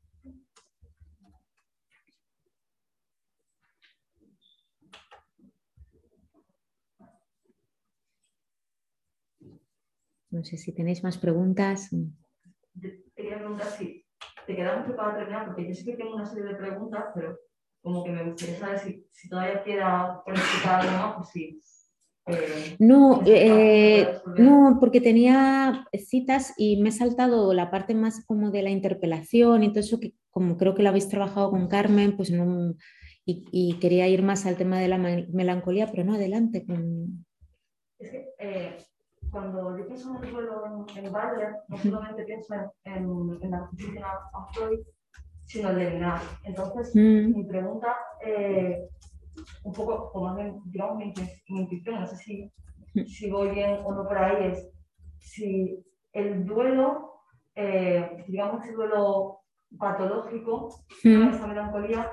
[10.33, 11.91] No sé si tenéis más preguntas.
[12.81, 14.05] Te quería preguntar si
[14.47, 17.39] te queda mucho para terminar, porque yo sé que tengo una serie de preguntas, pero
[17.83, 21.61] como que me gustaría saber si, si todavía queda por explicar algo más, pues sí.
[22.27, 28.51] Eh, no, eh, no, porque tenía citas y me he saltado la parte más como
[28.51, 32.17] de la interpelación y todo eso que como creo que lo habéis trabajado con Carmen,
[32.17, 32.75] pues no,
[33.27, 36.65] y, quería ir más al tema de la melancolía, pero no, adelante.
[37.99, 38.77] Es que eh,
[39.33, 42.55] cuando yo pienso en el duelo en, en no solamente pienso
[42.85, 44.81] en, en, la justicia a Freud,
[45.47, 46.23] sino en Levinas.
[46.45, 47.35] Entonces, mm.
[47.35, 47.97] mi pregunta
[49.65, 50.37] un poco, como
[50.67, 51.15] digamos, mi,
[51.49, 52.53] intuición, no sé si,
[53.07, 54.71] si voy bien o no por ahí, es
[55.19, 55.83] si
[56.13, 57.13] el duelo,
[57.55, 59.41] eh, digamos, el duelo
[59.79, 61.29] patológico, mm.
[61.29, 62.11] esa melancolía,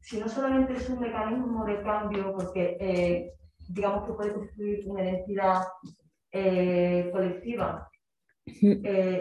[0.00, 3.32] si no solamente es un mecanismo de cambio, porque eh,
[3.68, 5.62] digamos que puede construir una identidad
[6.32, 7.90] eh, colectiva,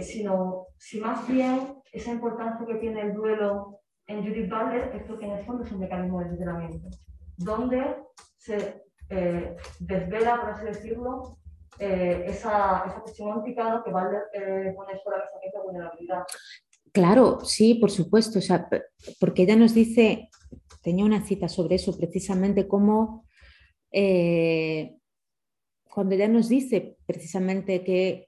[0.01, 5.25] sino si más bien esa importancia que tiene el duelo en Judith Butler es porque
[5.25, 6.89] en el fondo es un mecanismo de entrenamiento
[7.37, 7.97] donde
[8.37, 11.37] se eh, desvela, por así decirlo,
[11.79, 15.61] eh, esa, esa, cuestión anticada que va eh, poner sobre la mesa que es la
[15.61, 16.23] vulnerabilidad.
[16.91, 18.67] Claro, sí, por supuesto, o sea,
[19.19, 20.29] porque ella nos dice,
[20.81, 23.25] tenía una cita sobre eso, precisamente cómo,
[23.91, 24.97] eh,
[25.97, 28.27] cuando ella nos dice precisamente que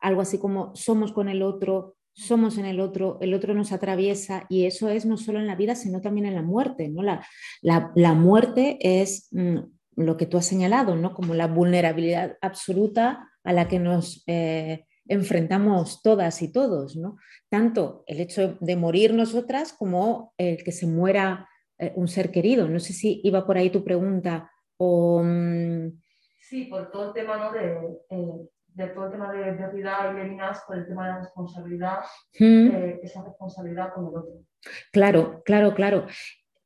[0.00, 4.46] algo así como somos con el otro, somos en el otro, el otro nos atraviesa
[4.48, 6.88] y eso es no solo en la vida, sino también en la muerte.
[6.88, 7.02] ¿no?
[7.02, 7.22] La,
[7.60, 9.58] la, muerte es mm,
[9.96, 11.12] lo que tú has señalado, ¿no?
[11.12, 16.96] como la vulnerabilidad absoluta a la que nos eh, enfrentamos todas y todos.
[16.96, 17.18] ¿no?
[17.50, 22.66] Tanto el hecho de morir nosotras como el que se muera eh, un ser querido.
[22.66, 25.22] No sé si iba por ahí tu pregunta o...
[25.22, 26.03] Mm,
[26.48, 27.52] sí, por todo el tema ¿no?
[27.52, 27.98] de...
[28.10, 31.98] Eh, de todo el tema de Derrida y Levinas por el tema de la responsabilidad,
[32.40, 32.66] mm.
[32.72, 34.44] eh, esa responsabilidad con el otro.
[34.92, 36.06] Claro, claro, claro.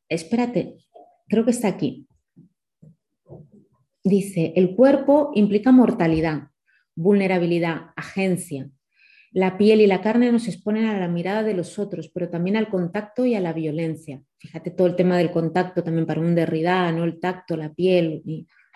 [0.08, 0.78] Espérate,
[1.28, 2.08] creo que está aquí.
[4.02, 6.48] Dice, el cuerpo implica mortalidad,
[6.94, 8.70] vulnerabilidad, agencia.
[9.30, 12.56] La piel y la carne nos exponen a la mirada de los otros, pero también
[12.56, 14.22] al contacto y a la violencia.
[14.38, 17.04] Fíjate todo el tema del contacto también para un Derrida, ¿no?
[17.04, 18.22] El tacto, la piel,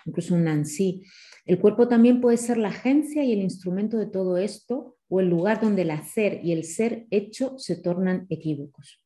[0.05, 1.03] incluso un Nancy.
[1.45, 5.29] El cuerpo también puede ser la agencia y el instrumento de todo esto o el
[5.29, 9.03] lugar donde el hacer y el ser hecho se tornan equívocos.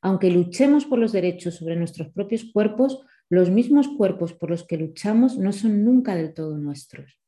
[0.00, 4.76] Aunque luchemos por los derechos sobre nuestros propios cuerpos, los mismos cuerpos por los que
[4.76, 7.18] luchamos no son nunca del todo nuestros.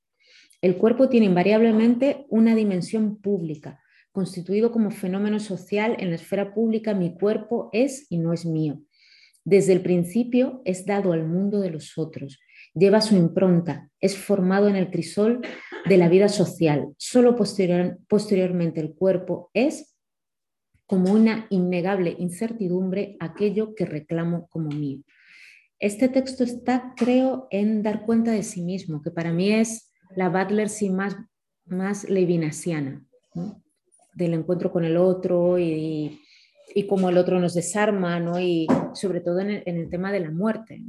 [0.60, 3.80] El cuerpo tiene invariablemente una dimensión pública,
[4.12, 8.80] constituido como fenómeno social en la esfera pública, mi cuerpo es y no es mío.
[9.44, 12.38] Desde el principio es dado al mundo de los otros,
[12.78, 15.40] lleva su impronta, es formado en el crisol
[15.86, 16.88] de la vida social.
[16.96, 19.96] Solo posteriormente el cuerpo es
[20.86, 25.02] como una innegable incertidumbre aquello que reclamo como mío.
[25.78, 30.28] Este texto está, creo, en dar cuenta de sí mismo, que para mí es la
[30.28, 31.16] Butler sí más,
[31.66, 33.04] más levinasiana,
[34.14, 36.20] del encuentro con el otro y,
[36.74, 38.40] y cómo el otro nos desarma, ¿no?
[38.40, 40.82] y sobre todo en el, tema de la muerte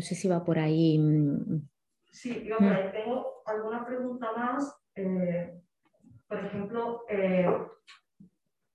[0.00, 0.98] sé si va por ahí.
[0.98, 1.68] Mm.
[2.10, 2.92] Sí, yo mm.
[2.92, 4.76] tengo alguna pregunta más.
[4.94, 5.60] Eh,
[6.28, 7.46] por ejemplo, eh,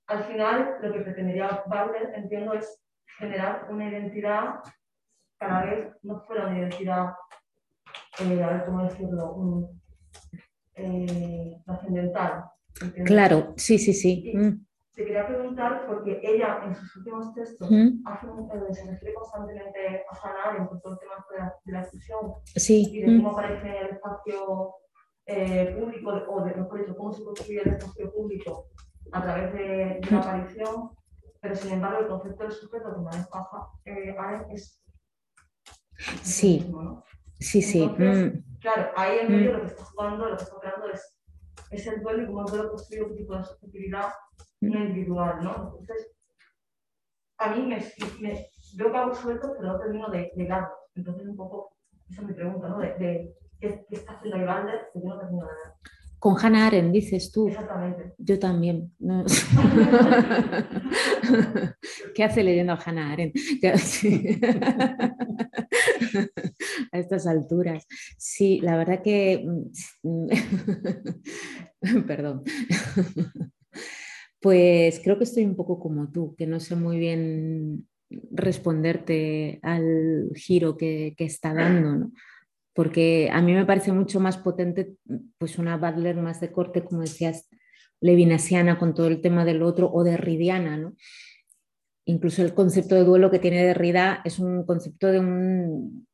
[0.07, 2.81] al final lo que pretendería Butler, entiendo, es
[3.19, 4.55] generar una identidad
[5.39, 7.13] cada vez no fuera una identidad,
[8.19, 9.81] eh, a ver cómo decirlo, un,
[11.63, 12.45] trascendental.
[13.05, 14.31] Claro, sí, sí, sí.
[14.35, 14.66] Mm
[14.97, 17.69] te quería preguntar, porque ella en sus últimos textos
[18.05, 21.71] hace un, eh, se refiere constantemente a sanar en todo el tema de la, de
[21.71, 22.89] la exclusión sí.
[22.91, 24.73] y de cómo aparece el espacio
[25.27, 28.69] eh, público, o de, mejor dicho, cómo se construye el espacio público
[29.11, 30.89] a través de, la aparición,
[31.41, 33.47] pero sin embargo el concepto del sujeto que maneja
[33.85, 34.15] eh,
[34.49, 34.83] es...
[36.23, 36.73] Sí,
[37.39, 37.83] sí, sí.
[37.83, 41.19] Entonces, Claro, ahí en medio lo que está jugando, lo que está creando es,
[41.69, 44.09] es el duelo y cómo el duelo construye un tipo de subjetividad
[44.61, 45.77] no individual, ¿no?
[45.79, 46.11] Entonces,
[47.37, 47.77] a mí me,
[48.19, 50.67] me veo cabos sueltos, pero no termino de llegar.
[50.95, 51.77] Entonces, un poco,
[52.09, 52.79] esa es mi pregunta, ¿no?
[52.79, 55.73] De, de ¿qué, ¿qué, está haciendo Ivalder que yo no termino de ver.
[56.19, 57.47] Con Hannah Arendt, dices tú.
[57.47, 58.15] Exactamente.
[58.17, 58.91] Yo también.
[58.97, 59.23] No.
[62.15, 63.35] ¿Qué hace leyendo a Hannah Arendt?
[66.91, 67.85] a estas alturas.
[68.17, 69.45] Sí, la verdad que...
[70.01, 70.27] Mm,
[72.07, 72.43] perdón
[74.39, 77.87] pues creo que estoy un poco como tú, que no sé muy bien
[78.31, 82.11] responderte al giro que, está dando, ¿no?
[82.73, 84.93] porque a mí me parece mucho más potente
[85.37, 87.49] pues una Butler más de corte, como decías,
[87.99, 90.93] levinasiana con todo el tema del otro o de Ridiana, ¿no?
[92.07, 96.07] incluso el concepto de duelo que tiene Derrida es un concepto de un...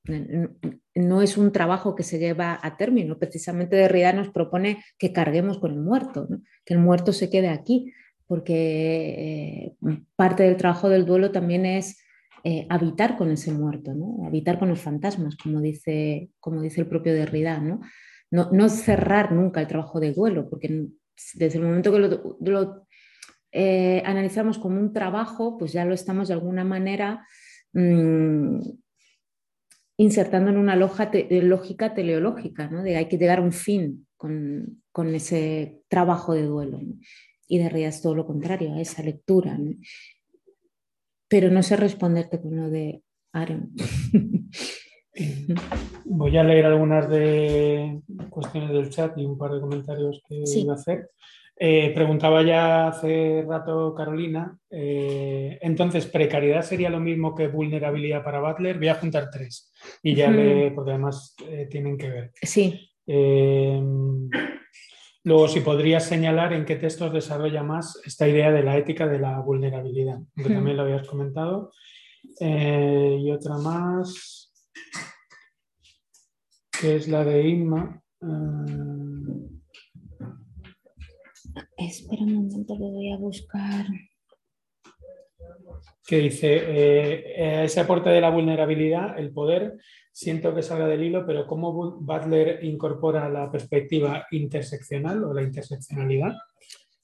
[0.95, 3.19] no es un trabajo que se lleva a término.
[3.19, 6.27] Precisamente Derrida nos propone que carguemos con el muerto,
[6.65, 7.93] que el muerto se quede aquí,
[8.27, 9.75] porque eh,
[10.15, 11.99] parte del trabajo del duelo también es
[12.43, 14.25] eh, habitar con ese muerto, ¿no?
[14.25, 17.59] habitar con los fantasmas, como dice, como dice el propio Derrida.
[17.59, 17.81] ¿no?
[18.31, 20.87] No, cerrar nunca el trabajo de duelo, porque
[21.35, 22.87] desde el momento que lo
[23.51, 27.25] eh, analizamos como un trabajo, pues ya lo estamos de alguna manera
[27.73, 28.59] mm,
[29.97, 32.81] insertando en una lógica teleológica, ¿no?
[32.81, 34.81] de hay que llegar a un fin con,
[35.13, 36.79] ese trabajo de duelo.
[37.48, 39.57] Y de realidad es todo lo contrario, a esa lectura.
[41.28, 43.72] Pero no sé responderte con lo de Aaron.
[46.06, 50.74] Voy a leer algunas de cuestiones del chat y un par de comentarios que iba
[50.74, 51.10] a hacer.
[51.56, 58.41] Eh, preguntaba ya hace rato Carolina, eh, entonces, ¿precariedad sería lo mismo que vulnerabilidad para
[58.41, 58.80] Butler?
[58.80, 59.72] Voy a juntar tres
[60.02, 62.32] y ya le, porque además eh, tienen que ver.
[62.41, 62.90] Sí.
[65.23, 69.19] Luego, si podrías señalar en qué textos desarrolla más esta idea de la ética de
[69.19, 71.71] la vulnerabilidad, que también lo habías comentado.
[72.39, 74.51] y otra más,
[76.79, 78.01] que es la de Inma.
[81.77, 83.85] Espera un momento, lo voy a buscar.
[86.06, 89.78] Que dice, eh, ese aporte de la vulnerabilidad, el poder,
[90.11, 96.34] siento que salga del hilo, pero ¿cómo Butler incorpora la perspectiva interseccional o la interseccionalidad?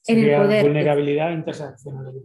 [0.06, 0.64] En el poder.
[0.64, 2.24] Vulnerabilidad, interseccionalidad.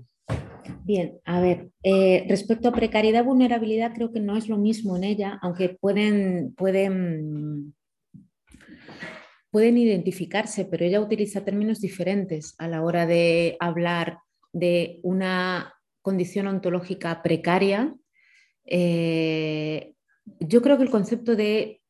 [0.82, 5.04] Bien, a ver, eh, respecto a precariedad, vulnerabilidad, creo que no es lo mismo en
[5.04, 7.74] ella, aunque pueden, pueden
[9.54, 14.18] pueden identificarse, pero ella utiliza términos diferentes a la hora de hablar
[14.52, 15.73] de una
[16.04, 17.96] condición ontológica precaria.
[18.66, 19.94] Eh,
[20.38, 21.80] yo creo que el concepto de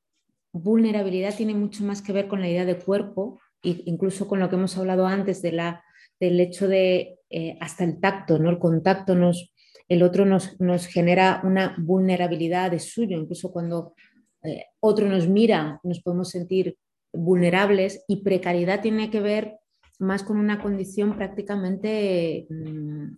[0.53, 4.57] vulnerabilidad tiene mucho más que ver con la idea de cuerpo incluso con lo que
[4.57, 5.82] hemos hablado antes de la,
[6.20, 8.51] del hecho de eh, hasta el tacto, ¿no?
[8.51, 9.55] el contacto nos,
[9.89, 13.95] el otro nos, nos genera una vulnerabilidad de suyo, incluso cuando
[14.43, 16.77] eh, otro nos mira nos podemos sentir
[17.12, 19.57] vulnerables y precariedad tiene que ver
[19.99, 23.16] más con una condición prácticamente mm,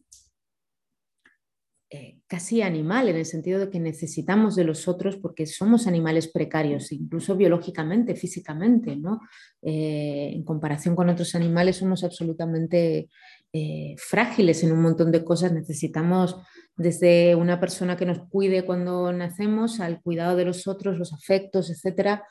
[1.89, 6.27] eh, casi animal, en el sentido de que necesitamos de los otros porque somos animales
[6.27, 8.97] precarios, incluso biológicamente, físicamente.
[8.97, 9.21] ¿no?
[9.63, 13.09] Eh, en comparación con otros animales somos absolutamente
[13.53, 15.53] eh, frágiles en un montón de cosas.
[15.53, 16.37] Necesitamos
[16.77, 21.71] desde una persona que nos cuide cuando nacemos al cuidado de los otros, los afectos,
[21.71, 22.25] etcétera,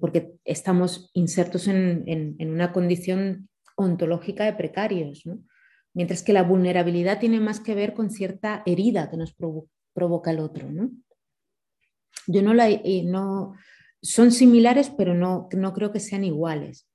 [0.00, 5.22] porque estamos insertos en, una condición ontológica de precarios,
[5.96, 9.34] mientras que la vulnerabilidad tiene más que ver con cierta herida que nos
[9.94, 10.70] provoca el otro.
[10.70, 10.90] ¿no?
[12.26, 12.68] Yo no la,
[13.04, 13.54] no,
[14.02, 16.86] son similares, pero no, no creo que sean iguales.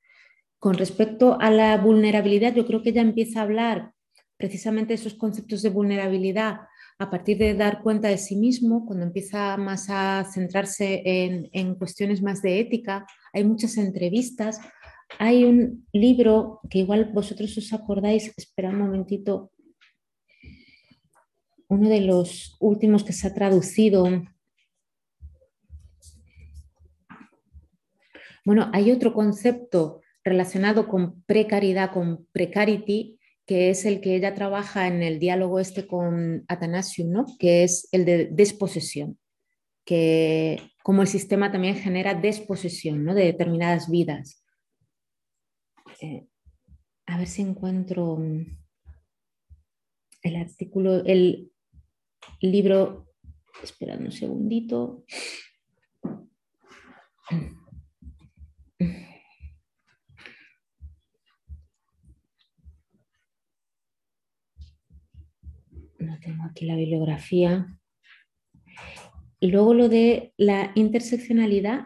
[0.59, 3.91] Con respecto a la vulnerabilidad, yo creo que ella empieza a hablar
[4.37, 6.59] precisamente esos conceptos de vulnerabilidad
[6.99, 12.21] a partir de dar cuenta de sí mismo, cuando empieza más a centrarse en, cuestiones
[12.21, 14.59] más de ética, hay muchas entrevistas.
[15.19, 19.51] Hay un libro que igual vosotros os acordáis, espera un momentito,
[21.67, 24.07] uno de los últimos que se ha traducido.
[28.43, 34.87] Bueno, hay otro concepto relacionado con precariedad, con precarity, que es el que ella trabaja
[34.87, 37.25] en el diálogo este con Atanasium, ¿no?
[37.39, 39.17] que es el de desposesión,
[39.85, 43.13] que como el sistema también genera desposesión ¿no?
[43.13, 44.40] de determinadas vidas.
[46.01, 46.27] Eh,
[47.05, 48.45] a ver si encuentro mm,
[50.23, 51.51] el artículo, el
[52.41, 53.07] libro,
[53.63, 55.05] esperad un segundito.
[65.99, 67.77] no tengo aquí la bibliografía.
[69.39, 71.85] Y luego lo de la interseccionalidad,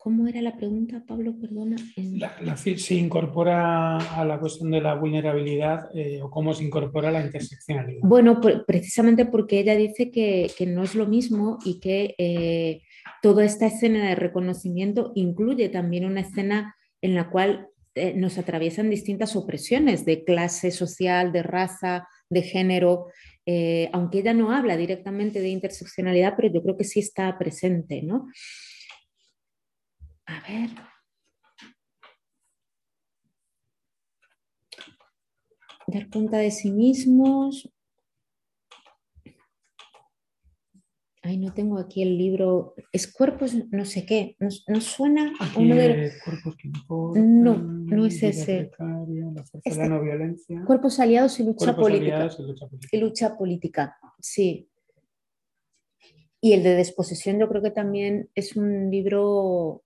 [0.00, 1.34] ¿cómo era la pregunta, Pablo?
[1.38, 1.76] Perdona.
[2.40, 7.22] La, se incorpora a la cuestión de la vulnerabilidad eh, o cómo se incorpora la
[7.22, 8.00] interseccionalidad.
[8.02, 12.80] Bueno, precisamente porque ella dice que, no es lo mismo y que eh,
[13.20, 18.88] toda esta escena de reconocimiento incluye también una escena en la cual eh, nos atraviesan
[18.88, 23.08] distintas opresiones de clase social, de raza, de género,
[23.92, 28.28] aunque ella no habla directamente de interseccionalidad, pero yo creo que sí está presente, ¿no?
[30.30, 30.70] A ver.
[35.88, 37.68] Dar cuenta de sí mismos.
[41.22, 42.74] Ay, no tengo aquí el libro.
[42.92, 44.36] Es cuerpos, no sé qué.
[44.38, 48.70] ¿Nos, suena aquí uno de cuerpos que importan, No, no es ese.
[48.78, 50.62] la este, no violencia.
[50.64, 52.30] Cuerpos aliados y lucha, política.
[52.92, 53.98] y lucha política.
[54.20, 54.68] Sí.
[56.40, 59.82] Y el de desposesión, yo creo que también es un libro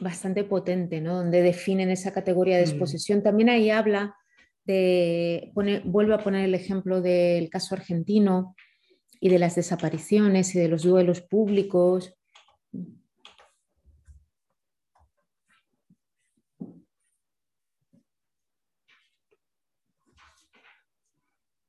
[0.00, 1.16] bastante potente, ¿no?
[1.16, 2.66] Donde definen esa categoría de mm.
[2.66, 3.22] desposesión.
[3.22, 4.16] También ahí habla
[4.64, 8.54] de, pone, vuelve a poner el ejemplo del caso argentino
[9.20, 12.14] y de las desapariciones y de los duelos públicos.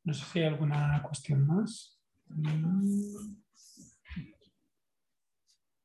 [0.03, 1.99] No sé si hay alguna cuestión más.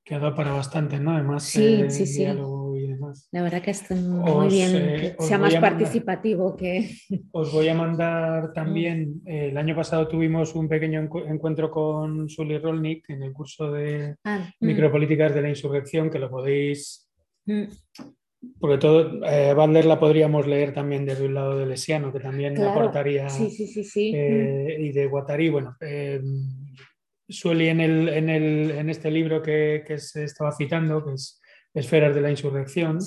[0.05, 1.13] Quedó para bastante, ¿no?
[1.13, 2.25] Además, sí, eh, sí, sí.
[2.25, 3.27] y demás.
[3.33, 6.91] La verdad que está muy bien, eh, sea más participativo que...
[7.33, 12.59] Os voy a mandar también, eh, el año pasado tuvimos un pequeño encuentro con Sully
[12.59, 14.67] Rolnik en el curso de ah, mm.
[14.67, 17.09] micropolíticas de la insurrección, que lo podéis...
[17.47, 17.65] Mm.
[18.61, 23.31] Porque todo, eh, la podríamos leer también desde un lado de Lesiano, que también aportaría...
[23.31, 24.09] Sí, sí, sí, sí.
[24.11, 25.79] Y de Guattari, bueno
[27.29, 31.41] Sueli en, el, en, el, en este libro que, que, se estaba citando, que es
[31.75, 32.99] Esferas de la Insurrección,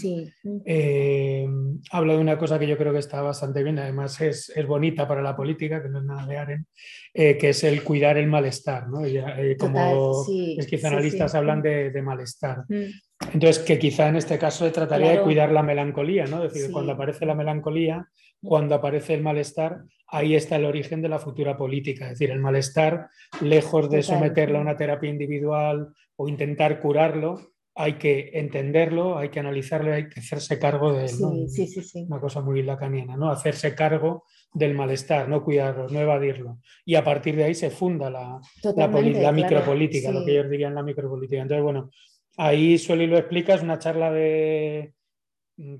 [0.65, 1.47] eh,
[1.91, 5.07] habla de una cosa que yo creo que está bastante bien, además es, es bonita
[5.07, 6.67] para la política, que no es nada de Aren,
[7.13, 8.89] eh, que es el cuidar el malestar.
[8.89, 9.05] ¿no?
[9.05, 10.25] Eh, como
[10.57, 12.65] esquizanalistas hablan de, de malestar.
[12.67, 12.91] Mm.
[13.33, 16.43] Entonces, que quizá en este caso se trataría de cuidar la melancolía, ¿no?
[16.43, 18.05] es decir, cuando aparece la melancolía,
[18.41, 22.05] cuando aparece el malestar, ahí está el origen de la futura política.
[22.05, 23.09] Es decir, el malestar,
[23.41, 27.39] lejos de someterlo a una terapia individual o intentar curarlo,
[27.79, 31.47] hay que entenderlo, hay que analizarlo, hay que hacerse cargo de él.
[31.47, 33.29] Sí, sí, sí, Una cosa muy lacaniana, ¿no?
[33.29, 36.57] Hacerse cargo del malestar, no cuidarlo, no evadirlo.
[36.85, 38.39] Y a partir de ahí se funda la,
[38.75, 41.43] la, micropolítica, lo que ellos dirían la micropolítica.
[41.43, 41.91] Entonces, bueno,
[42.37, 44.95] ahí Sueli lo explica, es una charla de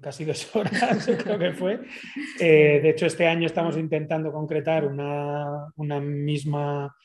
[0.01, 1.79] casi dos horas, creo que fue.
[2.39, 6.95] Eh, de hecho, este año estamos intentando concretar una, una misma,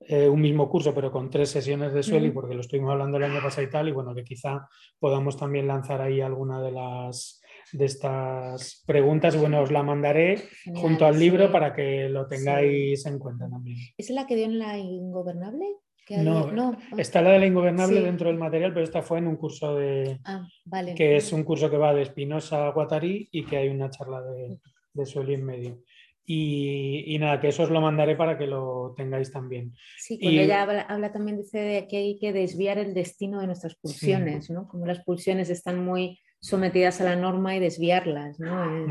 [0.00, 3.24] eh, un mismo curso, pero con tres sesiones de Sueli, porque lo estuvimos hablando el
[3.24, 4.68] año pasado y tal, y bueno, que quizá
[4.98, 7.40] podamos también lanzar ahí alguna de las
[7.72, 9.36] de estas preguntas.
[9.36, 10.42] Bueno, os la mandaré
[10.74, 13.78] junto al libro para que lo tengáis en cuenta también.
[13.96, 15.66] ¿Es la que dio en la Ingobernable?
[16.10, 19.74] No, está la de la ingobernable dentro del material, pero esta fue en un curso
[19.76, 20.20] de.
[20.24, 20.94] Ah, vale.
[20.94, 24.20] Que es un curso que va de Espinosa a Guattari y que hay una charla
[24.22, 24.58] de,
[24.92, 25.82] de Sueli en medio.
[26.24, 29.74] Y, nada, que eso os lo mandaré para que lo tengáis también.
[29.98, 33.74] Sí, cuando ella habla, también dice de que hay que desviar el destino de nuestras
[33.74, 34.68] pulsiones, ¿no?
[34.68, 38.86] Como las pulsiones están muy sometidas a la norma y desviarlas, ¿no?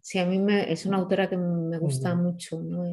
[0.00, 2.84] Sí, a mí me, es una autora que me gusta mucho, ¿no?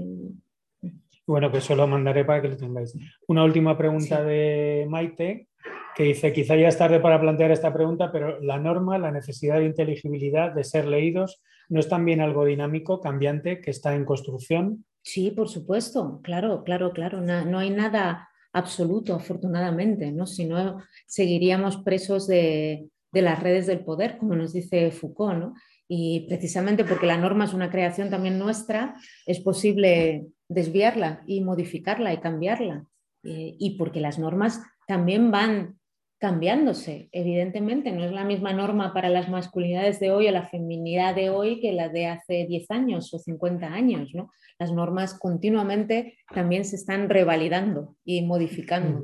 [1.25, 2.97] Bueno, pues eso lo mandaré para que lo tengáis.
[3.27, 5.47] Una última pregunta de Maite,
[5.95, 9.59] que dice, quizá ya es tarde para plantear esta pregunta, pero la norma, la necesidad
[9.59, 14.85] de inteligibilidad, de ser leídos, ¿no es también algo dinámico, cambiante, que está en construcción?
[15.01, 17.21] Sí, por supuesto, claro, claro, claro.
[17.21, 20.25] No, hay nada absoluto, afortunadamente, ¿no?
[20.25, 25.53] Si no, seguiríamos presos de, de las redes del poder, como nos dice Foucault, ¿no?
[25.87, 28.95] Y precisamente porque la norma es una creación también nuestra,
[29.25, 32.85] es posible desviarla y modificarla y cambiarla.
[33.23, 35.79] Eh, y porque las normas también van
[36.19, 37.91] cambiándose, evidentemente.
[37.91, 41.59] No es la misma norma para las masculinidades de hoy o la feminidad de hoy
[41.59, 44.11] que la de hace 10 años o 50 años.
[44.13, 44.31] ¿no?
[44.57, 49.01] Las normas continuamente también se están revalidando y modificando.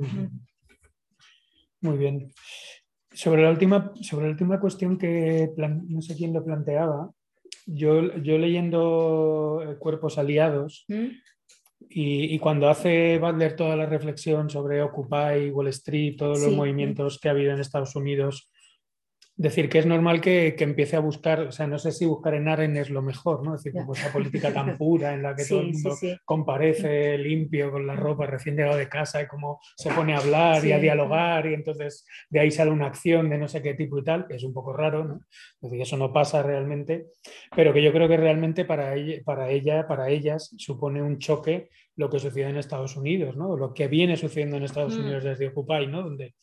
[1.82, 2.32] Muy bien.
[3.12, 7.10] Sobre la última, sobre la última cuestión que no sé quién lo planteaba,
[7.66, 11.08] yo, yo leyendo Cuerpos Aliados, ¿Mm?
[11.92, 17.28] Y, cuando hace Butler toda la reflexión sobre Occupy, Wall Street, todos los movimientos que
[17.28, 18.48] ha habido en Estados Unidos
[19.40, 22.46] decir que es normal que, empiece a buscar, o sea, no sé si buscar en
[22.46, 23.54] Aren es lo mejor, ¿no?
[23.54, 25.96] Es decir, como esa política tan pura en la que todo el mundo
[26.26, 30.62] comparece limpio con la ropa recién llegado de casa y cómo se pone a hablar
[30.66, 33.98] y a dialogar y entonces de ahí sale una acción de no sé qué tipo
[33.98, 35.20] y tal, que es un poco raro, ¿no?
[35.62, 37.06] Es decir, eso no pasa realmente,
[37.56, 41.70] pero que yo creo que realmente para ella, para, ella, para ellas supone un choque
[41.96, 43.56] lo que sucede en Estados Unidos, ¿no?
[43.56, 45.00] Lo que viene sucediendo en Estados mm.
[45.00, 46.02] Unidos desde Occupy, ¿no?
[46.02, 46.34] Donde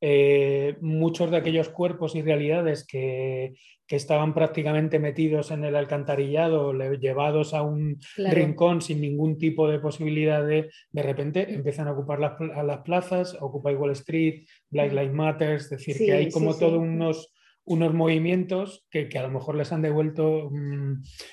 [0.00, 3.54] eh, muchos de aquellos cuerpos y realidades que,
[3.88, 10.46] estaban prácticamente metidos en el alcantarillado, llevados a un rincón sin ningún tipo de posibilidad
[10.46, 15.56] de, de repente empiezan a ocupar las, las plazas, Occupy Wall Street, Black Lives Matter,
[15.56, 19.82] es decir, que hay como todos unos unos movimientos que, a lo mejor les han
[19.82, 20.92] devuelto mm,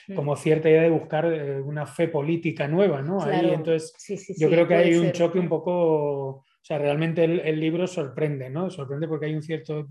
[0.09, 0.15] mm.
[0.15, 3.23] como cierta idea de buscar eh, una fe política nueva, ¿no?
[3.23, 3.93] Ahí, entonces,
[4.37, 8.69] yo creo que hay un choque un poco sea, realmente el, libro sorprende, ¿no?
[8.69, 9.87] Sorprende porque hay un cierto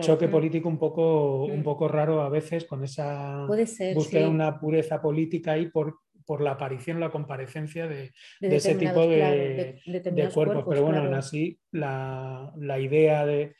[0.00, 0.30] choque mm.
[0.30, 1.62] político un poco, un mm.
[1.62, 3.46] poco raro a veces con esa
[3.94, 9.06] búsqueda de una pureza política ahí por, por la aparición, la comparecencia de, ese tipo
[9.06, 9.82] de,
[10.32, 10.64] cuerpos.
[10.66, 13.54] Pero bueno, aún así, la, idea de,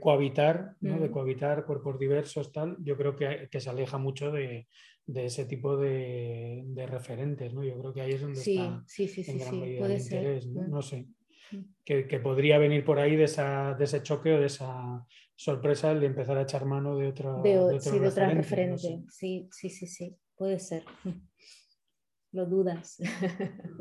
[0.00, 0.98] cohabitar, ¿no?
[0.98, 1.12] de mm.
[1.12, 4.66] cohabitar cuerpos diversos, tal, yo creo que, que se aleja mucho de,
[5.06, 7.62] ese tipo de, referentes, ¿no?
[7.62, 8.84] Yo creo que ahí es donde está
[9.30, 10.82] en gran medida el interés, ¿no?
[10.82, 11.06] Sé.
[11.52, 11.64] Mm.
[11.84, 16.00] Que, podría venir por ahí de, esa, de ese choque o de esa sorpresa el
[16.00, 19.02] de empezar a echar mano de otra de, sí, de otra referente.
[19.08, 20.84] Sí, sí, sí, sí, puede ser.
[22.32, 22.98] Lo dudas.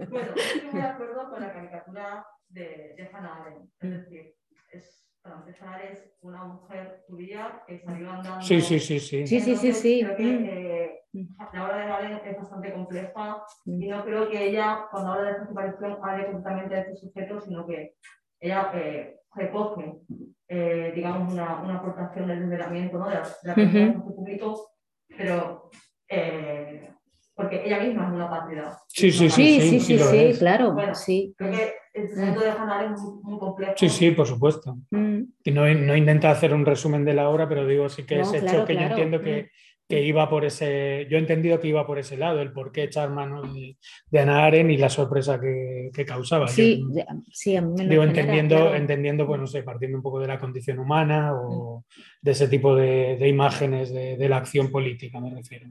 [0.10, 3.72] Bueno, estoy de acuerdo con la caricatura de, de Hannah Arendt.
[3.80, 4.36] Es decir,
[4.72, 8.42] es para empezar, es una mujer judía que salió andando.
[8.42, 9.00] Sí, sí, sí.
[9.00, 9.56] Sí, sí, sí.
[9.56, 10.04] sí, sí.
[10.04, 10.46] Creo que mm.
[10.46, 15.26] eh, la obra de Valen es bastante compleja y no creo que ella, cuando habla
[15.26, 17.96] de esta separación, hable completamente de este sujeto, sino que
[18.40, 20.00] ella eh, recoge,
[20.48, 23.08] eh, digamos, una, una, aportación del liberamiento ¿no?
[23.08, 24.16] de la, de la persona uh -huh.
[24.16, 24.72] público,
[25.16, 25.70] pero.
[26.08, 26.92] Eh,
[27.34, 28.78] porque ella misma es una patria.
[28.88, 30.74] Sí, sí, sí, sí, sí, sí, claro.
[30.74, 31.34] Bueno, sí.
[31.38, 31.74] Creo que
[32.04, 33.74] el Hannah es muy, complejo.
[33.78, 34.78] Sí, sí, por supuesto.
[34.92, 35.22] Mm.
[35.44, 38.34] Y no, no, intenta hacer un resumen de la obra, pero digo, sí que es
[38.34, 39.48] hecho que yo entiendo que, mm.
[39.88, 41.08] que, iba por ese.
[41.10, 43.78] Yo he entendido que iba por ese lado, el por qué echar mano de,
[44.10, 46.48] de Ana Aren y la sorpresa que, que causaba.
[46.48, 46.84] Sí,
[47.32, 50.28] sí, a mí me lo Digo, entendiendo, entendiendo, pues no sé, partiendo un poco de
[50.28, 51.84] la condición humana o mm.
[52.22, 55.68] de ese tipo de, de imágenes de, de la acción política, me refiero.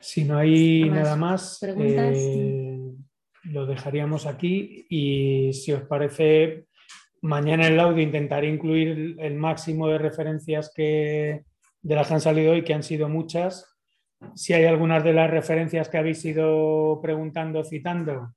[0.00, 2.80] Si no hay nada más, eh,
[3.44, 6.64] lo dejaríamos aquí y si os parece,
[7.20, 11.44] mañana en el audio intentaré incluir el máximo de referencias que,
[11.82, 13.76] de las que han salido hoy, que han sido muchas.
[14.34, 18.34] Si hay algunas de las referencias que habéis ido preguntando, citando,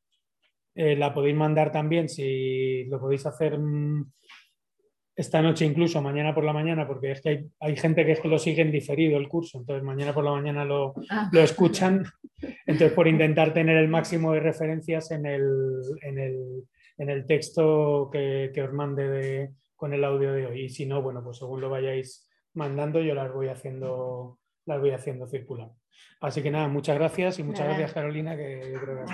[0.75, 4.11] eh, la podéis mandar también, si lo podéis hacer mm,
[5.15, 8.19] esta noche incluso, mañana por la mañana, porque es que hay, hay gente que, es
[8.19, 11.29] que lo sigue en diferido el curso, entonces mañana por la mañana lo, ah.
[11.31, 12.03] lo escuchan,
[12.65, 16.63] entonces por intentar tener el máximo de referencias en el, en el,
[16.97, 20.85] en el texto que, que, os mande de, con el audio de hoy, y si
[20.85, 25.69] no, bueno, pues según lo vayáis mandando, yo las voy haciendo, las voy haciendo circular.
[26.21, 29.13] Así que nada, muchas gracias y muchas gracias Carolina, que yo creo que...